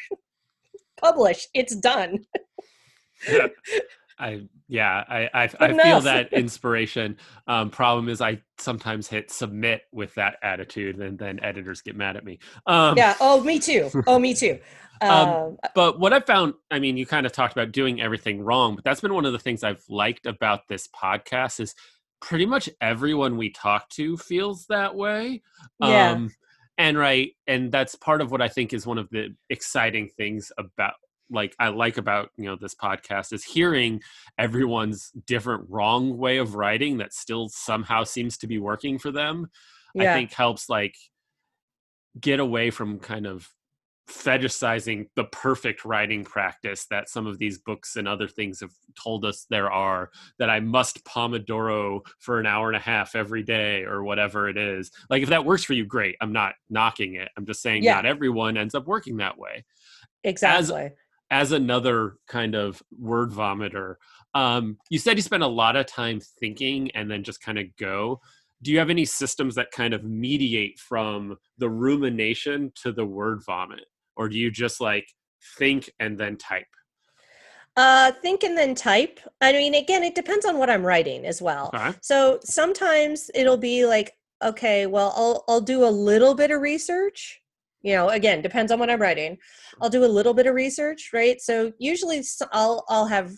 publish, 0.99 1.45
it's 1.53 1.75
done. 1.75 2.25
I 4.19 4.47
yeah, 4.67 5.03
I 5.07 5.29
I, 5.33 5.49
I 5.59 5.83
feel 5.83 6.01
that 6.01 6.33
inspiration. 6.33 7.17
Um, 7.47 7.69
problem 7.69 8.09
is, 8.09 8.21
I 8.21 8.41
sometimes 8.57 9.07
hit 9.07 9.31
submit 9.31 9.83
with 9.91 10.13
that 10.15 10.37
attitude, 10.41 10.99
and 10.99 11.17
then 11.17 11.39
editors 11.43 11.81
get 11.81 11.95
mad 11.95 12.17
at 12.17 12.25
me. 12.25 12.39
Um, 12.65 12.97
yeah. 12.97 13.15
Oh, 13.19 13.41
me 13.41 13.59
too. 13.59 13.89
Oh, 14.07 14.19
me 14.19 14.33
too. 14.33 14.59
um, 15.01 15.11
um 15.11 15.57
but 15.75 15.99
what 15.99 16.13
I 16.13 16.19
found, 16.19 16.55
I 16.71 16.79
mean, 16.79 16.97
you 16.97 17.05
kind 17.05 17.25
of 17.25 17.31
talked 17.31 17.53
about 17.53 17.71
doing 17.71 18.01
everything 18.01 18.41
wrong, 18.41 18.75
but 18.75 18.83
that's 18.83 19.01
been 19.01 19.13
one 19.13 19.25
of 19.25 19.33
the 19.33 19.39
things 19.39 19.63
I've 19.63 19.83
liked 19.89 20.25
about 20.25 20.67
this 20.67 20.87
podcast 20.87 21.59
is 21.59 21.75
pretty 22.19 22.45
much 22.45 22.69
everyone 22.81 23.37
we 23.37 23.51
talk 23.51 23.89
to 23.89 24.17
feels 24.17 24.65
that 24.67 24.95
way. 24.95 25.43
Yeah. 25.79 26.11
Um, 26.11 26.31
and 26.79 26.97
right, 26.97 27.31
and 27.47 27.71
that's 27.71 27.95
part 27.95 28.21
of 28.21 28.31
what 28.31 28.41
I 28.41 28.47
think 28.47 28.71
is 28.71 28.85
one 28.85 28.99
of 28.99 29.09
the 29.09 29.35
exciting 29.49 30.09
things 30.09 30.51
about 30.59 30.93
like 31.29 31.55
I 31.59 31.69
like 31.69 31.97
about 31.97 32.29
you 32.37 32.45
know 32.45 32.55
this 32.59 32.75
podcast 32.75 33.33
is 33.33 33.43
hearing 33.43 34.01
everyone's 34.37 35.11
different 35.25 35.65
wrong 35.69 36.17
way 36.17 36.37
of 36.37 36.55
writing 36.55 36.97
that 36.97 37.13
still 37.13 37.49
somehow 37.49 38.03
seems 38.03 38.37
to 38.39 38.47
be 38.47 38.59
working 38.59 38.99
for 38.99 39.11
them. 39.11 39.47
Yeah. 39.93 40.11
I 40.11 40.15
think 40.15 40.33
helps 40.33 40.69
like 40.69 40.95
get 42.19 42.39
away 42.39 42.71
from 42.71 42.99
kind 42.99 43.25
of 43.25 43.49
fetishizing 44.09 45.05
the 45.15 45.25
perfect 45.25 45.83
writing 45.83 46.23
practice 46.23 46.85
that 46.89 47.09
some 47.09 47.27
of 47.27 47.39
these 47.39 47.57
books 47.57 47.97
and 47.97 48.07
other 48.07 48.27
things 48.27 48.61
have 48.61 48.71
told 49.01 49.25
us 49.25 49.45
there 49.49 49.69
are 49.69 50.09
that 50.39 50.49
I 50.49 50.61
must 50.61 51.03
pomodoro 51.03 51.99
for 52.19 52.39
an 52.39 52.45
hour 52.45 52.67
and 52.67 52.77
a 52.77 52.81
half 52.81 53.15
every 53.15 53.43
day 53.43 53.83
or 53.83 54.03
whatever 54.03 54.47
it 54.47 54.57
is. 54.57 54.91
Like 55.09 55.23
if 55.23 55.29
that 55.29 55.43
works 55.43 55.65
for 55.65 55.73
you 55.73 55.85
great. 55.85 56.15
I'm 56.21 56.31
not 56.31 56.53
knocking 56.69 57.15
it. 57.15 57.29
I'm 57.37 57.45
just 57.45 57.61
saying 57.61 57.83
yeah. 57.83 57.95
not 57.95 58.05
everyone 58.05 58.55
ends 58.55 58.75
up 58.75 58.87
working 58.87 59.17
that 59.17 59.37
way. 59.37 59.65
Exactly. 60.23 60.83
As, 60.83 60.91
as 61.29 61.51
another 61.51 62.15
kind 62.27 62.55
of 62.55 62.81
word 62.97 63.31
vomiter, 63.31 63.95
um, 64.33 64.77
you 64.89 64.99
said 64.99 65.17
you 65.17 65.23
spend 65.23 65.43
a 65.43 65.47
lot 65.47 65.75
of 65.75 65.85
time 65.85 66.19
thinking 66.39 66.91
and 66.91 67.09
then 67.09 67.23
just 67.23 67.41
kind 67.41 67.59
of 67.59 67.65
go. 67.77 68.19
Do 68.61 68.71
you 68.71 68.79
have 68.79 68.89
any 68.89 69.05
systems 69.05 69.55
that 69.55 69.71
kind 69.71 69.93
of 69.93 70.03
mediate 70.03 70.79
from 70.79 71.37
the 71.57 71.69
rumination 71.69 72.71
to 72.83 72.91
the 72.91 73.05
word 73.05 73.41
vomit? 73.45 73.85
Or 74.15 74.29
do 74.29 74.37
you 74.37 74.49
just 74.49 74.81
like 74.81 75.07
think 75.57 75.91
and 75.99 76.17
then 76.17 76.37
type? 76.37 76.65
Uh, 77.75 78.11
think 78.23 78.43
and 78.43 78.57
then 78.57 78.73
type. 78.73 79.19
I 79.39 79.51
mean, 79.53 79.75
again, 79.75 80.03
it 80.03 80.15
depends 80.15 80.45
on 80.45 80.57
what 80.57 80.69
I'm 80.69 80.83
writing 80.83 81.25
as 81.25 81.41
well. 81.41 81.69
Okay. 81.73 81.93
So 82.01 82.39
sometimes 82.43 83.29
it'll 83.35 83.57
be 83.57 83.85
like, 83.85 84.13
okay, 84.43 84.87
well, 84.87 85.13
I'll 85.15 85.43
I'll 85.47 85.61
do 85.61 85.85
a 85.85 85.89
little 85.89 86.33
bit 86.33 86.49
of 86.49 86.61
research, 86.61 87.39
you 87.87 87.95
know 87.95 88.09
again 88.09 88.41
depends 88.41 88.71
on 88.71 88.79
what 88.79 88.89
i'm 88.89 89.01
writing. 89.01 89.37
I'll 89.81 89.89
do 89.89 90.03
a 90.03 90.15
little 90.17 90.33
bit 90.33 90.45
of 90.45 90.53
research 90.53 91.11
right? 91.13 91.39
So 91.39 91.71
usually 91.79 92.21
i'll 92.51 92.83
i'll 92.89 93.07
have 93.07 93.31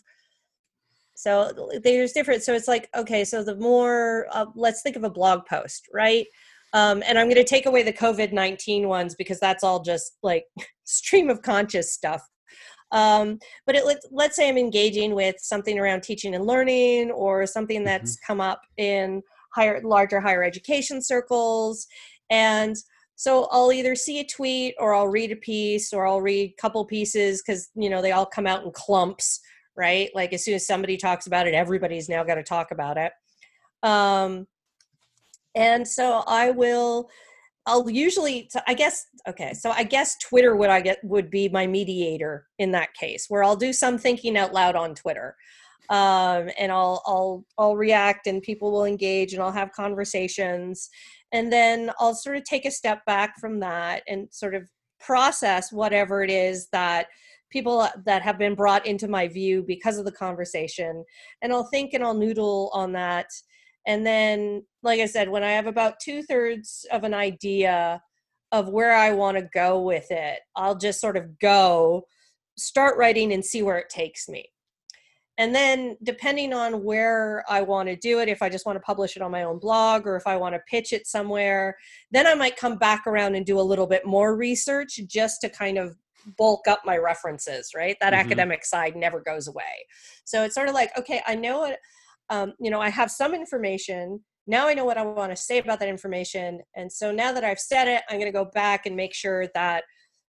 so 1.16 1.52
there's 1.84 2.14
different 2.14 2.44
so 2.44 2.54
it's 2.54 2.68
like 2.68 2.90
okay 2.96 3.24
so 3.26 3.44
the 3.44 3.58
more 3.58 4.26
uh, 4.32 4.48
let's 4.56 4.82
think 4.82 4.96
of 4.96 5.04
a 5.04 5.10
blog 5.10 5.46
post 5.46 5.88
right? 5.94 6.26
Um, 6.74 7.02
and 7.08 7.18
i'm 7.18 7.26
going 7.26 7.44
to 7.44 7.54
take 7.56 7.66
away 7.66 7.84
the 7.84 7.94
covid-19 7.94 8.88
ones 8.88 9.16
because 9.16 9.40
that's 9.40 9.64
all 9.64 9.82
just 9.82 10.18
like 10.24 10.46
stream 10.84 11.30
of 11.30 11.42
conscious 11.42 11.94
stuff. 11.94 12.22
Um, 12.92 13.38
but 13.68 13.76
it, 13.76 13.86
let, 13.86 13.98
let's 14.12 14.36
say 14.36 14.50
i'm 14.50 14.58
engaging 14.58 15.14
with 15.14 15.36
something 15.40 15.78
around 15.78 16.02
teaching 16.02 16.34
and 16.34 16.46
learning 16.46 17.12
or 17.12 17.46
something 17.46 17.84
that's 17.84 18.16
mm-hmm. 18.16 18.32
come 18.32 18.42
up 18.42 18.62
in 18.78 19.22
higher 19.54 19.82
larger 19.84 20.20
higher 20.20 20.44
education 20.44 21.02
circles. 21.02 21.88
And 22.30 22.76
so 23.20 23.50
I'll 23.52 23.74
either 23.74 23.96
see 23.96 24.22
a 24.22 24.26
tweet 24.26 24.76
or 24.80 24.94
I'll 24.94 25.10
read 25.10 25.34
a 25.34 25.36
piece 25.36 25.92
or 25.92 26.08
I'll 26.08 26.22
read 26.22 26.52
a 26.52 26.62
couple 26.62 26.86
pieces 26.86 27.44
because 27.46 27.70
you 27.76 27.90
know 27.90 28.02
they 28.02 28.14
all 28.14 28.26
come 28.26 28.48
out 28.48 28.64
in 28.64 28.72
clumps, 28.72 29.42
right? 29.76 30.10
Like 30.16 30.32
as 30.32 30.46
soon 30.46 30.54
as 30.54 30.66
somebody 30.66 30.96
talks 30.96 31.28
about 31.28 31.46
it, 31.46 31.54
everybody's 31.54 32.08
now 32.08 32.24
got 32.24 32.36
to 32.36 32.44
talk 32.44 32.72
about 32.72 32.96
it. 32.98 33.12
Um, 33.84 34.48
and 35.54 35.86
so 35.86 36.24
I 36.28 36.52
will. 36.52 37.10
I'll 37.66 37.90
usually, 37.90 38.50
I 38.68 38.74
guess, 38.74 39.06
okay, 39.28 39.54
so 39.54 39.72
I 39.72 39.84
guess 39.84 40.18
Twitter 40.20 40.56
would 40.56 40.70
I 40.70 40.80
get 40.80 41.04
would 41.04 41.30
be 41.30 41.50
my 41.50 41.68
mediator 41.68 42.48
in 42.58 42.72
that 42.72 42.94
case, 42.94 43.26
where 43.28 43.44
I'll 43.44 43.58
do 43.58 43.74
some 43.74 43.98
thinking 43.98 44.38
out 44.38 44.54
loud 44.54 44.78
on 44.78 44.96
Twitter, 44.96 45.36
um, 45.90 46.50
and 46.58 46.72
I'll 46.72 47.04
I'll 47.06 47.46
I'll 47.58 47.76
react, 47.76 48.28
and 48.28 48.42
people 48.42 48.72
will 48.72 48.86
engage, 48.86 49.34
and 49.34 49.44
I'll 49.44 49.52
have 49.52 49.74
conversations, 49.74 50.90
and 51.32 51.52
then 51.52 51.92
I'll 52.00 52.16
sort 52.16 52.38
of 52.38 52.44
take 52.44 52.66
a 52.66 52.72
step 52.72 53.06
back 53.06 53.40
from 53.40 53.60
that 53.60 54.04
and 54.08 54.28
sort 54.32 54.56
of 54.56 54.70
process 55.00 55.72
whatever 55.72 56.24
it 56.24 56.30
is 56.30 56.68
that 56.72 57.08
people 57.50 57.88
that 58.06 58.22
have 58.22 58.38
been 58.38 58.56
brought 58.56 58.86
into 58.86 59.08
my 59.08 59.28
view 59.28 59.64
because 59.66 59.98
of 59.98 60.06
the 60.06 60.12
conversation 60.12 61.04
and 61.42 61.52
i'll 61.52 61.64
think 61.66 61.94
and 61.94 62.04
i'll 62.04 62.14
noodle 62.14 62.70
on 62.74 62.92
that. 62.92 63.28
And 63.88 64.06
then 64.06 64.64
like 64.84 65.00
i 65.00 65.06
said 65.06 65.30
when 65.30 65.44
i 65.44 65.52
have 65.52 65.66
about 65.66 66.00
two-thirds 66.00 66.86
of 66.92 67.04
an 67.04 67.14
idea 67.14 68.02
of 68.52 68.70
where 68.70 68.94
i 68.94 69.12
want 69.12 69.38
to 69.38 69.50
go 69.54 69.82
with 69.82 70.12
it 70.12 70.40
i'll 70.56 70.78
just 70.78 71.00
sort 71.00 71.18
of 71.18 71.40
go 71.40 72.04
start 72.58 72.98
writing 72.98 73.32
and 73.32 73.44
see 73.44 73.62
where 73.62 73.78
it 73.78 73.90
takes 73.90 74.28
me 74.28 74.46
and 75.40 75.56
then 75.56 75.98
depending 76.04 76.54
on 76.54 76.84
where 76.84 77.44
i 77.50 77.62
want 77.62 77.90
to 77.90 77.96
do 77.96 78.20
it 78.20 78.30
if 78.30 78.44
i 78.44 78.50
just 78.50 78.66
want 78.68 78.76
to 78.76 78.82
publish 78.82 79.16
it 79.16 79.24
on 79.24 79.32
my 79.32 79.44
own 79.44 79.58
blog 79.58 80.06
or 80.06 80.16
if 80.16 80.28
i 80.28 80.38
want 80.38 80.54
to 80.54 80.62
pitch 80.68 80.94
it 80.94 81.08
somewhere 81.08 81.76
then 82.12 82.28
i 82.28 82.36
might 82.36 82.56
come 82.56 82.78
back 82.78 83.08
around 83.08 83.34
and 83.34 83.46
do 83.46 83.60
a 83.60 83.62
little 83.62 83.88
bit 83.88 84.06
more 84.06 84.36
research 84.36 85.00
just 85.08 85.42
to 85.42 85.50
kind 85.50 85.80
of 85.80 85.96
bulk 86.38 86.68
up 86.68 86.82
my 86.86 86.98
references 86.98 87.72
right? 87.76 87.98
That 88.02 88.14
mm-hmm. 88.14 88.26
academic 88.26 88.66
side 88.66 88.96
never 88.96 89.22
goes 89.22 89.48
away. 89.48 89.86
So 90.26 90.44
it's 90.44 90.56
sort 90.56 90.70
of 90.70 90.76
like 90.76 90.92
okay 90.98 91.22
i 91.26 91.36
know 91.36 91.66
it 91.66 91.80
um, 92.30 92.54
you 92.60 92.70
know 92.70 92.82
i 92.82 92.90
have 92.90 93.12
some 93.12 93.34
information. 93.34 94.22
Now 94.48 94.68
i 94.68 94.74
know 94.74 94.86
what 94.86 94.98
i 94.98 95.04
want 95.04 95.32
to 95.32 95.36
say 95.36 95.58
about 95.60 95.80
that 95.80 95.90
information. 95.90 96.62
And 96.76 96.92
so 96.92 97.12
now 97.12 97.32
that 97.32 97.44
i've 97.44 97.60
said 97.60 97.88
it 97.88 98.04
i'm 98.10 98.20
going 98.20 98.32
to 98.32 98.38
go 98.38 98.46
back 98.46 98.86
and 98.86 98.96
make 98.96 99.14
sure 99.14 99.48
that 99.54 99.84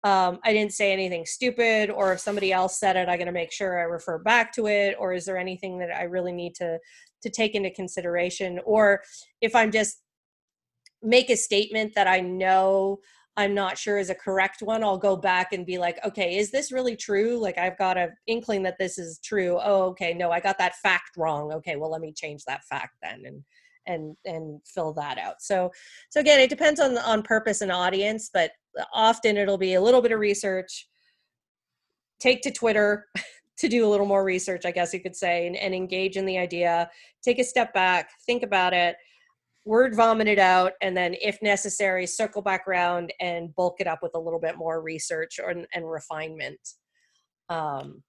um, 0.02 0.38
I 0.44 0.52
didn't 0.52 0.72
say 0.72 0.92
anything 0.92 1.26
stupid, 1.26 1.90
or 1.90 2.12
if 2.12 2.20
somebody 2.20 2.52
else 2.52 2.78
said 2.78 2.96
it, 2.96 3.08
I'm 3.08 3.18
going 3.18 3.26
to 3.26 3.32
make 3.32 3.52
sure 3.52 3.78
I 3.78 3.82
refer 3.82 4.18
back 4.18 4.52
to 4.54 4.66
it, 4.66 4.96
or 4.98 5.12
is 5.12 5.26
there 5.26 5.36
anything 5.36 5.78
that 5.78 5.94
I 5.94 6.04
really 6.04 6.32
need 6.32 6.54
to 6.56 6.78
to 7.22 7.30
take 7.30 7.54
into 7.54 7.70
consideration, 7.70 8.60
or 8.64 9.02
if 9.42 9.54
I'm 9.54 9.70
just 9.70 10.02
make 11.02 11.28
a 11.30 11.36
statement 11.36 11.94
that 11.94 12.06
I 12.06 12.20
know 12.20 12.98
I'm 13.36 13.54
not 13.54 13.78
sure 13.78 13.98
is 13.98 14.10
a 14.10 14.14
correct 14.14 14.60
one, 14.60 14.82
I'll 14.82 14.98
go 14.98 15.16
back 15.16 15.52
and 15.52 15.64
be 15.64 15.78
like, 15.78 15.98
okay, 16.04 16.36
is 16.36 16.50
this 16.50 16.72
really 16.72 16.96
true? 16.96 17.38
Like 17.38 17.58
I've 17.58 17.78
got 17.78 17.96
a 17.96 18.10
inkling 18.26 18.62
that 18.64 18.76
this 18.78 18.98
is 18.98 19.20
true. 19.24 19.58
Oh, 19.62 19.84
okay, 19.90 20.14
no, 20.14 20.30
I 20.30 20.40
got 20.40 20.58
that 20.58 20.76
fact 20.76 21.16
wrong. 21.16 21.52
Okay, 21.52 21.76
well 21.76 21.90
let 21.90 22.00
me 22.00 22.12
change 22.14 22.44
that 22.44 22.64
fact 22.64 22.96
then 23.02 23.22
and 23.24 23.44
and 23.86 24.16
and 24.24 24.60
fill 24.66 24.92
that 24.94 25.18
out. 25.18 25.36
So 25.40 25.70
so 26.10 26.20
again, 26.20 26.40
it 26.40 26.50
depends 26.50 26.80
on 26.80 26.98
on 26.98 27.22
purpose 27.22 27.60
and 27.60 27.72
audience, 27.72 28.30
but 28.32 28.50
often 28.92 29.36
it'll 29.36 29.58
be 29.58 29.74
a 29.74 29.80
little 29.80 30.02
bit 30.02 30.12
of 30.12 30.20
research 30.20 30.88
take 32.18 32.42
to 32.42 32.50
twitter 32.50 33.06
to 33.58 33.68
do 33.68 33.86
a 33.86 33.88
little 33.88 34.06
more 34.06 34.24
research 34.24 34.64
i 34.64 34.70
guess 34.70 34.94
you 34.94 35.00
could 35.00 35.16
say 35.16 35.46
and, 35.46 35.56
and, 35.56 35.74
engage 35.74 36.16
in 36.16 36.24
the 36.24 36.38
idea 36.38 36.88
take 37.22 37.38
a 37.38 37.44
step 37.44 37.72
back 37.74 38.10
think 38.26 38.42
about 38.42 38.72
it 38.72 38.96
word 39.66 39.94
vomit 39.94 40.26
it 40.26 40.38
out 40.38 40.72
and 40.80 40.96
then 40.96 41.14
if 41.20 41.40
necessary 41.42 42.06
circle 42.06 42.40
back 42.40 42.66
around 42.66 43.12
and 43.20 43.54
bulk 43.54 43.76
it 43.78 43.86
up 43.86 43.98
with 44.02 44.12
a 44.14 44.18
little 44.18 44.40
bit 44.40 44.56
more 44.56 44.80
research 44.80 45.38
or, 45.38 45.50
and 45.50 45.90
refinement 45.90 46.58
um, 47.50 48.02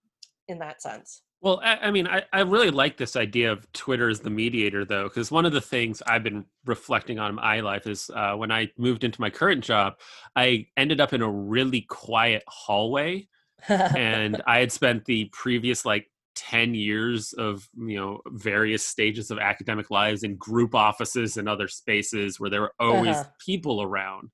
in 0.48 0.60
that 0.60 0.82
sense. 0.82 1.24
Well, 1.42 1.60
I, 1.64 1.78
I 1.88 1.92
mean, 1.92 2.08
I, 2.08 2.24
I 2.32 2.42
really 2.42 2.70
like 2.70 2.98
this 2.98 3.16
idea 3.16 3.52
of 3.52 3.72
Twitter 3.74 4.10
as 4.10 4.20
the 4.20 4.30
mediator, 4.30 4.86
though, 4.86 5.06
because 5.06 5.32
one 5.32 5.46
of 5.46 5.54
the 5.54 5.62
things 5.62 6.02
I've 6.06 6.24
been 6.24 6.46
reflecting 6.66 7.18
on 7.18 7.30
in 7.30 7.36
my 7.36 7.62
life 7.62 7.88
is 7.88 8.12
uh, 8.16 8.34
when 8.36 8.52
I 8.52 8.70
moved 8.78 9.04
into 9.04 9.20
my 9.20 9.32
current 9.32 9.64
job, 9.64 9.96
I 10.36 10.68
ended 10.78 11.02
up 11.02 11.14
in 11.14 11.24
a 11.24 11.30
really 11.30 11.82
quiet 11.82 12.44
hallway. 12.48 13.28
and 13.68 14.40
I 14.48 14.60
had 14.60 14.72
spent 14.72 15.06
the 15.06 15.30
previous 15.34 15.84
like 15.84 16.08
10 16.36 16.76
years 16.76 17.34
of 17.34 17.68
you 17.78 17.98
know 17.98 18.22
various 18.28 18.86
stages 18.86 19.32
of 19.32 19.38
academic 19.38 19.92
lives 19.92 20.24
in 20.24 20.38
group 20.38 20.74
offices 20.74 21.36
and 21.36 21.50
other 21.50 21.68
spaces 21.68 22.40
where 22.40 22.50
there 22.50 22.62
were 22.62 22.74
always 22.80 23.18
uh-huh. 23.18 23.30
people 23.46 23.82
around 23.82 24.30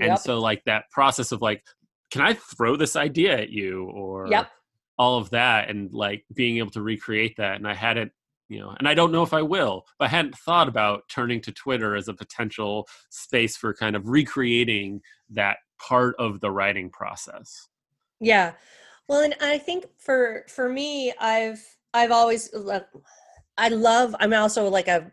and 0.00 0.18
so 0.18 0.40
like 0.40 0.64
that 0.64 0.84
process 0.90 1.32
of 1.32 1.42
like 1.42 1.62
can 2.10 2.22
i 2.22 2.32
throw 2.32 2.74
this 2.74 2.96
idea 2.96 3.38
at 3.38 3.50
you 3.50 3.84
or 3.90 4.26
yep. 4.28 4.50
All 4.98 5.18
of 5.18 5.30
that 5.30 5.68
and 5.68 5.92
like 5.92 6.24
being 6.34 6.58
able 6.58 6.70
to 6.70 6.82
recreate 6.82 7.36
that 7.36 7.56
and 7.56 7.68
i 7.68 7.74
hadn't 7.74 8.12
you 8.48 8.58
know 8.58 8.74
and 8.78 8.88
i 8.88 8.94
don't 8.94 9.12
know 9.12 9.22
if 9.22 9.34
i 9.34 9.42
will 9.42 9.84
but 9.98 10.06
i 10.06 10.08
hadn't 10.08 10.36
thought 10.36 10.68
about 10.68 11.02
turning 11.08 11.40
to 11.40 11.52
twitter 11.52 11.96
as 11.96 12.08
a 12.08 12.14
potential 12.14 12.86
space 13.10 13.56
for 13.56 13.74
kind 13.74 13.96
of 13.96 14.08
recreating 14.08 15.00
that 15.28 15.58
part 15.78 16.14
of 16.18 16.40
the 16.40 16.50
writing 16.50 16.88
process 16.90 17.68
yeah 18.20 18.52
well, 19.08 19.22
and 19.22 19.34
I 19.40 19.58
think 19.58 19.86
for 19.98 20.44
for 20.48 20.68
me, 20.68 21.12
I've 21.20 21.64
I've 21.94 22.10
always 22.10 22.50
I 23.58 23.68
love 23.68 24.16
I'm 24.18 24.34
also 24.34 24.68
like 24.68 24.88
a 24.88 25.10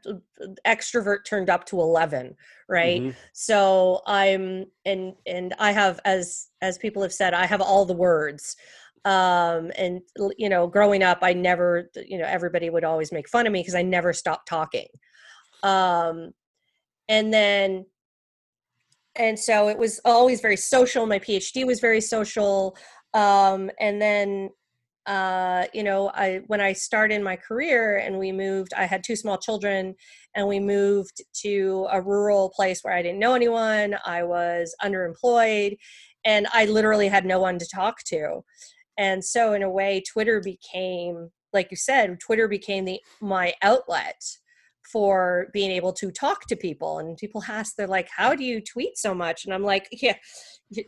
extrovert 0.65 1.25
turned 1.25 1.49
up 1.49 1.65
to 1.65 1.79
11, 1.79 2.35
right? 2.67 3.01
Mm-hmm. 3.01 3.17
So 3.33 4.01
I'm 4.07 4.65
and 4.85 5.13
and 5.27 5.53
I 5.59 5.71
have 5.71 5.99
as 6.05 6.47
as 6.61 6.77
people 6.77 7.01
have 7.03 7.13
said, 7.13 7.33
I 7.33 7.45
have 7.45 7.61
all 7.61 7.85
the 7.85 7.93
words. 7.93 8.55
Um 9.05 9.71
and 9.77 10.01
you 10.37 10.49
know, 10.49 10.67
growing 10.67 11.03
up 11.03 11.19
I 11.21 11.33
never 11.33 11.89
you 12.07 12.17
know, 12.17 12.25
everybody 12.25 12.69
would 12.69 12.83
always 12.83 13.11
make 13.11 13.29
fun 13.29 13.47
of 13.47 13.53
me 13.53 13.59
because 13.61 13.75
I 13.75 13.81
never 13.81 14.13
stopped 14.13 14.47
talking. 14.47 14.87
Um 15.63 16.31
and 17.09 17.33
then 17.33 17.85
and 19.15 19.37
so 19.37 19.69
it 19.69 19.77
was 19.77 19.99
always 20.05 20.41
very 20.41 20.57
social 20.57 21.05
my 21.05 21.19
phd 21.19 21.65
was 21.65 21.79
very 21.79 22.01
social 22.01 22.75
um, 23.13 23.69
and 23.79 24.01
then 24.01 24.49
uh, 25.05 25.65
you 25.73 25.83
know 25.83 26.09
i 26.15 26.39
when 26.47 26.61
i 26.61 26.71
started 26.71 27.21
my 27.21 27.35
career 27.35 27.97
and 27.97 28.17
we 28.17 28.31
moved 28.31 28.73
i 28.75 28.85
had 28.85 29.03
two 29.03 29.15
small 29.15 29.37
children 29.37 29.93
and 30.35 30.47
we 30.47 30.59
moved 30.59 31.21
to 31.33 31.87
a 31.91 32.01
rural 32.01 32.51
place 32.55 32.79
where 32.81 32.93
i 32.93 33.01
didn't 33.01 33.19
know 33.19 33.33
anyone 33.33 33.95
i 34.05 34.23
was 34.23 34.73
underemployed 34.81 35.75
and 36.23 36.47
i 36.53 36.65
literally 36.65 37.09
had 37.09 37.25
no 37.25 37.39
one 37.39 37.59
to 37.59 37.67
talk 37.67 37.97
to 38.05 38.41
and 38.97 39.23
so 39.23 39.53
in 39.53 39.63
a 39.63 39.69
way 39.69 40.01
twitter 40.11 40.41
became 40.41 41.29
like 41.51 41.69
you 41.71 41.77
said 41.77 42.19
twitter 42.19 42.47
became 42.47 42.85
the 42.85 42.99
my 43.21 43.53
outlet 43.61 44.21
for 44.91 45.47
being 45.53 45.71
able 45.71 45.93
to 45.93 46.11
talk 46.11 46.45
to 46.47 46.55
people 46.55 46.99
and 46.99 47.17
people 47.17 47.41
ask 47.47 47.75
they're 47.75 47.87
like 47.87 48.09
how 48.15 48.35
do 48.35 48.43
you 48.43 48.61
tweet 48.61 48.97
so 48.97 49.13
much? 49.13 49.45
And 49.45 49.53
i'm 49.53 49.63
like 49.63 49.87
yeah 49.91 50.15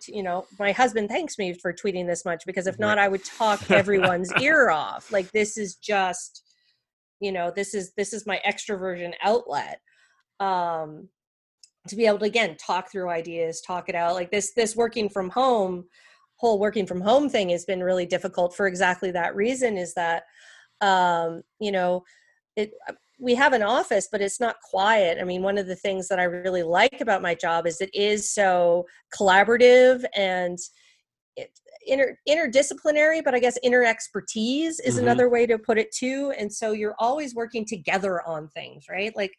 you 0.07 0.23
know 0.23 0.45
my 0.59 0.71
husband 0.71 1.09
thanks 1.09 1.37
me 1.37 1.53
for 1.53 1.71
tweeting 1.73 2.07
this 2.07 2.25
much 2.25 2.43
because 2.45 2.67
if 2.67 2.79
not 2.79 2.97
i 2.97 3.07
would 3.07 3.23
talk 3.23 3.71
everyone's 3.71 4.31
ear 4.41 4.69
off. 4.69 5.11
Like 5.11 5.31
this 5.31 5.57
is 5.57 5.75
just 5.75 6.43
you 7.19 7.31
know 7.31 7.51
this 7.55 7.73
is 7.73 7.93
this 7.95 8.13
is 8.13 8.27
my 8.27 8.41
extroversion 8.45 9.13
outlet 9.23 9.79
um 10.39 11.07
to 11.87 11.95
be 11.95 12.05
able 12.07 12.19
to 12.19 12.25
again 12.25 12.57
talk 12.57 12.91
through 12.91 13.09
ideas 13.09 13.61
talk 13.61 13.89
it 13.89 13.95
out. 13.95 14.13
Like 14.13 14.31
this 14.31 14.53
this 14.53 14.75
working 14.75 15.09
from 15.09 15.29
home 15.29 15.85
whole 16.37 16.59
working 16.59 16.85
from 16.85 17.01
home 17.01 17.29
thing 17.29 17.49
has 17.49 17.65
been 17.65 17.83
really 17.83 18.05
difficult 18.05 18.55
for 18.55 18.67
exactly 18.67 19.11
that 19.11 19.35
reason 19.35 19.77
is 19.77 19.93
that 19.93 20.23
um 20.81 21.41
you 21.59 21.71
know 21.71 22.03
it 22.55 22.71
we 23.19 23.33
have 23.33 23.53
an 23.53 23.63
office 23.63 24.09
but 24.11 24.21
it's 24.21 24.39
not 24.41 24.57
quiet. 24.69 25.17
I 25.19 25.23
mean 25.23 25.41
one 25.41 25.57
of 25.57 25.67
the 25.67 25.75
things 25.75 26.07
that 26.09 26.19
i 26.19 26.23
really 26.23 26.63
like 26.63 26.99
about 27.01 27.21
my 27.21 27.35
job 27.35 27.65
is 27.65 27.79
it 27.81 27.93
is 27.93 28.29
so 28.29 28.85
collaborative 29.17 30.03
and 30.15 30.57
it, 31.37 31.51
inter, 31.85 32.17
interdisciplinary 32.27 33.23
but 33.23 33.35
i 33.35 33.39
guess 33.39 33.57
inner 33.63 33.83
expertise 33.83 34.79
is 34.79 34.95
mm-hmm. 34.95 35.03
another 35.03 35.29
way 35.29 35.45
to 35.45 35.57
put 35.57 35.77
it 35.77 35.91
too. 35.93 36.33
And 36.37 36.51
so 36.51 36.71
you're 36.71 36.95
always 36.99 37.35
working 37.35 37.65
together 37.65 38.21
on 38.27 38.49
things 38.49 38.85
right? 38.89 39.15
Like 39.15 39.33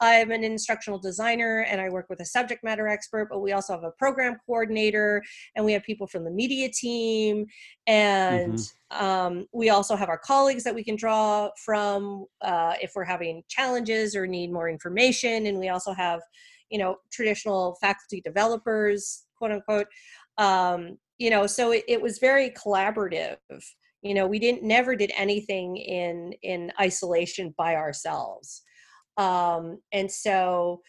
I'm 0.00 0.30
an 0.30 0.44
instructional 0.44 0.98
designer 0.98 1.66
and 1.68 1.80
I 1.80 1.90
work 1.90 2.06
with 2.08 2.20
a 2.20 2.24
subject 2.24 2.64
matter 2.64 2.88
expert, 2.88 3.28
but 3.30 3.40
we 3.40 3.52
also 3.52 3.74
have 3.74 3.84
a 3.84 3.90
program 3.92 4.36
coordinator 4.46 5.22
and 5.54 5.64
we 5.64 5.72
have 5.72 5.82
people 5.82 6.06
from 6.06 6.24
the 6.24 6.30
media 6.30 6.70
team. 6.72 7.46
And 7.86 8.54
mm-hmm. 8.54 9.04
um, 9.04 9.46
we 9.52 9.68
also 9.68 9.96
have 9.96 10.08
our 10.08 10.18
colleagues 10.18 10.64
that 10.64 10.74
we 10.74 10.82
can 10.82 10.96
draw 10.96 11.50
from 11.64 12.24
uh, 12.40 12.74
if 12.80 12.92
we're 12.94 13.04
having 13.04 13.42
challenges 13.48 14.16
or 14.16 14.26
need 14.26 14.52
more 14.52 14.70
information. 14.70 15.46
And 15.46 15.58
we 15.58 15.68
also 15.68 15.92
have, 15.92 16.20
you 16.70 16.78
know, 16.78 16.96
traditional 17.12 17.76
faculty 17.80 18.22
developers, 18.24 19.24
quote 19.36 19.52
unquote. 19.52 19.86
Um, 20.38 20.96
you 21.18 21.28
know, 21.28 21.46
so 21.46 21.72
it, 21.72 21.84
it 21.86 22.00
was 22.00 22.18
very 22.18 22.50
collaborative 22.50 23.36
you 24.02 24.14
know 24.14 24.26
we 24.26 24.38
didn't 24.38 24.62
never 24.62 24.96
did 24.96 25.12
anything 25.14 25.76
in 25.76 26.32
in 26.42 26.72
isolation 26.80 27.54
by 27.58 27.76
ourselves 27.76 28.62
um, 29.20 29.78
and 29.92 30.10
so 30.10 30.80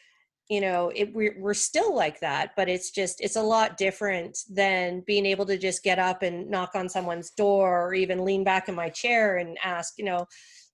you 0.49 0.61
know 0.61 0.91
it, 0.95 1.13
we're, 1.13 1.36
we're 1.39 1.53
still 1.53 1.95
like 1.95 2.19
that 2.19 2.51
but 2.57 2.67
it's 2.67 2.91
just 2.91 3.21
it's 3.21 3.36
a 3.36 3.41
lot 3.41 3.77
different 3.77 4.38
than 4.49 5.03
being 5.05 5.25
able 5.25 5.45
to 5.45 5.57
just 5.57 5.84
get 5.84 5.99
up 5.99 6.23
and 6.23 6.49
knock 6.49 6.71
on 6.75 6.89
someone's 6.89 7.32
door 7.32 7.88
or 7.88 7.93
even 7.93 8.25
lean 8.25 8.43
back 8.43 8.67
in 8.67 8.75
my 8.75 8.89
chair 8.89 9.38
and 9.38 9.57
ask 9.63 9.93
you 9.97 10.05
know 10.05 10.25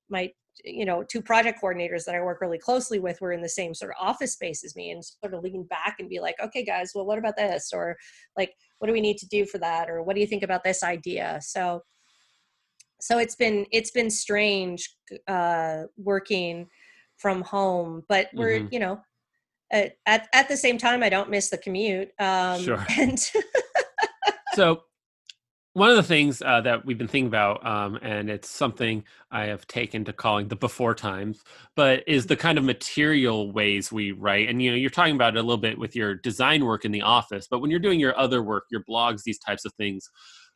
my 0.09 0.31
you 0.63 0.85
know 0.85 1.03
two 1.03 1.21
project 1.21 1.59
coordinators 1.61 2.05
that 2.05 2.15
i 2.15 2.21
work 2.21 2.41
really 2.41 2.57
closely 2.57 2.97
with 2.97 3.21
were 3.21 3.33
in 3.33 3.41
the 3.41 3.49
same 3.49 3.73
sort 3.73 3.91
of 3.91 4.07
office 4.07 4.33
space 4.33 4.63
as 4.63 4.75
me 4.75 4.89
and 4.89 5.03
sort 5.03 5.33
of 5.33 5.43
lean 5.43 5.63
back 5.69 5.97
and 5.99 6.09
be 6.09 6.19
like 6.19 6.35
okay 6.43 6.63
guys 6.63 6.91
well 6.95 7.05
what 7.05 7.19
about 7.19 7.37
this? 7.37 7.71
or 7.73 7.95
like 8.35 8.51
what 8.79 8.87
do 8.87 8.93
we 8.93 9.01
need 9.01 9.17
to 9.17 9.27
do 9.27 9.45
for 9.45 9.57
that? 9.57 9.89
or 9.89 10.03
what 10.03 10.15
do 10.15 10.21
you 10.21 10.27
think 10.27 10.43
about 10.43 10.63
this 10.63 10.83
idea? 10.83 11.39
So 11.41 11.81
so 12.99 13.19
it's 13.19 13.35
been 13.35 13.65
it's 13.71 13.91
been 13.91 14.09
strange 14.09 14.95
uh 15.27 15.83
working 15.97 16.67
from 17.17 17.41
home 17.41 18.03
but 18.07 18.27
we're 18.33 18.59
mm-hmm. 18.59 18.73
you 18.73 18.79
know 18.79 18.99
at, 19.71 19.93
at, 20.05 20.27
at 20.33 20.47
the 20.47 20.57
same 20.57 20.77
time 20.77 21.03
i 21.03 21.09
don't 21.09 21.29
miss 21.29 21.49
the 21.49 21.57
commute 21.57 22.09
um 22.19 22.61
sure 22.61 22.85
and 22.97 23.31
so 24.53 24.81
one 25.73 25.91
of 25.91 25.95
the 25.95 26.01
things 26.01 26.41
uh, 26.41 26.59
that 26.59 26.83
we've 26.87 26.97
been 26.97 27.07
thinking 27.07 27.27
about 27.27 27.63
um, 27.63 27.99
and 28.01 28.29
it's 28.29 28.49
something 28.49 29.03
i 29.31 29.45
have 29.45 29.67
taken 29.67 30.03
to 30.03 30.13
calling 30.13 30.47
the 30.47 30.55
before 30.55 30.95
times 30.95 31.43
but 31.75 32.03
is 32.07 32.25
the 32.25 32.35
kind 32.35 32.57
of 32.57 32.63
material 32.63 33.51
ways 33.51 33.91
we 33.91 34.11
write 34.11 34.49
and 34.49 34.61
you 34.61 34.71
know 34.71 34.77
you're 34.77 34.89
talking 34.89 35.15
about 35.15 35.35
it 35.35 35.39
a 35.39 35.43
little 35.43 35.57
bit 35.57 35.77
with 35.77 35.95
your 35.95 36.15
design 36.15 36.65
work 36.65 36.83
in 36.83 36.91
the 36.91 37.01
office 37.01 37.47
but 37.49 37.59
when 37.59 37.69
you're 37.69 37.79
doing 37.79 37.99
your 37.99 38.17
other 38.17 38.41
work 38.41 38.63
your 38.71 38.83
blogs 38.89 39.23
these 39.23 39.39
types 39.39 39.65
of 39.65 39.73
things 39.73 40.09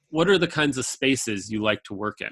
what 0.09 0.28
are 0.28 0.38
the 0.38 0.47
kinds 0.47 0.78
of 0.78 0.86
spaces 0.86 1.51
you 1.51 1.62
like 1.62 1.84
to 1.84 1.93
work 1.93 2.20
in 2.22 2.32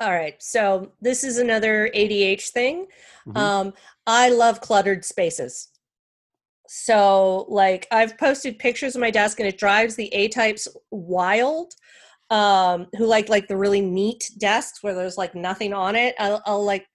all 0.00 0.12
right. 0.12 0.34
So 0.38 0.92
this 1.00 1.24
is 1.24 1.38
another 1.38 1.90
ADH 1.94 2.50
thing. 2.50 2.86
Mm-hmm. 3.26 3.36
Um, 3.36 3.74
I 4.06 4.30
love 4.30 4.60
cluttered 4.60 5.04
spaces. 5.04 5.68
So, 6.68 7.46
like, 7.48 7.86
I've 7.90 8.18
posted 8.18 8.58
pictures 8.58 8.94
of 8.94 9.00
my 9.00 9.10
desk, 9.10 9.40
and 9.40 9.48
it 9.48 9.58
drives 9.58 9.96
the 9.96 10.12
A 10.14 10.28
types 10.28 10.68
wild. 10.90 11.72
Um, 12.30 12.88
who 12.98 13.06
like 13.06 13.30
like 13.30 13.48
the 13.48 13.56
really 13.56 13.80
neat 13.80 14.30
desks 14.36 14.82
where 14.82 14.94
there's 14.94 15.16
like 15.16 15.34
nothing 15.34 15.72
on 15.72 15.96
it. 15.96 16.14
I'll, 16.18 16.42
I'll 16.44 16.62
like, 16.62 16.86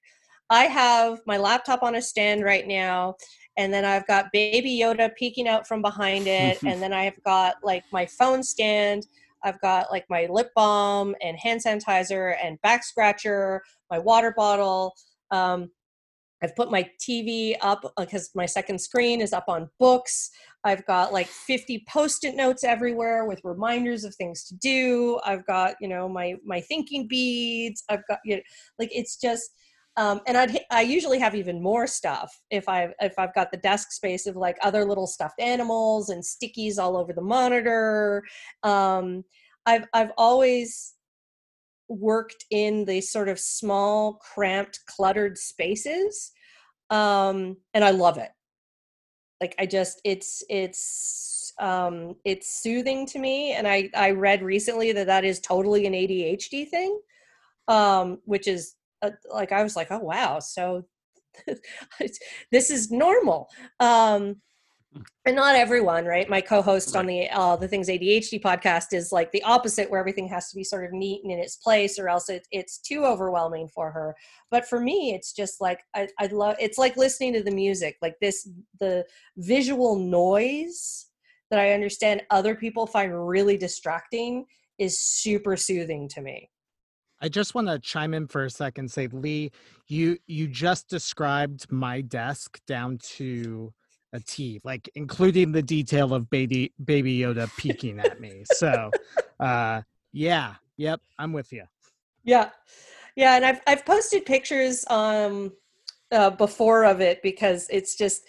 I 0.51 0.65
have 0.65 1.21
my 1.25 1.37
laptop 1.37 1.81
on 1.81 1.95
a 1.95 2.01
stand 2.03 2.43
right 2.43 2.67
now, 2.67 3.15
and 3.57 3.73
then 3.73 3.83
I've 3.83 4.05
got 4.05 4.31
Baby 4.31 4.79
Yoda 4.79 5.09
peeking 5.15 5.47
out 5.47 5.67
from 5.67 5.81
behind 5.81 6.27
it, 6.27 6.61
and 6.65 6.79
then 6.79 6.93
I've 6.93 7.21
got 7.23 7.55
like 7.63 7.83
my 7.91 8.05
phone 8.05 8.43
stand 8.43 9.07
I've 9.43 9.59
got 9.61 9.91
like 9.91 10.05
my 10.09 10.27
lip 10.29 10.49
balm 10.55 11.15
and 11.21 11.37
hand 11.37 11.61
sanitizer 11.65 12.35
and 12.43 12.61
back 12.61 12.83
scratcher, 12.83 13.61
my 13.89 13.99
water 13.99 14.33
bottle. 14.35 14.93
Um, 15.31 15.69
I've 16.43 16.55
put 16.57 16.69
my 16.69 16.89
TV 16.99 17.55
up 17.61 17.81
because 17.97 18.25
uh, 18.25 18.35
my 18.35 18.45
second 18.45 18.79
screen 18.79 19.21
is 19.21 19.31
up 19.31 19.45
on 19.47 19.69
books. 19.79 20.29
I've 20.65 20.85
got 20.85 21.13
like 21.13 21.27
50 21.27 21.85
post-it 21.87 22.35
notes 22.35 22.65
everywhere 22.65 23.25
with 23.25 23.39
reminders 23.45 24.03
of 24.03 24.13
things 24.15 24.43
to 24.45 24.55
do. 24.55 25.19
I've 25.25 25.45
got, 25.45 25.75
you 25.79 25.87
know, 25.87 26.09
my 26.09 26.35
my 26.45 26.59
thinking 26.59 27.07
beads. 27.07 27.83
I've 27.89 28.05
got 28.09 28.19
you 28.25 28.37
know, 28.37 28.41
like 28.77 28.89
it's 28.91 29.15
just 29.17 29.51
um, 29.95 30.21
and 30.25 30.37
I 30.37 30.59
I 30.71 30.81
usually 30.81 31.19
have 31.19 31.35
even 31.35 31.61
more 31.61 31.85
stuff 31.85 32.41
if 32.49 32.67
I 32.67 32.89
if 32.99 33.13
I've 33.19 33.33
got 33.35 33.51
the 33.51 33.57
desk 33.57 33.91
space 33.91 34.25
of 34.25 34.35
like 34.35 34.57
other 34.63 34.85
little 34.85 35.05
stuffed 35.07 35.39
animals 35.39 36.09
and 36.09 36.23
stickies 36.23 36.79
all 36.79 36.97
over 36.97 37.13
the 37.13 37.21
monitor. 37.21 38.23
Um, 38.63 39.23
I've 39.65 39.85
I've 39.93 40.11
always 40.17 40.95
worked 41.89 42.45
in 42.49 42.85
these 42.85 43.11
sort 43.11 43.29
of 43.29 43.39
small, 43.39 44.13
cramped, 44.15 44.79
cluttered 44.87 45.37
spaces, 45.37 46.31
um, 46.89 47.57
and 47.75 47.83
I 47.83 47.91
love 47.91 48.17
it. 48.17 48.31
Like 49.41 49.53
I 49.59 49.67
just 49.67 50.01
it's 50.03 50.43
it's 50.49 51.53
um, 51.59 52.15
it's 52.25 52.63
soothing 52.63 53.05
to 53.07 53.19
me, 53.19 53.53
and 53.53 53.67
I 53.67 53.89
I 53.93 54.09
read 54.11 54.41
recently 54.41 54.91
that 54.93 55.05
that 55.05 55.23
is 55.23 55.39
totally 55.39 55.85
an 55.85 55.93
ADHD 55.93 56.67
thing, 56.67 56.99
um, 57.67 58.17
which 58.25 58.47
is 58.47 58.73
uh, 59.03 59.11
like 59.31 59.51
I 59.51 59.61
was 59.61 59.75
like, 59.75 59.87
oh 59.91 59.99
wow, 59.99 60.39
so 60.39 60.83
this 62.51 62.69
is 62.69 62.91
normal. 62.91 63.49
Um, 63.79 64.37
and 65.25 65.35
not 65.35 65.55
everyone 65.55 66.05
right 66.05 66.29
my 66.29 66.39
co-host 66.39 66.93
right. 66.93 66.99
on 66.99 67.05
the 67.07 67.29
uh, 67.31 67.55
the 67.55 67.67
things 67.67 67.87
adhd 67.89 68.39
podcast 68.41 68.93
is 68.93 69.11
like 69.11 69.31
the 69.31 69.41
opposite 69.43 69.89
where 69.89 69.99
everything 69.99 70.27
has 70.27 70.49
to 70.49 70.55
be 70.55 70.63
sort 70.63 70.85
of 70.85 70.91
neat 70.91 71.23
and 71.23 71.31
in 71.31 71.39
its 71.39 71.55
place 71.55 71.97
or 71.97 72.09
else 72.09 72.29
it, 72.29 72.47
it's 72.51 72.77
too 72.77 73.03
overwhelming 73.03 73.67
for 73.67 73.91
her 73.91 74.15
but 74.51 74.67
for 74.67 74.79
me 74.79 75.13
it's 75.15 75.33
just 75.33 75.61
like 75.61 75.79
I, 75.95 76.07
I 76.19 76.27
love 76.27 76.57
it's 76.59 76.77
like 76.77 76.97
listening 76.97 77.33
to 77.33 77.43
the 77.43 77.51
music 77.51 77.97
like 78.01 78.15
this 78.21 78.47
the 78.79 79.05
visual 79.37 79.97
noise 79.97 81.07
that 81.49 81.59
i 81.59 81.73
understand 81.73 82.21
other 82.29 82.55
people 82.55 82.85
find 82.85 83.27
really 83.27 83.57
distracting 83.57 84.45
is 84.77 84.99
super 84.99 85.57
soothing 85.57 86.07
to 86.09 86.21
me 86.21 86.49
I 87.23 87.29
just 87.29 87.55
want 87.55 87.67
to 87.69 87.79
chime 87.79 88.13
in 88.13 88.27
for 88.27 88.43
a 88.43 88.49
second. 88.49 88.91
Say, 88.91 89.07
Lee, 89.07 89.51
you 89.87 90.17
you 90.27 90.45
just 90.45 90.89
described 90.89 91.71
my 91.71 92.01
desk 92.01 92.59
down 92.67 92.97
to 93.15 93.73
a 94.11 94.19
T, 94.19 94.59
like 94.65 94.89
including 94.95 95.53
the 95.53 95.61
detail 95.61 96.13
of 96.13 96.29
baby 96.29 96.73
baby 96.83 97.19
Yoda 97.19 97.49
peeking 97.57 97.99
at 97.99 98.19
me. 98.19 98.43
So, 98.53 98.91
uh, 99.39 99.81
yeah, 100.11 100.55
yep, 100.75 100.99
I'm 101.17 101.31
with 101.31 101.53
you. 101.53 101.63
Yeah, 102.25 102.49
yeah, 103.15 103.37
and 103.37 103.45
I've 103.45 103.61
I've 103.67 103.85
posted 103.85 104.25
pictures 104.25 104.83
um 104.89 105.53
uh, 106.11 106.29
before 106.29 106.83
of 106.83 106.99
it 106.99 107.21
because 107.23 107.67
it's 107.69 107.95
just 107.95 108.23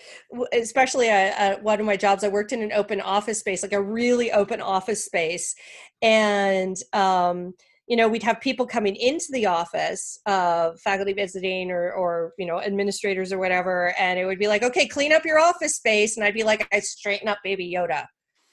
especially 0.53 1.09
at, 1.09 1.63
one 1.63 1.81
of 1.81 1.85
my 1.85 1.99
jobs 1.99 2.25
i 2.25 2.29
worked 2.29 2.53
in 2.53 2.63
an 2.63 2.73
open 2.73 2.99
office 2.99 3.41
space 3.41 3.63
like 3.63 3.75
a 3.75 3.83
really 3.83 4.33
open 4.33 4.59
office 4.59 5.05
space 5.05 5.55
and 6.01 6.79
um 6.95 7.53
you 7.87 7.97
know, 7.97 8.09
we'd 8.09 8.23
have 8.23 8.41
people 8.41 8.67
coming 8.67 8.97
into 8.97 9.27
the 9.31 9.47
office, 9.47 10.19
uh, 10.27 10.71
faculty 10.83 11.13
visiting 11.13 11.71
or, 11.71 11.93
or, 11.93 12.33
you 12.39 12.47
know, 12.47 12.61
administrators 12.61 13.33
or 13.33 13.39
whatever. 13.39 13.95
And 13.99 14.19
it 14.19 14.25
would 14.25 14.39
be 14.39 14.49
like, 14.49 14.63
okay, 14.63 14.87
clean 14.87 15.13
up 15.13 15.25
your 15.25 15.39
office 15.39 15.77
space. 15.77 16.17
And 16.17 16.25
I'd 16.25 16.35
be 16.35 16.45
like, 16.45 16.67
I 16.73 16.81
straighten 16.81 17.29
up 17.29 17.39
baby 17.45 17.71
Yoda. 17.75 18.07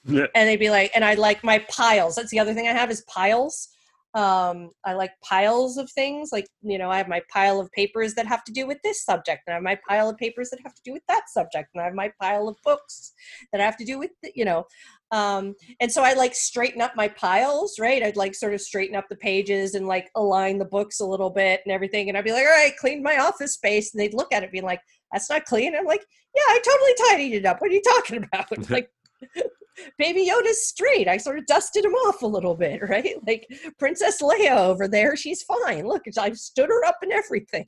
Yeah. 0.04 0.26
And 0.34 0.48
they'd 0.48 0.56
be 0.56 0.70
like, 0.70 0.90
and 0.94 1.04
I 1.04 1.14
like 1.14 1.42
my 1.42 1.64
piles. 1.70 2.16
That's 2.16 2.30
the 2.30 2.40
other 2.40 2.52
thing 2.52 2.68
I 2.68 2.72
have 2.72 2.90
is 2.90 3.02
piles 3.08 3.68
um 4.14 4.68
i 4.84 4.92
like 4.92 5.12
piles 5.22 5.78
of 5.78 5.90
things 5.90 6.30
like 6.32 6.46
you 6.62 6.76
know 6.76 6.90
i 6.90 6.98
have 6.98 7.08
my 7.08 7.22
pile 7.32 7.58
of 7.58 7.70
papers 7.72 8.12
that 8.12 8.26
have 8.26 8.44
to 8.44 8.52
do 8.52 8.66
with 8.66 8.76
this 8.84 9.02
subject 9.02 9.40
and 9.46 9.52
i 9.52 9.56
have 9.56 9.62
my 9.62 9.78
pile 9.88 10.10
of 10.10 10.18
papers 10.18 10.50
that 10.50 10.60
have 10.62 10.74
to 10.74 10.82
do 10.84 10.92
with 10.92 11.02
that 11.08 11.22
subject 11.28 11.70
and 11.74 11.80
i 11.80 11.84
have 11.86 11.94
my 11.94 12.12
pile 12.20 12.46
of 12.46 12.56
books 12.62 13.12
that 13.52 13.60
have 13.60 13.76
to 13.76 13.86
do 13.86 13.98
with 13.98 14.10
the, 14.22 14.30
you 14.34 14.44
know 14.44 14.66
um 15.12 15.54
and 15.80 15.90
so 15.90 16.02
i 16.02 16.12
like 16.12 16.34
straighten 16.34 16.82
up 16.82 16.94
my 16.94 17.08
piles 17.08 17.78
right? 17.78 18.02
I'd 18.02 18.16
like 18.16 18.34
sort 18.34 18.52
of 18.52 18.60
straighten 18.60 18.96
up 18.96 19.08
the 19.08 19.16
pages 19.16 19.74
and 19.74 19.86
like 19.86 20.10
align 20.14 20.58
the 20.58 20.66
books 20.66 21.00
a 21.00 21.06
little 21.06 21.30
bit 21.30 21.62
and 21.64 21.72
everything 21.72 22.08
and 22.08 22.18
i'd 22.18 22.24
be 22.24 22.32
like 22.32 22.44
all 22.44 22.50
right 22.50 22.76
clean 22.76 23.02
my 23.02 23.16
office 23.16 23.54
space 23.54 23.94
and 23.94 24.00
they'd 24.00 24.14
look 24.14 24.32
at 24.32 24.42
it 24.42 24.52
being 24.52 24.64
like 24.64 24.80
that's 25.10 25.30
not 25.30 25.44
clean 25.44 25.74
i'm 25.74 25.86
like 25.86 26.04
yeah 26.34 26.42
i 26.48 26.60
totally 26.64 27.10
tidied 27.10 27.34
it 27.34 27.46
up. 27.46 27.60
What 27.60 27.70
are 27.70 27.74
you 27.74 27.82
talking 27.82 28.16
about? 28.32 28.46
Like 28.70 28.90
Baby 29.98 30.28
Yoda's 30.30 30.66
straight. 30.66 31.08
I 31.08 31.16
sort 31.16 31.38
of 31.38 31.46
dusted 31.46 31.84
him 31.84 31.92
off 31.92 32.22
a 32.22 32.26
little 32.26 32.54
bit, 32.54 32.80
right? 32.88 33.14
Like 33.26 33.46
Princess 33.78 34.20
Leia 34.22 34.56
over 34.56 34.88
there, 34.88 35.16
she's 35.16 35.42
fine. 35.42 35.86
Look, 35.86 36.02
I've 36.18 36.38
stood 36.38 36.68
her 36.68 36.84
up 36.84 36.98
and 37.02 37.12
everything. 37.12 37.66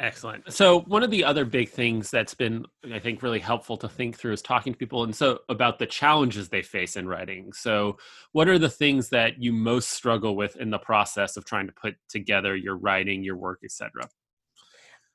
Excellent. 0.00 0.50
So 0.50 0.80
one 0.80 1.02
of 1.02 1.10
the 1.10 1.22
other 1.22 1.44
big 1.44 1.68
things 1.68 2.10
that's 2.10 2.32
been, 2.32 2.64
I 2.90 2.98
think, 2.98 3.22
really 3.22 3.38
helpful 3.38 3.76
to 3.76 3.88
think 3.88 4.16
through 4.16 4.32
is 4.32 4.40
talking 4.40 4.72
to 4.72 4.78
people 4.78 5.04
and 5.04 5.14
so 5.14 5.40
about 5.50 5.78
the 5.78 5.84
challenges 5.84 6.48
they 6.48 6.62
face 6.62 6.96
in 6.96 7.06
writing. 7.06 7.52
So 7.52 7.98
what 8.32 8.48
are 8.48 8.58
the 8.58 8.70
things 8.70 9.10
that 9.10 9.42
you 9.42 9.52
most 9.52 9.90
struggle 9.90 10.36
with 10.36 10.56
in 10.56 10.70
the 10.70 10.78
process 10.78 11.36
of 11.36 11.44
trying 11.44 11.66
to 11.66 11.74
put 11.74 11.96
together 12.08 12.56
your 12.56 12.78
writing, 12.78 13.22
your 13.22 13.36
work, 13.36 13.60
etc.? 13.62 14.08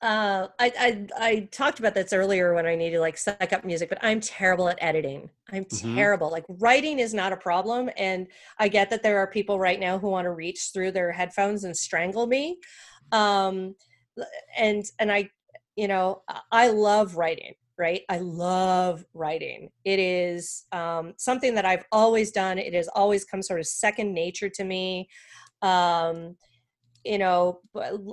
Uh, 0.06 0.50
I, 0.60 0.72
I, 0.80 1.08
I 1.18 1.40
talked 1.52 1.80
about 1.80 1.96
this 1.96 2.14
earlier 2.14 2.54
when 2.54 2.68
I 2.68 2.76
needed 2.76 3.00
like 3.00 3.18
suck 3.18 3.52
up 3.52 3.66
music, 3.66 3.90
but 3.90 3.98
I'm 4.04 4.20
terrible 4.20 4.70
at 4.70 4.78
editing. 4.80 5.32
I'm 5.52 5.66
mm-hmm. 5.66 5.96
terrible. 5.96 6.30
Like 6.30 6.46
writing 6.48 7.00
is 7.00 7.12
not 7.12 7.34
a 7.34 7.38
problem, 7.38 7.90
and 7.98 8.28
I 8.60 8.68
get 8.68 8.92
that 8.92 9.02
there 9.02 9.18
are 9.18 9.26
people 9.26 9.58
right 9.58 9.80
now 9.80 9.98
who 9.98 10.10
want 10.10 10.26
to 10.26 10.32
reach 10.32 10.70
through 10.72 10.92
their 10.92 11.12
headphones 11.12 11.64
and 11.64 11.76
strangle 11.76 12.28
me. 12.28 12.60
Um, 13.12 13.74
and 14.56 14.86
and 15.00 15.12
I, 15.12 15.32
you 15.76 15.88
know, 15.88 16.22
I 16.52 16.68
love 16.68 17.16
writing. 17.16 17.56
Right, 17.76 18.04
I 18.08 18.20
love 18.20 19.04
writing. 19.16 19.72
It 19.86 19.98
is 19.98 20.66
um, 20.72 21.16
something 21.18 21.56
that 21.56 21.66
I've 21.66 21.86
always 21.92 22.32
done. 22.32 22.60
It 22.60 22.76
has 22.76 22.88
always 22.90 23.26
come 23.26 23.42
sort 23.42 23.60
of 23.60 23.66
second 23.66 24.14
nature 24.14 24.50
to 24.50 24.64
me. 24.64 25.10
Um, 25.64 26.38
you 27.06 27.20
know 27.20 27.60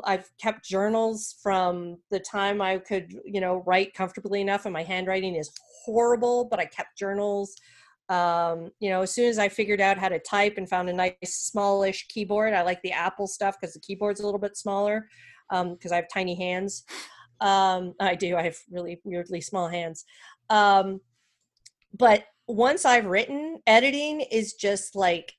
i've 0.05 0.30
kept 0.38 0.64
journals 0.64 1.36
from 1.43 1.97
the 2.11 2.20
time 2.20 2.61
i 2.61 2.76
could 2.76 3.12
you 3.24 3.40
know 3.40 3.62
write 3.66 3.95
comfortably 3.95 4.40
enough 4.40 4.66
and 4.66 4.72
my 4.72 4.82
handwriting 4.82 5.34
is 5.34 5.51
horrible 5.84 6.45
but 6.45 6.61
i 6.61 6.64
kept 6.64 6.97
journals. 6.97 7.57
Um, 8.09 8.70
you 8.78 8.90
know 8.90 9.03
as 9.03 9.14
soon 9.14 9.30
as 9.30 9.38
i 9.38 9.49
figured 9.49 9.80
out 9.80 9.97
how 9.97 10.09
to 10.09 10.18
type 10.18 10.55
and 10.59 10.68
found 10.68 10.90
a 10.90 10.93
nice 10.93 11.14
smallish 11.22 12.07
keyboard 12.09 12.53
i 12.53 12.61
like 12.61 12.82
the 12.82 12.93
apple 12.93 13.26
stuff 13.26 13.57
because 13.59 13.72
the 13.72 13.80
keyboard's 13.80 14.20
a 14.20 14.24
little 14.24 14.40
bit 14.40 14.57
smaller 14.57 15.09
because 15.49 15.93
um, 15.93 15.93
i 15.93 15.97
have 15.97 16.09
tiny 16.12 16.34
hands. 16.34 16.84
Um, 17.40 17.95
i 18.01 18.14
do 18.14 18.36
i 18.36 18.43
have 18.43 18.57
really 18.70 19.01
weirdly 19.05 19.40
small 19.40 19.68
hands. 19.68 20.05
Um, 20.51 21.01
but 21.97 22.24
once 22.49 22.84
i've 22.84 23.07
written 23.07 23.61
editing 23.66 24.20
is 24.20 24.55
just 24.55 24.95
like 24.95 25.32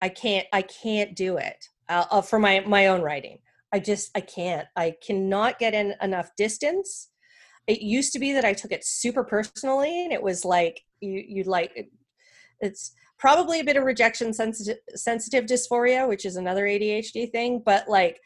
i 0.00 0.08
can't 0.08 0.46
i 0.52 0.62
can't 0.62 1.14
do 1.14 1.36
it 1.36 1.68
uh, 1.88 2.04
uh, 2.10 2.22
for 2.22 2.38
my 2.38 2.60
my 2.60 2.86
own 2.88 3.02
writing. 3.02 3.38
I 3.72 3.80
just 3.80 4.10
I 4.14 4.20
can't. 4.20 4.66
I 4.76 4.94
cannot 5.06 5.58
get 5.58 5.74
in 5.74 5.94
enough 6.00 6.30
distance. 6.36 7.10
It 7.66 7.82
used 7.82 8.12
to 8.14 8.18
be 8.18 8.32
that 8.32 8.44
I 8.44 8.54
took 8.54 8.72
it 8.72 8.84
super 8.84 9.24
personally, 9.24 10.04
and 10.04 10.12
it 10.12 10.22
was 10.22 10.44
like 10.44 10.80
you 11.00 11.22
you'd 11.26 11.46
like 11.46 11.88
it's 12.60 12.92
probably 13.18 13.60
a 13.60 13.64
bit 13.64 13.76
of 13.76 13.84
rejection 13.84 14.32
sensitive 14.32 14.78
sensitive 14.94 15.44
dysphoria, 15.44 16.08
which 16.08 16.24
is 16.24 16.36
another 16.36 16.64
ADHD 16.64 17.30
thing. 17.30 17.62
But 17.64 17.88
like, 17.88 18.20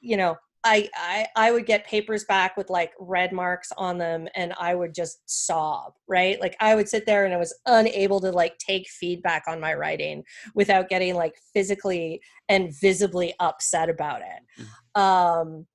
you 0.00 0.16
know, 0.16 0.36
I, 0.64 0.88
I 0.94 1.26
I 1.34 1.52
would 1.52 1.66
get 1.66 1.86
papers 1.86 2.24
back 2.24 2.56
with 2.56 2.70
like 2.70 2.92
red 2.98 3.32
marks 3.32 3.72
on 3.76 3.98
them 3.98 4.28
and 4.36 4.52
I 4.58 4.74
would 4.74 4.94
just 4.94 5.22
sob, 5.26 5.94
right? 6.08 6.40
Like 6.40 6.56
I 6.60 6.74
would 6.74 6.88
sit 6.88 7.04
there 7.04 7.24
and 7.24 7.34
I 7.34 7.38
was 7.38 7.54
unable 7.66 8.20
to 8.20 8.30
like 8.30 8.58
take 8.58 8.88
feedback 8.88 9.44
on 9.48 9.60
my 9.60 9.74
writing 9.74 10.22
without 10.54 10.88
getting 10.88 11.14
like 11.14 11.34
physically 11.52 12.20
and 12.48 12.72
visibly 12.80 13.34
upset 13.40 13.88
about 13.88 14.20
it. 14.22 14.66
Mm. 14.96 15.00
Um 15.00 15.66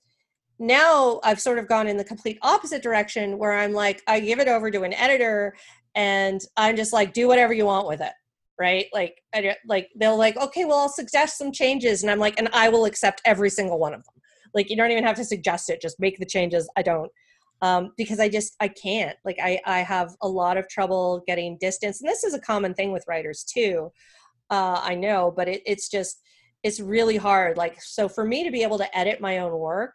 now 0.60 1.20
I've 1.24 1.42
sort 1.42 1.60
of 1.60 1.68
gone 1.68 1.88
in 1.88 1.98
the 1.98 2.04
complete 2.04 2.40
opposite 2.42 2.82
direction 2.82 3.38
where 3.38 3.54
I'm 3.54 3.74
like 3.74 4.02
I 4.08 4.20
give 4.22 4.40
it 4.40 4.48
over 4.48 4.72
to 4.72 4.84
an 4.84 4.94
editor 4.94 5.56
and 5.96 6.42
I'm 6.56 6.78
just 6.78 6.94
like 6.94 7.14
do 7.14 7.28
whatever 7.28 7.54
you 7.54 7.66
want 7.66 7.88
with 7.88 8.02
it 8.02 8.14
right 8.60 8.88
like 8.92 9.22
I, 9.36 9.56
like 9.68 9.90
they'll 9.96 10.18
like 10.18 10.36
okay 10.38 10.66
well 10.66 10.80
i'll 10.80 10.90
suggest 10.90 11.38
some 11.38 11.52
changes 11.52 12.02
and 12.02 12.12
i'm 12.12 12.18
like 12.18 12.40
and 12.40 12.50
i 12.54 12.70
will 12.70 12.86
accept 12.86 13.22
every 13.24 13.52
single 13.52 13.78
one 13.78 13.94
of 13.94 14.04
them 14.04 14.16
like 14.54 14.70
you 14.70 14.76
don't 14.76 14.92
even 14.92 15.04
have 15.04 15.16
to 15.18 15.26
suggest 15.26 15.70
it 15.70 15.82
just 15.82 16.00
make 16.00 16.18
the 16.20 16.26
changes. 16.26 16.70
I 16.76 16.82
don't. 16.82 17.12
Um, 17.64 17.94
because 17.98 18.20
i 18.20 18.30
just 18.30 18.56
i 18.60 18.68
can't. 18.68 19.18
Like 19.26 19.38
i 19.42 19.60
i 19.66 19.80
have 19.80 20.16
a 20.22 20.28
lot 20.28 20.58
of 20.58 20.68
trouble 20.70 21.24
getting 21.28 21.58
distance. 21.60 22.02
And 22.02 22.10
this 22.10 22.24
is 22.24 22.34
a 22.34 22.40
common 22.40 22.74
thing 22.74 22.92
with 22.92 23.06
writers 23.08 23.44
too. 23.44 23.92
Uh, 24.50 24.80
i 24.82 24.96
know 24.96 25.34
but 25.36 25.50
it, 25.50 25.62
it's 25.66 25.90
just 25.90 26.22
it's 26.64 26.80
really 26.80 27.18
hard. 27.18 27.58
Like 27.58 27.82
so 27.82 28.08
for 28.10 28.26
me 28.26 28.44
to 28.44 28.52
be 28.52 28.64
able 28.64 28.78
to 28.78 28.98
edit 28.98 29.22
my 29.22 29.40
own 29.40 29.58
work 29.58 29.94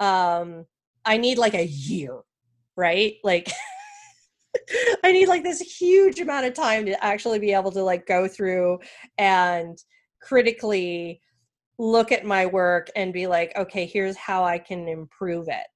um 0.00 0.66
i 1.04 1.16
need 1.16 1.38
like 1.38 1.54
a 1.54 1.64
year 1.66 2.20
right? 2.76 3.16
Like 3.22 3.50
I 5.04 5.12
need 5.12 5.28
like 5.28 5.42
this 5.42 5.60
huge 5.60 6.20
amount 6.20 6.46
of 6.46 6.54
time 6.54 6.86
to 6.86 7.04
actually 7.04 7.38
be 7.38 7.52
able 7.52 7.72
to 7.72 7.82
like 7.82 8.06
go 8.06 8.28
through 8.28 8.78
and 9.18 9.78
critically 10.20 11.20
look 11.78 12.12
at 12.12 12.24
my 12.24 12.46
work 12.46 12.88
and 12.94 13.12
be 13.12 13.26
like 13.26 13.52
okay 13.56 13.84
here's 13.84 14.16
how 14.16 14.44
i 14.44 14.58
can 14.58 14.86
improve 14.88 15.48
it. 15.48 15.66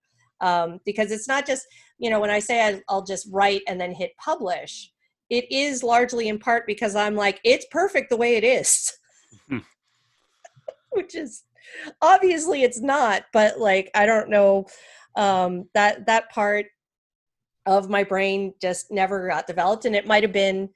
Um, 0.40 0.78
because 0.84 1.10
it's 1.10 1.26
not 1.26 1.46
just 1.46 1.66
you 1.98 2.10
know 2.10 2.20
when 2.20 2.30
i 2.30 2.38
say 2.38 2.64
I, 2.64 2.80
i'll 2.88 3.04
just 3.04 3.28
write 3.32 3.62
and 3.66 3.80
then 3.80 3.92
hit 3.92 4.12
publish 4.16 4.92
it 5.30 5.50
is 5.50 5.82
largely 5.82 6.28
in 6.28 6.38
part 6.38 6.66
because 6.66 6.94
i'm 6.94 7.16
like 7.16 7.40
it's 7.44 7.66
perfect 7.70 8.10
the 8.10 8.16
way 8.16 8.36
it 8.36 8.44
is. 8.44 8.92
Which 10.92 11.14
is 11.14 11.44
obviously 12.00 12.62
it's 12.62 12.80
not 12.80 13.24
but 13.32 13.58
like 13.58 13.90
i 13.94 14.06
don't 14.06 14.30
know 14.30 14.66
um, 15.16 15.68
that 15.74 16.06
that 16.06 16.30
part 16.30 16.66
of 17.66 17.90
my 17.90 18.04
brain 18.04 18.54
just 18.62 18.90
never 18.90 19.28
got 19.28 19.46
developed 19.46 19.84
and 19.84 19.96
it 19.96 20.06
might 20.06 20.22
have 20.22 20.32
been 20.32 20.68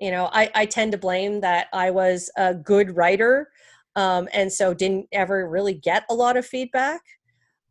you 0.00 0.10
know 0.10 0.28
I, 0.32 0.50
I 0.54 0.66
tend 0.66 0.92
to 0.92 0.98
blame 0.98 1.40
that 1.40 1.68
i 1.72 1.90
was 1.90 2.30
a 2.36 2.54
good 2.54 2.96
writer 2.96 3.48
um, 3.96 4.28
and 4.32 4.52
so 4.52 4.72
didn't 4.72 5.06
ever 5.10 5.48
really 5.48 5.74
get 5.74 6.04
a 6.08 6.14
lot 6.14 6.36
of 6.36 6.46
feedback. 6.46 7.00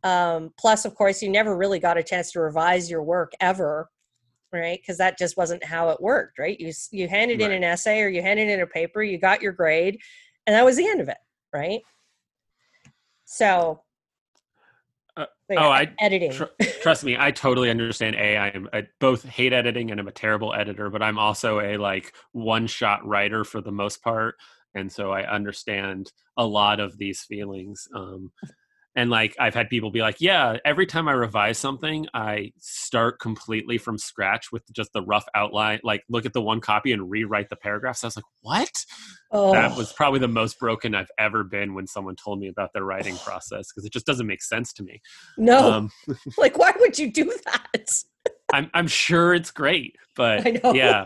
Um, 0.02 0.52
plus, 0.58 0.84
of 0.84 0.94
course, 0.94 1.22
you 1.22 1.30
never 1.30 1.56
really 1.56 1.78
got 1.78 1.96
a 1.96 2.02
chance 2.02 2.30
to 2.32 2.40
revise 2.40 2.90
your 2.90 3.02
work 3.02 3.32
ever, 3.40 3.88
right? 4.52 4.78
Because 4.80 4.98
that 4.98 5.18
just 5.18 5.36
wasn't 5.36 5.64
how 5.64 5.88
it 5.90 6.00
worked, 6.00 6.38
right? 6.38 6.58
You 6.60 6.72
you 6.90 7.08
handed 7.08 7.40
in 7.40 7.50
an 7.50 7.64
essay 7.64 8.02
or 8.02 8.08
you 8.08 8.22
handed 8.22 8.48
in 8.48 8.60
a 8.60 8.66
paper, 8.66 9.02
you 9.02 9.18
got 9.18 9.40
your 9.40 9.52
grade, 9.52 9.98
and 10.46 10.54
that 10.54 10.64
was 10.64 10.76
the 10.76 10.86
end 10.86 11.00
of 11.00 11.08
it, 11.08 11.18
right? 11.52 11.80
So, 13.24 13.82
Uh, 15.16 15.26
oh, 15.56 15.70
I 15.70 15.90
editing. 15.98 16.30
Tr- 16.30 16.44
trust 16.82 17.02
me, 17.02 17.16
I 17.18 17.30
totally 17.30 17.70
understand. 17.70 18.16
A, 18.16 18.36
I 18.36 18.48
am 18.48 18.68
I 18.72 18.86
both 19.00 19.24
hate 19.24 19.52
editing 19.52 19.90
and 19.90 19.98
I'm 19.98 20.08
a 20.08 20.12
terrible 20.12 20.54
editor, 20.54 20.90
but 20.90 21.02
I'm 21.02 21.18
also 21.18 21.60
a 21.60 21.78
like 21.78 22.14
one 22.32 22.66
shot 22.66 23.04
writer 23.06 23.42
for 23.42 23.60
the 23.60 23.72
most 23.72 24.02
part, 24.02 24.36
and 24.76 24.92
so 24.92 25.10
I 25.10 25.22
understand 25.28 26.12
a 26.36 26.46
lot 26.46 26.78
of 26.78 26.98
these 26.98 27.22
feelings. 27.22 27.88
Um, 27.94 28.30
and 28.94 29.10
like 29.10 29.36
I've 29.38 29.54
had 29.54 29.68
people 29.68 29.90
be 29.90 30.00
like, 30.00 30.16
"Yeah, 30.20 30.56
every 30.64 30.86
time 30.86 31.06
I 31.06 31.12
revise 31.12 31.58
something, 31.58 32.06
I 32.14 32.52
start 32.58 33.20
completely 33.20 33.76
from 33.76 33.98
scratch 33.98 34.50
with 34.50 34.62
just 34.72 34.90
the 34.94 35.02
rough 35.02 35.26
outline. 35.34 35.80
Like, 35.82 36.02
look 36.08 36.24
at 36.24 36.32
the 36.32 36.40
one 36.40 36.60
copy 36.62 36.92
and 36.92 37.10
rewrite 37.10 37.50
the 37.50 37.56
paragraphs." 37.56 38.02
I 38.04 38.06
was 38.06 38.16
like, 38.16 38.24
"What?" 38.40 38.86
oh, 39.32 39.52
That 39.52 39.76
was 39.76 39.92
probably 39.92 40.20
the 40.20 40.28
most 40.28 40.58
broken 40.58 40.94
I've 40.94 41.10
ever 41.18 41.44
been 41.44 41.74
when 41.74 41.86
someone 41.86 42.16
told 42.16 42.38
me 42.40 42.48
about 42.48 42.70
their 42.72 42.84
writing 42.84 43.16
process 43.24 43.66
because 43.70 43.84
it 43.84 43.92
just 43.92 44.06
doesn't 44.06 44.26
make 44.26 44.42
sense 44.42 44.72
to 44.74 44.82
me. 44.82 45.02
no, 45.36 45.72
Um, 45.72 45.90
like 46.38 46.56
why 46.56 46.72
would 46.80 46.98
you 46.98 47.12
do 47.12 47.34
that? 47.44 47.90
I'm 48.52 48.70
I'm 48.72 48.86
sure 48.88 49.34
it's 49.34 49.50
great, 49.50 49.96
but 50.14 50.74
yeah. 50.74 51.04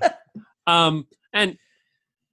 Um 0.68 1.08
and 1.32 1.56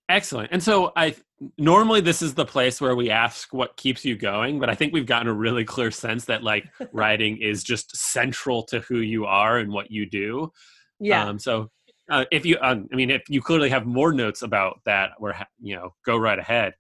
excellent. 0.08 0.50
And 0.52 0.62
so 0.62 0.92
I 0.96 1.16
normally 1.58 2.02
this 2.02 2.22
is 2.22 2.34
the 2.34 2.46
place 2.46 2.82
where 2.82 2.96
we 2.96 3.10
ask 3.10 3.54
what 3.54 3.78
keeps 3.78 4.04
you 4.04 4.16
going, 4.16 4.60
but 4.60 4.70
I 4.70 4.76
think 4.76 4.94
we've 4.94 5.06
gotten 5.06 5.28
a 5.28 5.34
really 5.34 5.64
clear 5.64 5.92
sense 5.92 6.26
that 6.26 6.44
like 6.44 6.66
writing 6.92 7.38
is 7.38 7.64
just 7.64 7.96
central 7.96 8.64
to 8.64 8.80
who 8.82 9.00
you 9.00 9.26
are 9.26 9.58
and 9.58 9.72
what 9.72 9.92
you 9.92 10.06
do. 10.06 10.52
yeah. 11.00 11.26
Um 11.26 11.40
so 11.40 11.70
uh, 12.10 12.26
if 12.32 12.46
you 12.46 12.58
um, 12.62 12.88
I 12.92 12.96
mean 12.96 13.12
if 13.12 13.24
you 13.30 13.42
clearly 13.42 13.70
have 13.70 13.86
more 13.86 14.14
notes 14.14 14.42
about 14.42 14.80
that 14.86 15.12
we're 15.20 15.36
you 15.62 15.76
know 15.76 15.94
go 16.06 16.18
right 16.18 16.40
ahead. 16.40 16.74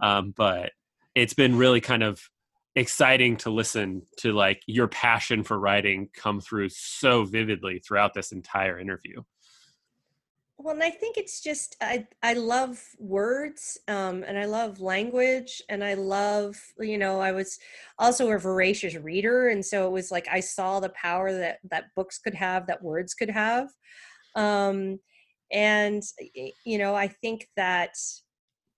Um 0.00 0.32
but 0.36 0.72
it's 1.14 1.34
been 1.34 1.56
really 1.56 1.80
kind 1.80 2.02
of 2.02 2.20
exciting 2.74 3.36
to 3.36 3.50
listen 3.50 4.02
to 4.16 4.32
like 4.32 4.62
your 4.66 4.88
passion 4.88 5.44
for 5.44 5.58
writing 5.58 6.08
come 6.14 6.40
through 6.40 6.70
so 6.70 7.24
vividly 7.24 7.78
throughout 7.78 8.14
this 8.14 8.32
entire 8.32 8.78
interview. 8.78 9.22
Well, 10.62 10.74
and 10.74 10.82
I 10.82 10.90
think 10.90 11.16
it's 11.16 11.40
just 11.40 11.76
I 11.80 12.06
I 12.22 12.34
love 12.34 12.80
words, 12.98 13.78
um, 13.88 14.22
and 14.24 14.38
I 14.38 14.44
love 14.44 14.80
language, 14.80 15.60
and 15.68 15.82
I 15.82 15.94
love 15.94 16.56
you 16.78 16.98
know 16.98 17.20
I 17.20 17.32
was 17.32 17.58
also 17.98 18.30
a 18.30 18.38
voracious 18.38 18.94
reader, 18.94 19.48
and 19.48 19.64
so 19.64 19.86
it 19.86 19.90
was 19.90 20.12
like 20.12 20.28
I 20.30 20.38
saw 20.40 20.78
the 20.78 20.90
power 20.90 21.32
that 21.32 21.58
that 21.70 21.86
books 21.96 22.18
could 22.18 22.34
have, 22.34 22.66
that 22.68 22.82
words 22.82 23.12
could 23.14 23.30
have, 23.30 23.70
um, 24.36 25.00
and 25.50 26.02
you 26.64 26.78
know 26.78 26.94
I 26.94 27.08
think 27.08 27.48
that 27.56 27.96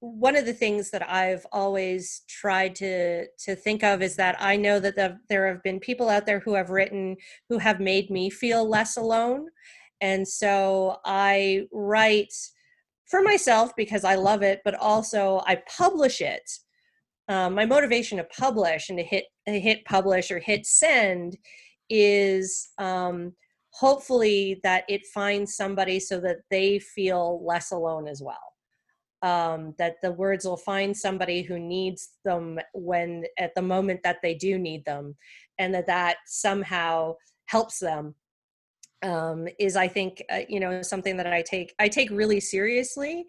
one 0.01 0.37
of 0.37 0.45
the 0.45 0.53
things 0.53 0.91
that 0.91 1.09
I've 1.09 1.47
always 1.53 2.23
tried 2.29 2.75
to 2.77 3.27
to 3.27 3.55
think 3.57 3.83
of 3.83 4.03
is 4.03 4.17
that 4.17 4.37
I 4.39 4.57
know 4.57 4.79
that 4.81 4.97
the, 4.97 5.19
there 5.29 5.49
have 5.49 5.63
been 5.63 5.81
people 5.81 6.09
out 6.11 6.27
there 6.27 6.41
who 6.41 6.55
have 6.55 6.71
written 6.71 7.17
who 7.49 7.59
have 7.59 7.81
made 7.81 8.11
me 8.11 8.31
feel 8.31 8.69
less 8.69 8.97
alone 8.97 9.49
and 10.01 10.27
so 10.27 10.99
I 11.05 11.67
write 11.73 12.35
for 13.07 13.23
myself 13.23 13.73
because 13.77 14.05
I 14.05 14.17
love 14.17 14.43
it, 14.43 14.61
but 14.65 14.75
also 14.75 15.43
I 15.47 15.63
publish 15.77 16.21
it. 16.21 16.51
Um, 17.29 17.55
my 17.55 17.65
motivation 17.65 18.19
to 18.19 18.25
publish 18.25 18.91
and 18.91 18.99
to 18.99 19.05
hit 19.05 19.25
hit 19.47 19.85
publish 19.85 20.31
or 20.31 20.39
hit 20.39 20.67
send 20.67 21.39
is 21.89 22.71
um, 22.79 23.33
hopefully 23.71 24.61
that 24.63 24.85
it 24.89 25.07
finds 25.07 25.57
somebody 25.57 26.01
so 26.01 26.21
that 26.21 26.39
they 26.51 26.79
feel 26.79 27.45
less 27.45 27.73
alone 27.73 28.09
as 28.09 28.23
well. 28.23 28.37
Um, 29.23 29.75
that 29.79 29.95
the 30.03 30.13
words 30.13 30.45
will 30.45 30.59
find 30.59 30.95
somebody 30.95 31.41
who 31.41 31.59
needs 31.59 32.11
them 32.27 32.59
when 32.75 33.25
at 33.39 33.55
the 33.55 33.63
moment 33.63 34.01
that 34.05 34.19
they 34.23 34.35
do 34.35 34.59
need 34.59 34.85
them, 34.85 35.17
and 35.59 35.73
that 35.75 35.87
that 35.87 36.17
somehow 36.27 37.15
helps 37.47 37.79
them 37.79 38.15
um, 39.05 39.47
is 39.59 39.77
I 39.77 39.87
think 39.87 40.23
uh, 40.33 40.41
you 40.49 40.59
know 40.59 40.83
something 40.83 41.17
that 41.19 41.27
I 41.27 41.43
take 41.43 41.75
I 41.79 41.89
take 41.89 42.11
really 42.11 42.41
seriously, 42.41 43.27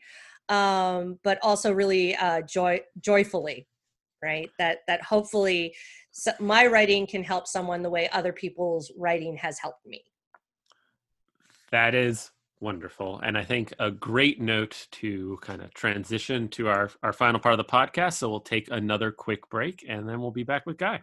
um, 0.49 1.19
but 1.23 1.37
also 1.43 1.71
really 1.71 2.15
uh, 2.15 2.41
joy 2.41 2.81
joyfully, 2.99 3.67
right? 4.23 4.49
That 4.57 4.79
that 4.87 5.03
hopefully 5.03 5.75
so 6.11 6.31
my 6.39 6.65
writing 6.65 7.05
can 7.05 7.23
help 7.23 7.45
someone 7.45 7.81
the 7.81 7.89
way 7.89 8.09
other 8.09 8.31
people's 8.31 8.91
writing 8.97 9.35
has 9.37 9.59
helped 9.59 9.85
me. 9.85 10.01
That 11.71 11.93
is 11.93 12.31
wonderful. 12.61 13.19
And 13.19 13.37
I 13.37 13.43
think 13.43 13.73
a 13.79 13.91
great 13.91 14.39
note 14.39 14.87
to 14.91 15.37
kind 15.41 15.61
of 15.61 15.73
transition 15.73 16.47
to 16.49 16.69
our, 16.69 16.89
our 17.03 17.11
final 17.11 17.39
part 17.39 17.53
of 17.53 17.57
the 17.57 17.71
podcast. 17.71 18.13
So 18.13 18.29
we'll 18.29 18.39
take 18.39 18.69
another 18.71 19.11
quick 19.11 19.49
break 19.49 19.85
and 19.87 20.07
then 20.07 20.21
we'll 20.21 20.31
be 20.31 20.43
back 20.43 20.65
with 20.65 20.77
Guy. 20.77 21.01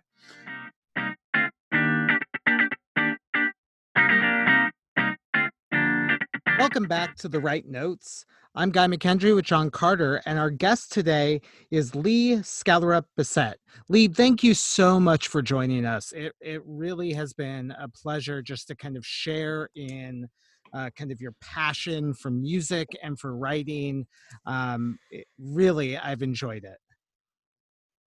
Welcome 6.62 6.86
back 6.86 7.16
to 7.16 7.28
the 7.28 7.40
Write 7.40 7.66
Notes. 7.66 8.24
I'm 8.54 8.70
Guy 8.70 8.86
McKendry 8.86 9.34
with 9.34 9.44
John 9.44 9.68
Carter, 9.68 10.22
and 10.26 10.38
our 10.38 10.48
guest 10.48 10.92
today 10.92 11.40
is 11.72 11.96
Lee 11.96 12.36
Skallerup 12.36 13.02
Bessette. 13.18 13.56
Lee, 13.88 14.06
thank 14.06 14.44
you 14.44 14.54
so 14.54 15.00
much 15.00 15.26
for 15.26 15.42
joining 15.42 15.84
us. 15.84 16.12
It, 16.12 16.34
it 16.40 16.62
really 16.64 17.14
has 17.14 17.32
been 17.32 17.74
a 17.80 17.88
pleasure 17.88 18.42
just 18.42 18.68
to 18.68 18.76
kind 18.76 18.96
of 18.96 19.04
share 19.04 19.70
in 19.74 20.28
uh, 20.72 20.90
kind 20.96 21.10
of 21.10 21.20
your 21.20 21.34
passion 21.40 22.14
for 22.14 22.30
music 22.30 22.86
and 23.02 23.18
for 23.18 23.36
writing. 23.36 24.06
Um, 24.46 24.98
it, 25.10 25.26
really, 25.40 25.98
I've 25.98 26.22
enjoyed 26.22 26.62
it. 26.62 26.78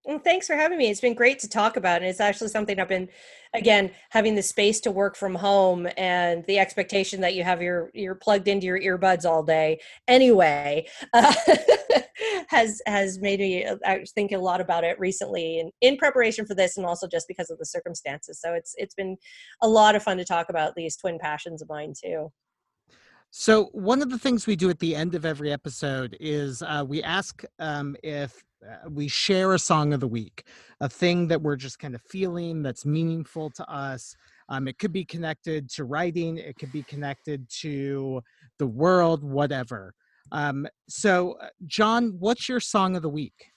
Well, 0.05 0.19
thanks 0.19 0.45
for 0.45 0.55
having 0.55 0.77
me. 0.77 0.91
It's 0.91 1.01
been 1.01 1.15
great 1.15 1.39
to 1.39 1.49
talk 1.49 1.77
about, 1.77 1.97
and 1.97 2.05
it's 2.05 2.19
actually 2.19 2.49
something 2.49 2.79
I've 2.79 2.87
been, 2.87 3.09
again, 3.55 3.89
having 4.11 4.35
the 4.35 4.43
space 4.43 4.79
to 4.81 4.91
work 4.91 5.15
from 5.15 5.33
home 5.33 5.87
and 5.97 6.45
the 6.45 6.59
expectation 6.59 7.21
that 7.21 7.33
you 7.33 7.43
have 7.43 7.59
your 7.59 7.89
you're 7.95 8.13
plugged 8.13 8.47
into 8.47 8.67
your 8.67 8.79
earbuds 8.79 9.25
all 9.25 9.41
day 9.41 9.79
anyway, 10.07 10.85
uh, 11.13 11.33
has 12.49 12.83
has 12.85 13.17
made 13.17 13.39
me 13.39 13.65
uh, 13.65 13.77
think 14.13 14.31
a 14.31 14.37
lot 14.37 14.61
about 14.61 14.83
it 14.83 14.99
recently, 14.99 15.59
and 15.59 15.71
in 15.81 15.97
preparation 15.97 16.45
for 16.45 16.53
this, 16.53 16.77
and 16.77 16.85
also 16.85 17.07
just 17.07 17.27
because 17.27 17.49
of 17.49 17.57
the 17.57 17.65
circumstances. 17.65 18.39
So 18.39 18.53
it's 18.53 18.75
it's 18.77 18.93
been 18.93 19.17
a 19.63 19.67
lot 19.67 19.95
of 19.95 20.03
fun 20.03 20.17
to 20.17 20.25
talk 20.25 20.49
about 20.49 20.75
these 20.75 20.95
twin 20.95 21.17
passions 21.17 21.63
of 21.63 21.69
mine 21.69 21.93
too. 21.99 22.31
So, 23.31 23.65
one 23.73 24.01
of 24.01 24.09
the 24.09 24.17
things 24.17 24.47
we 24.47 24.55
do 24.55 24.69
at 24.69 24.79
the 24.79 24.95
end 24.95 25.13
of 25.13 25.25
every 25.25 25.51
episode 25.51 26.15
is 26.21 26.61
uh, 26.61 26.85
we 26.87 27.03
ask 27.03 27.43
um, 27.59 27.97
if 28.01 28.45
we 28.89 29.07
share 29.07 29.53
a 29.53 29.59
song 29.59 29.93
of 29.93 29.99
the 29.99 30.07
week, 30.07 30.45
a 30.81 30.89
thing 30.89 31.27
that 31.27 31.41
we're 31.41 31.55
just 31.55 31.79
kind 31.79 31.95
of 31.95 32.01
feeling 32.01 32.61
that's 32.61 32.85
meaningful 32.85 33.49
to 33.51 33.69
us. 33.71 34.15
Um, 34.49 34.67
it 34.67 34.77
could 34.77 34.93
be 34.93 35.05
connected 35.05 35.69
to 35.71 35.85
writing, 35.85 36.37
it 36.37 36.57
could 36.57 36.71
be 36.71 36.83
connected 36.83 37.47
to 37.61 38.21
the 38.59 38.67
world, 38.67 39.23
whatever. 39.23 39.93
Um, 40.31 40.67
so, 40.87 41.33
uh, 41.41 41.47
John, 41.65 42.15
what's 42.19 42.49
your 42.49 42.59
song 42.59 42.95
of 42.95 43.01
the 43.01 43.09
week? 43.09 43.51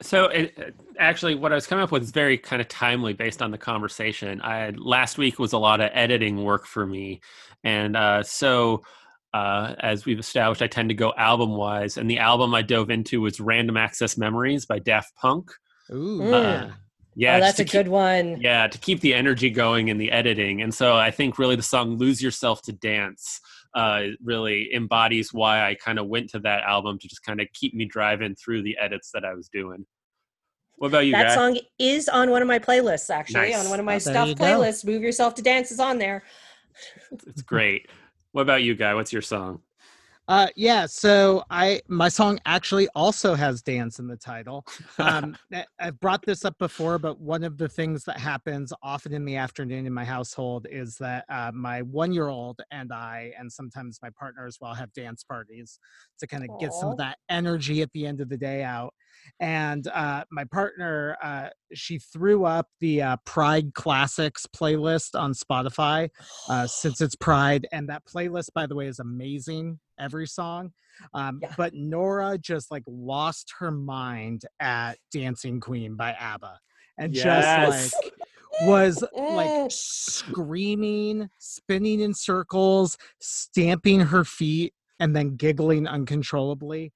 So 0.00 0.24
it, 0.26 0.52
it- 0.56 0.74
actually, 0.98 1.34
what 1.34 1.52
I 1.52 1.54
was 1.54 1.66
coming 1.66 1.82
up 1.82 1.92
with 1.92 2.02
is 2.02 2.10
very 2.10 2.36
kind 2.38 2.60
of 2.60 2.68
timely 2.68 3.12
based 3.12 3.42
on 3.42 3.50
the 3.50 3.58
conversation. 3.58 4.40
I 4.42 4.70
last 4.76 5.18
week 5.18 5.38
was 5.38 5.52
a 5.52 5.58
lot 5.58 5.80
of 5.80 5.90
editing 5.92 6.44
work 6.44 6.66
for 6.66 6.86
me, 6.86 7.20
and 7.62 7.96
uh, 7.96 8.22
so 8.22 8.82
uh, 9.34 9.74
as 9.80 10.06
we've 10.06 10.18
established, 10.18 10.62
I 10.62 10.66
tend 10.68 10.88
to 10.90 10.94
go 10.94 11.12
album 11.18 11.50
wise. 11.56 11.96
And 11.98 12.08
the 12.08 12.18
album 12.18 12.54
I 12.54 12.62
dove 12.62 12.88
into 12.90 13.20
was 13.20 13.40
"Random 13.40 13.76
Access 13.76 14.16
Memories" 14.16 14.64
by 14.64 14.78
Daft 14.78 15.14
Punk. 15.16 15.50
Ooh, 15.92 16.20
Mm. 16.20 16.32
Uh, 16.32 16.70
yeah, 17.16 17.36
oh, 17.36 17.40
that's 17.40 17.58
a 17.60 17.64
keep- 17.64 17.72
good 17.72 17.88
one. 17.88 18.40
yeah 18.40 18.66
to 18.66 18.78
keep 18.78 19.00
the 19.00 19.14
energy 19.14 19.48
going 19.50 19.86
in 19.88 19.98
the 19.98 20.10
editing 20.10 20.62
and 20.62 20.74
so 20.74 20.96
i 20.96 21.12
think 21.12 21.38
really 21.38 21.54
the 21.54 21.62
song 21.62 21.96
lose 21.96 22.20
yourself 22.20 22.60
to 22.62 22.72
dance 22.72 23.40
uh, 23.76 24.02
really 24.20 24.68
embodies 24.74 25.32
why 25.32 25.64
i 25.68 25.76
kind 25.76 26.00
of 26.00 26.08
went 26.08 26.28
to 26.30 26.40
that 26.40 26.62
album 26.64 26.98
to 26.98 27.06
just 27.06 27.22
kind 27.22 27.40
of 27.40 27.46
keep 27.54 27.72
me 27.72 27.84
driving 27.84 28.34
through 28.34 28.62
the 28.64 28.76
edits 28.80 29.10
that 29.14 29.24
i 29.24 29.32
was 29.32 29.48
doing 29.48 29.86
what 30.78 30.88
about 30.88 31.06
you 31.06 31.12
that 31.12 31.24
guys 31.28 31.34
song 31.34 31.56
is 31.78 32.08
on 32.08 32.30
one 32.30 32.42
of 32.42 32.48
my 32.48 32.58
playlists 32.58 33.10
actually 33.10 33.50
Nice. 33.52 33.64
on 33.64 33.70
one 33.70 33.78
of 33.78 33.84
my 33.86 33.94
Oh, 33.96 33.98
stuff 34.00 34.26
you 34.28 34.34
go. 34.34 34.44
playlists 34.44 34.84
move 34.84 35.00
yourself 35.02 35.36
to 35.36 35.42
dance 35.42 35.70
is 35.70 35.78
on 35.78 35.98
there 35.98 36.24
it's 37.28 37.42
great 37.42 37.88
what 38.34 38.42
about 38.42 38.62
you 38.62 38.74
guy 38.74 38.94
what's 38.94 39.12
your 39.14 39.22
song 39.22 39.62
Uh, 40.26 40.46
yeah, 40.56 40.86
so 40.86 41.44
I 41.50 41.82
my 41.86 42.08
song 42.08 42.38
actually 42.46 42.88
also 42.94 43.34
has 43.34 43.60
dance 43.60 43.98
in 43.98 44.06
the 44.08 44.16
title. 44.16 44.64
Um, 44.98 45.36
I- 45.52 45.66
I've 45.78 46.00
brought 46.00 46.24
this 46.24 46.46
up 46.46 46.56
before, 46.58 46.98
but 46.98 47.20
one 47.20 47.44
of 47.44 47.58
the 47.58 47.68
things 47.68 48.04
that 48.04 48.18
happens 48.18 48.72
often 48.82 49.12
in 49.12 49.26
the 49.26 49.36
afternoon 49.36 49.86
in 49.86 49.92
my 49.92 50.04
household 50.04 50.66
is 50.70 50.96
that 50.96 51.26
uh, 51.28 51.50
my 51.52 51.82
one 51.82 52.12
year 52.14 52.28
old 52.28 52.62
and 52.70 52.90
I, 52.92 53.32
and 53.38 53.52
sometimes 53.52 53.98
my 54.02 54.08
partner 54.18 54.46
as 54.46 54.56
well, 54.62 54.72
have 54.72 54.92
dance 54.94 55.24
parties 55.24 55.78
to 56.20 56.26
kind 56.26 56.42
of 56.44 56.56
get 56.56 56.72
some 56.72 56.90
of 56.90 56.96
that 56.98 57.18
energy 57.28 57.82
at 57.82 57.92
the 57.92 58.06
end 58.06 58.22
of 58.22 58.30
the 58.30 58.38
day 58.38 58.62
out. 58.62 58.94
And 59.40 59.86
uh, 59.88 60.24
my 60.30 60.44
partner, 60.44 61.16
uh, 61.22 61.48
she 61.72 61.98
threw 61.98 62.44
up 62.44 62.68
the 62.80 63.02
uh, 63.02 63.16
Pride 63.24 63.74
Classics 63.74 64.46
playlist 64.46 65.18
on 65.18 65.32
Spotify 65.32 66.08
uh, 66.48 66.66
since 66.66 67.00
it's 67.00 67.14
Pride, 67.20 67.66
and 67.72 67.88
that 67.88 68.04
playlist, 68.04 68.50
by 68.54 68.66
the 68.66 68.74
way, 68.74 68.86
is 68.86 68.98
amazing. 68.98 69.80
Every 69.98 70.26
song, 70.26 70.72
um, 71.12 71.38
Yeah. 71.40 71.54
but 71.56 71.72
Nora 71.74 72.36
just 72.36 72.72
like 72.72 72.82
lost 72.88 73.52
her 73.60 73.70
mind 73.70 74.42
at 74.58 74.98
"Dancing 75.12 75.60
Queen" 75.60 75.94
by 75.94 76.14
ABBA, 76.14 76.58
and 76.98 77.14
Yes. 77.14 77.24
just 77.24 77.58
like 77.58 78.12
was 78.66 79.04
like 79.30 79.70
screaming, 79.70 81.28
spinning 81.38 82.00
in 82.00 82.14
circles, 82.14 82.96
stamping 83.20 84.00
her 84.00 84.24
feet, 84.24 84.74
and 85.00 85.14
then 85.14 85.36
giggling 85.36 85.86
uncontrollably. 85.86 86.92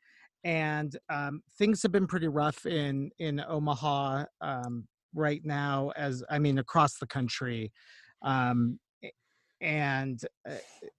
And 0.49 0.97
um, 1.11 1.43
things 1.59 1.83
have 1.83 1.93
been 1.93 2.07
pretty 2.07 2.29
rough 2.29 2.65
in 2.65 3.11
in 3.19 3.45
Omaha 3.47 4.25
um, 4.41 4.89
right 5.15 5.43
now, 5.45 5.93
as 5.95 6.25
I 6.31 6.39
mean 6.39 6.57
across 6.57 6.95
the 6.99 7.07
country. 7.07 7.71
Um, 8.23 8.79
and 9.61 10.19
uh, 10.49 10.55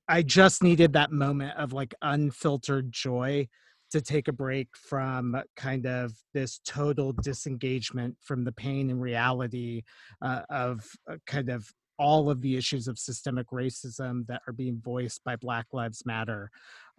I 0.08 0.22
just 0.22 0.62
needed 0.62 0.94
that 0.94 1.12
moment 1.12 1.58
of 1.58 1.74
like 1.74 1.96
unfiltered 2.04 2.92
joy 2.92 3.48
to 3.90 4.02
take 4.02 4.28
a 4.28 4.34
break 4.34 4.68
from 4.76 5.36
kind 5.56 5.88
of 5.88 6.14
this 6.36 6.60
total 6.64 7.12
disengagement 7.12 8.18
from 8.22 8.44
the 8.44 8.52
pain 8.52 8.92
and 8.92 9.02
reality 9.02 9.82
uh, 10.22 10.42
of 10.52 10.88
uh, 11.12 11.16
kind 11.26 11.50
of 11.50 11.68
all 12.00 12.30
of 12.30 12.42
the 12.42 12.56
issues 12.56 12.88
of 12.88 12.98
systemic 12.98 13.48
racism 13.52 14.26
that 14.28 14.42
are 14.48 14.54
being 14.54 14.80
voiced 14.84 15.22
by 15.26 15.36
Black 15.36 15.66
Lives 15.74 16.04
Matter. 16.06 16.50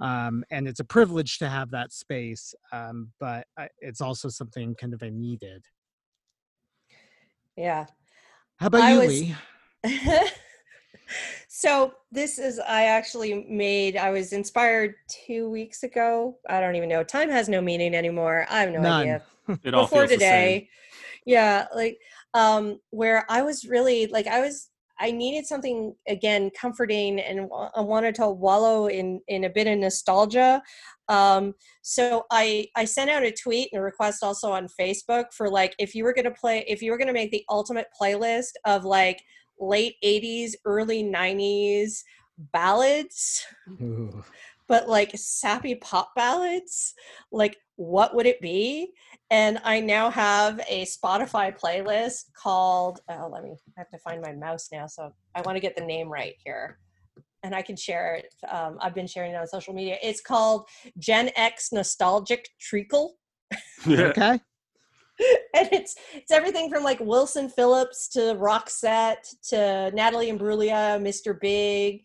Um, 0.01 0.45
and 0.51 0.67
it's 0.67 0.81
a 0.81 0.85
privilege 0.85 1.39
to 1.39 1.49
have 1.49 1.71
that 1.73 1.93
space, 1.93 2.55
um, 2.73 3.13
but 3.21 3.47
I, 3.59 3.69
it's 3.81 4.01
also 4.01 4.29
something 4.29 4.75
kind 4.75 4.95
of 4.95 5.03
I 5.03 5.11
needed. 5.11 5.65
Yeah. 7.57 7.87
How 8.59 8.69
about 8.69 8.81
I 8.83 8.93
you, 8.93 8.99
was- 9.01 9.09
Lee? 9.09 9.35
so 11.49 11.93
this 12.13 12.39
is 12.39 12.59
I 12.59 12.85
actually 12.85 13.47
made 13.49 13.97
I 13.97 14.11
was 14.11 14.33
inspired 14.33 14.95
two 15.09 15.49
weeks 15.51 15.83
ago. 15.83 16.37
I 16.49 16.61
don't 16.61 16.77
even 16.77 16.89
know. 16.89 17.03
Time 17.03 17.31
has 17.31 17.49
no 17.49 17.61
meaning 17.61 17.95
anymore. 17.95 18.47
I 18.51 18.61
have 18.61 18.71
no 18.71 18.81
None. 18.81 19.01
idea. 19.03 19.23
It 19.65 19.75
all 19.75 19.83
Before 19.85 20.07
feels 20.07 20.11
the 20.21 20.25
same. 20.25 20.61
today. 20.61 20.69
Yeah, 21.27 21.67
like 21.75 21.99
um 22.35 22.79
where 22.91 23.27
I 23.29 23.43
was 23.43 23.65
really 23.65 24.07
like 24.07 24.27
I 24.27 24.41
was 24.41 24.70
I 25.01 25.11
needed 25.11 25.47
something 25.47 25.95
again 26.07 26.51
comforting 26.59 27.21
and 27.21 27.49
I 27.75 27.81
wanted 27.81 28.15
to 28.17 28.29
wallow 28.29 28.87
in 28.87 29.21
in 29.29 29.45
a 29.45 29.51
bit 29.51 29.67
of 29.67 29.79
nostalgia. 29.79 30.63
Um 31.09 31.55
so 31.83 32.27
I 32.31 32.69
I 32.77 32.85
sent 32.85 33.11
out 33.11 33.23
a 33.23 33.33
tweet 33.33 33.71
and 33.73 33.81
a 33.81 33.83
request 33.83 34.23
also 34.23 34.51
on 34.53 34.69
Facebook 34.79 35.33
for 35.33 35.49
like 35.49 35.75
if 35.79 35.95
you 35.95 36.05
were 36.05 36.13
to 36.13 36.31
play 36.31 36.65
if 36.69 36.83
you 36.83 36.93
were 36.93 36.99
to 36.99 37.13
make 37.13 37.31
the 37.31 37.45
ultimate 37.49 37.87
playlist 38.01 38.53
of 38.67 38.85
like 38.85 39.23
late 39.59 39.97
80s 40.05 40.53
early 40.65 41.03
90s 41.03 42.03
ballads 42.53 43.45
Ooh. 43.83 44.25
But 44.71 44.89
like 44.89 45.11
sappy 45.17 45.75
pop 45.75 46.15
ballads 46.15 46.95
like 47.33 47.59
what 47.77 48.15
would 48.15 48.25
it 48.25 48.41
be 48.41 48.93
and 49.31 49.61
i 49.65 49.81
now 49.81 50.09
have 50.09 50.61
a 50.69 50.87
spotify 50.87 51.55
playlist 51.55 52.27
called 52.41 53.01
oh 53.11 53.29
let 53.31 53.43
me 53.43 53.51
i 53.77 53.81
have 53.81 53.91
to 53.91 53.99
find 53.99 54.23
my 54.23 54.33
mouse 54.33 54.69
now 54.73 54.87
so 54.87 55.13
i 55.35 55.43
want 55.43 55.57
to 55.57 55.61
get 55.61 55.77
the 55.77 55.85
name 55.85 56.09
right 56.09 56.35
here 56.43 56.79
and 57.43 57.55
i 57.55 57.61
can 57.61 57.77
share 57.77 58.15
it 58.15 58.33
um, 58.51 58.79
i've 58.81 58.95
been 58.95 59.07
sharing 59.07 59.33
it 59.33 59.37
on 59.37 59.47
social 59.47 59.75
media 59.75 59.99
it's 60.03 60.21
called 60.21 60.67
gen 60.99 61.31
x 61.37 61.73
nostalgic 61.73 62.49
treacle 62.59 63.17
Okay. 63.89 64.41
and 65.55 65.69
it's 65.73 65.97
it's 66.15 66.31
everything 66.31 66.71
from 66.71 66.83
like 66.83 67.01
Wilson 67.01 67.49
Phillips 67.49 68.09
to 68.09 68.21
Roxette 68.21 69.35
to 69.49 69.91
Natalie 69.95 70.31
Imbruglia, 70.31 71.01
Mr. 71.01 71.39
Big, 71.39 72.03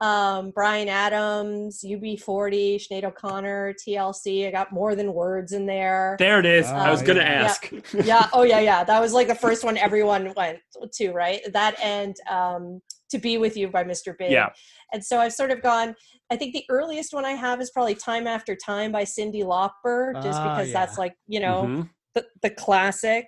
um, 0.00 0.50
Bryan 0.50 0.88
Adams, 0.88 1.82
UB40, 1.84 2.76
Sinead 2.76 3.04
O'Connor, 3.04 3.74
TLC. 3.74 4.46
I 4.46 4.50
got 4.50 4.72
more 4.72 4.94
than 4.94 5.12
words 5.12 5.52
in 5.52 5.66
there. 5.66 6.16
There 6.18 6.38
it 6.38 6.46
is. 6.46 6.66
I 6.66 6.90
was 6.90 7.02
Oh, 7.02 7.06
gonna 7.06 7.20
yeah. 7.20 7.42
ask. 7.44 7.70
yeah. 8.04 8.28
Oh 8.32 8.42
yeah, 8.44 8.60
yeah. 8.60 8.84
That 8.84 9.00
was 9.00 9.12
like 9.12 9.26
the 9.26 9.34
first 9.34 9.64
one 9.64 9.76
everyone 9.76 10.32
went 10.36 10.60
to, 10.94 11.10
right? 11.12 11.40
That 11.52 11.78
and 11.82 12.14
um, 12.30 12.80
To 13.10 13.18
Be 13.18 13.38
With 13.38 13.56
You 13.56 13.68
by 13.68 13.82
Mr. 13.84 14.16
Big. 14.16 14.30
Yeah. 14.30 14.50
And 14.92 15.04
so 15.04 15.18
I've 15.18 15.32
sort 15.32 15.50
of 15.50 15.62
gone. 15.62 15.94
I 16.30 16.36
think 16.36 16.52
the 16.54 16.64
earliest 16.70 17.12
one 17.12 17.24
I 17.24 17.32
have 17.32 17.60
is 17.60 17.70
probably 17.70 17.94
Time 17.96 18.26
After 18.26 18.54
Time 18.54 18.92
by 18.92 19.02
Cyndi 19.02 19.42
Lauper, 19.42 20.14
just 20.22 20.38
Ah, 20.40 20.54
because 20.56 20.72
that's 20.72 20.96
like 20.96 21.14
you 21.26 21.40
know 21.40 21.62
Mhm. 21.64 21.90
the, 22.14 22.24
the 22.42 22.50
classic. 22.50 23.26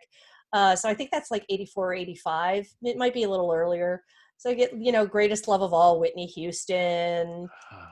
Uh, 0.53 0.75
so 0.75 0.89
I 0.89 0.95
think 0.95 1.11
that's 1.12 1.31
like 1.31 1.45
84 1.49 1.91
or 1.91 1.95
85. 1.95 2.66
It 2.83 2.97
might 2.97 3.14
be 3.14 3.23
a 3.23 3.29
little 3.31 3.53
earlier. 3.53 4.03
So 4.41 4.49
I 4.49 4.55
get, 4.55 4.72
you 4.74 4.91
know, 4.91 5.05
greatest 5.05 5.49
love 5.49 5.61
of 5.61 5.74
all, 5.74 6.01
Whitney 6.01 6.24
Houston. 6.24 7.47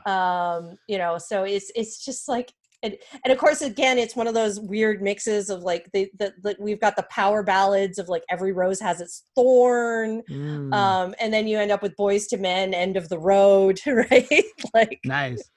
Um, 0.07 0.78
you 0.88 0.96
know, 0.96 1.18
so 1.18 1.44
it's 1.44 1.70
it's 1.74 2.03
just 2.03 2.26
like 2.26 2.51
and, 2.82 2.96
and 3.22 3.30
of 3.32 3.38
course 3.38 3.61
again 3.61 3.99
it's 3.99 4.16
one 4.16 4.26
of 4.26 4.32
those 4.32 4.59
weird 4.59 5.03
mixes 5.03 5.51
of 5.51 5.62
like 5.62 5.90
the, 5.92 6.11
the, 6.18 6.32
the 6.42 6.57
we've 6.59 6.80
got 6.80 6.96
the 6.96 7.07
power 7.11 7.42
ballads 7.42 7.99
of 7.99 8.09
like 8.09 8.22
every 8.30 8.53
rose 8.53 8.80
has 8.80 9.01
its 9.03 9.24
thorn 9.34 10.22
Mm, 10.30 10.72
um 10.72 11.14
and 11.20 11.34
then 11.34 11.46
you 11.49 11.59
end 11.59 11.70
up 11.72 11.82
with 11.82 11.96
Boyz 11.96 12.32
II 12.32 12.38
Men 12.38 12.72
end 12.72 12.96
of 12.96 13.09
the 13.11 13.18
road 13.18 13.80
right 13.86 14.44
like 14.72 15.01
nice. 15.05 15.51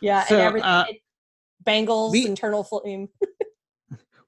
yeah 0.00 0.24
So, 0.24 0.36
and 0.36 0.46
everything 0.46 0.70
uh, 0.70 0.84
it- 0.88 1.00
bangles 1.62 2.14
eternal 2.14 2.62
flame 2.64 3.08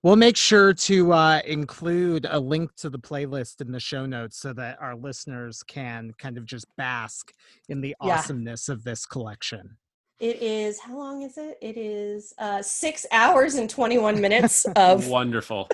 We'll 0.05 0.17
make 0.17 0.37
sure 0.37 0.73
to 0.73 1.13
uh, 1.13 1.41
include 1.45 2.27
a 2.31 2.39
link 2.39 2.73
to 2.77 2.89
the 2.89 3.01
playlist 3.01 3.61
in 3.61 3.73
the 3.73 3.81
show 3.81 4.07
notes 4.07 4.39
so 4.39 4.53
that 4.53 4.79
our 4.81 4.95
listeners 4.95 5.65
can 5.65 6.13
kind 6.19 6.39
of 6.39 6.45
just 6.45 6.67
bask 6.77 7.33
in 7.69 7.81
the 7.81 7.97
Yeah. 8.05 8.15
awesomeness 8.15 8.69
of 8.69 8.85
this 8.85 9.05
collection. 9.07 9.77
It 10.21 10.41
is 10.41 10.79
how 10.81 10.97
long 10.97 11.23
is 11.23 11.37
it? 11.37 11.59
It 11.61 11.77
is 11.77 12.33
uh, 12.39 12.63
six 12.63 13.07
hours 13.11 13.57
and 13.57 13.69
twenty 13.69 13.99
one 13.99 14.21
minutes 14.21 14.67
of 14.77 15.09
Wonderful. 15.09 15.69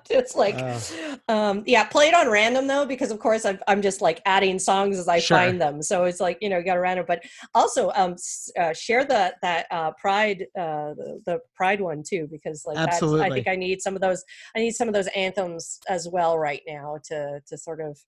just 0.08 0.36
like 0.36 0.58
Oh. 0.58 1.18
um 1.28 1.62
yeah 1.66 1.84
play 1.84 2.08
it 2.08 2.14
on 2.14 2.28
random 2.28 2.66
though 2.66 2.86
because 2.86 3.10
of 3.10 3.18
course 3.18 3.44
I've, 3.44 3.62
i'm 3.68 3.82
just 3.82 4.00
like 4.00 4.20
adding 4.26 4.58
songs 4.58 4.98
as 4.98 5.08
i 5.08 5.20
Sure. 5.20 5.38
find 5.38 5.60
them 5.60 5.82
so 5.82 6.04
it's 6.04 6.20
like 6.20 6.38
you 6.40 6.48
know 6.48 6.58
you 6.58 6.64
got 6.64 6.74
to 6.74 6.80
random 6.80 7.04
but 7.06 7.22
also 7.54 7.90
um 7.94 8.16
uh, 8.58 8.72
share 8.72 9.04
the 9.04 9.34
that 9.42 9.66
uh 9.70 9.92
pride 9.92 10.46
uh 10.58 10.94
the, 10.94 11.20
the 11.26 11.38
pride 11.54 11.80
one 11.80 12.02
too 12.02 12.28
because 12.30 12.64
like 12.66 12.76
that's 12.76 13.02
i 13.02 13.30
think 13.30 13.48
i 13.48 13.56
need 13.56 13.80
some 13.80 13.94
of 13.94 14.00
those 14.00 14.24
i 14.56 14.58
need 14.58 14.72
some 14.72 14.88
of 14.88 14.94
those 14.94 15.08
anthems 15.08 15.78
as 15.88 16.08
well 16.08 16.38
right 16.38 16.62
now 16.66 16.98
to 17.04 17.40
to 17.46 17.56
sort 17.56 17.80
of 17.80 17.98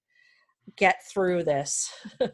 get 0.77 1.01
through 1.13 1.45
this 1.45 1.91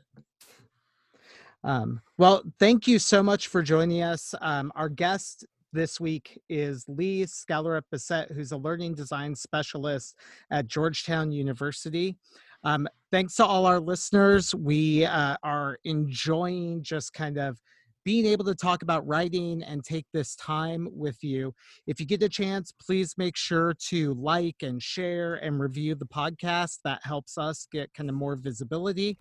Um, 1.65 2.01
well, 2.19 2.43
thank 2.59 2.89
you 2.89 2.99
so 2.99 3.23
much 3.23 3.49
for 3.49 3.63
joining 3.63 4.03
us. 4.03 4.35
Um, 4.41 4.73
our 4.75 4.89
guest 4.89 5.47
this 5.73 5.99
week 5.99 6.41
is 6.49 6.85
Lee 6.87 7.25
Skallerup 7.25 7.83
Bessette, 7.93 8.33
who's 8.35 8.53
a 8.53 8.57
learning 8.57 8.95
design 8.95 9.35
specialist 9.35 10.17
at 10.51 10.69
Georgetown 10.69 11.33
University. 11.33 12.17
Um, 12.65 12.87
thanks 13.11 13.35
to 13.37 13.45
all 13.45 13.67
our 13.67 13.81
listeners. 13.81 14.55
We 14.55 15.05
uh, 15.05 15.37
are 15.43 15.79
enjoying 15.85 16.83
just 16.83 17.13
kind 17.13 17.39
of 17.39 17.59
being 18.05 18.27
able 18.27 18.45
to 18.45 18.55
talk 18.55 18.83
about 18.83 19.07
writing 19.07 19.63
and 19.63 19.85
take 19.85 20.07
this 20.13 20.35
time 20.37 20.89
with 20.93 21.23
you. 21.23 21.55
If 21.87 22.01
you 22.01 22.07
get 22.07 22.23
a 22.23 22.29
chance, 22.29 22.73
please 22.73 23.15
make 23.17 23.37
sure 23.37 23.75
to 23.89 24.15
like 24.15 24.57
and 24.63 24.83
share 24.83 25.35
and 25.37 25.61
review 25.61 25.95
the 25.95 26.07
podcast. 26.07 26.79
That 26.85 27.01
helps 27.05 27.39
us 27.39 27.67
get 27.71 27.95
kind 27.95 28.11
of 28.11 28.17
more 28.17 28.37
visibility. 28.37 29.17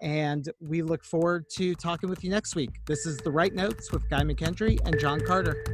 And 0.00 0.48
we 0.60 0.82
look 0.82 1.04
forward 1.04 1.48
to 1.50 1.74
talking 1.74 2.08
with 2.08 2.24
you 2.24 2.30
next 2.30 2.54
week. 2.54 2.80
This 2.86 3.06
is 3.06 3.18
The 3.18 3.30
Write 3.30 3.54
Notes 3.54 3.92
with 3.92 4.08
Guy 4.08 4.22
McKendry 4.22 4.78
and 4.86 4.98
John 4.98 5.20
Carter. 5.20 5.64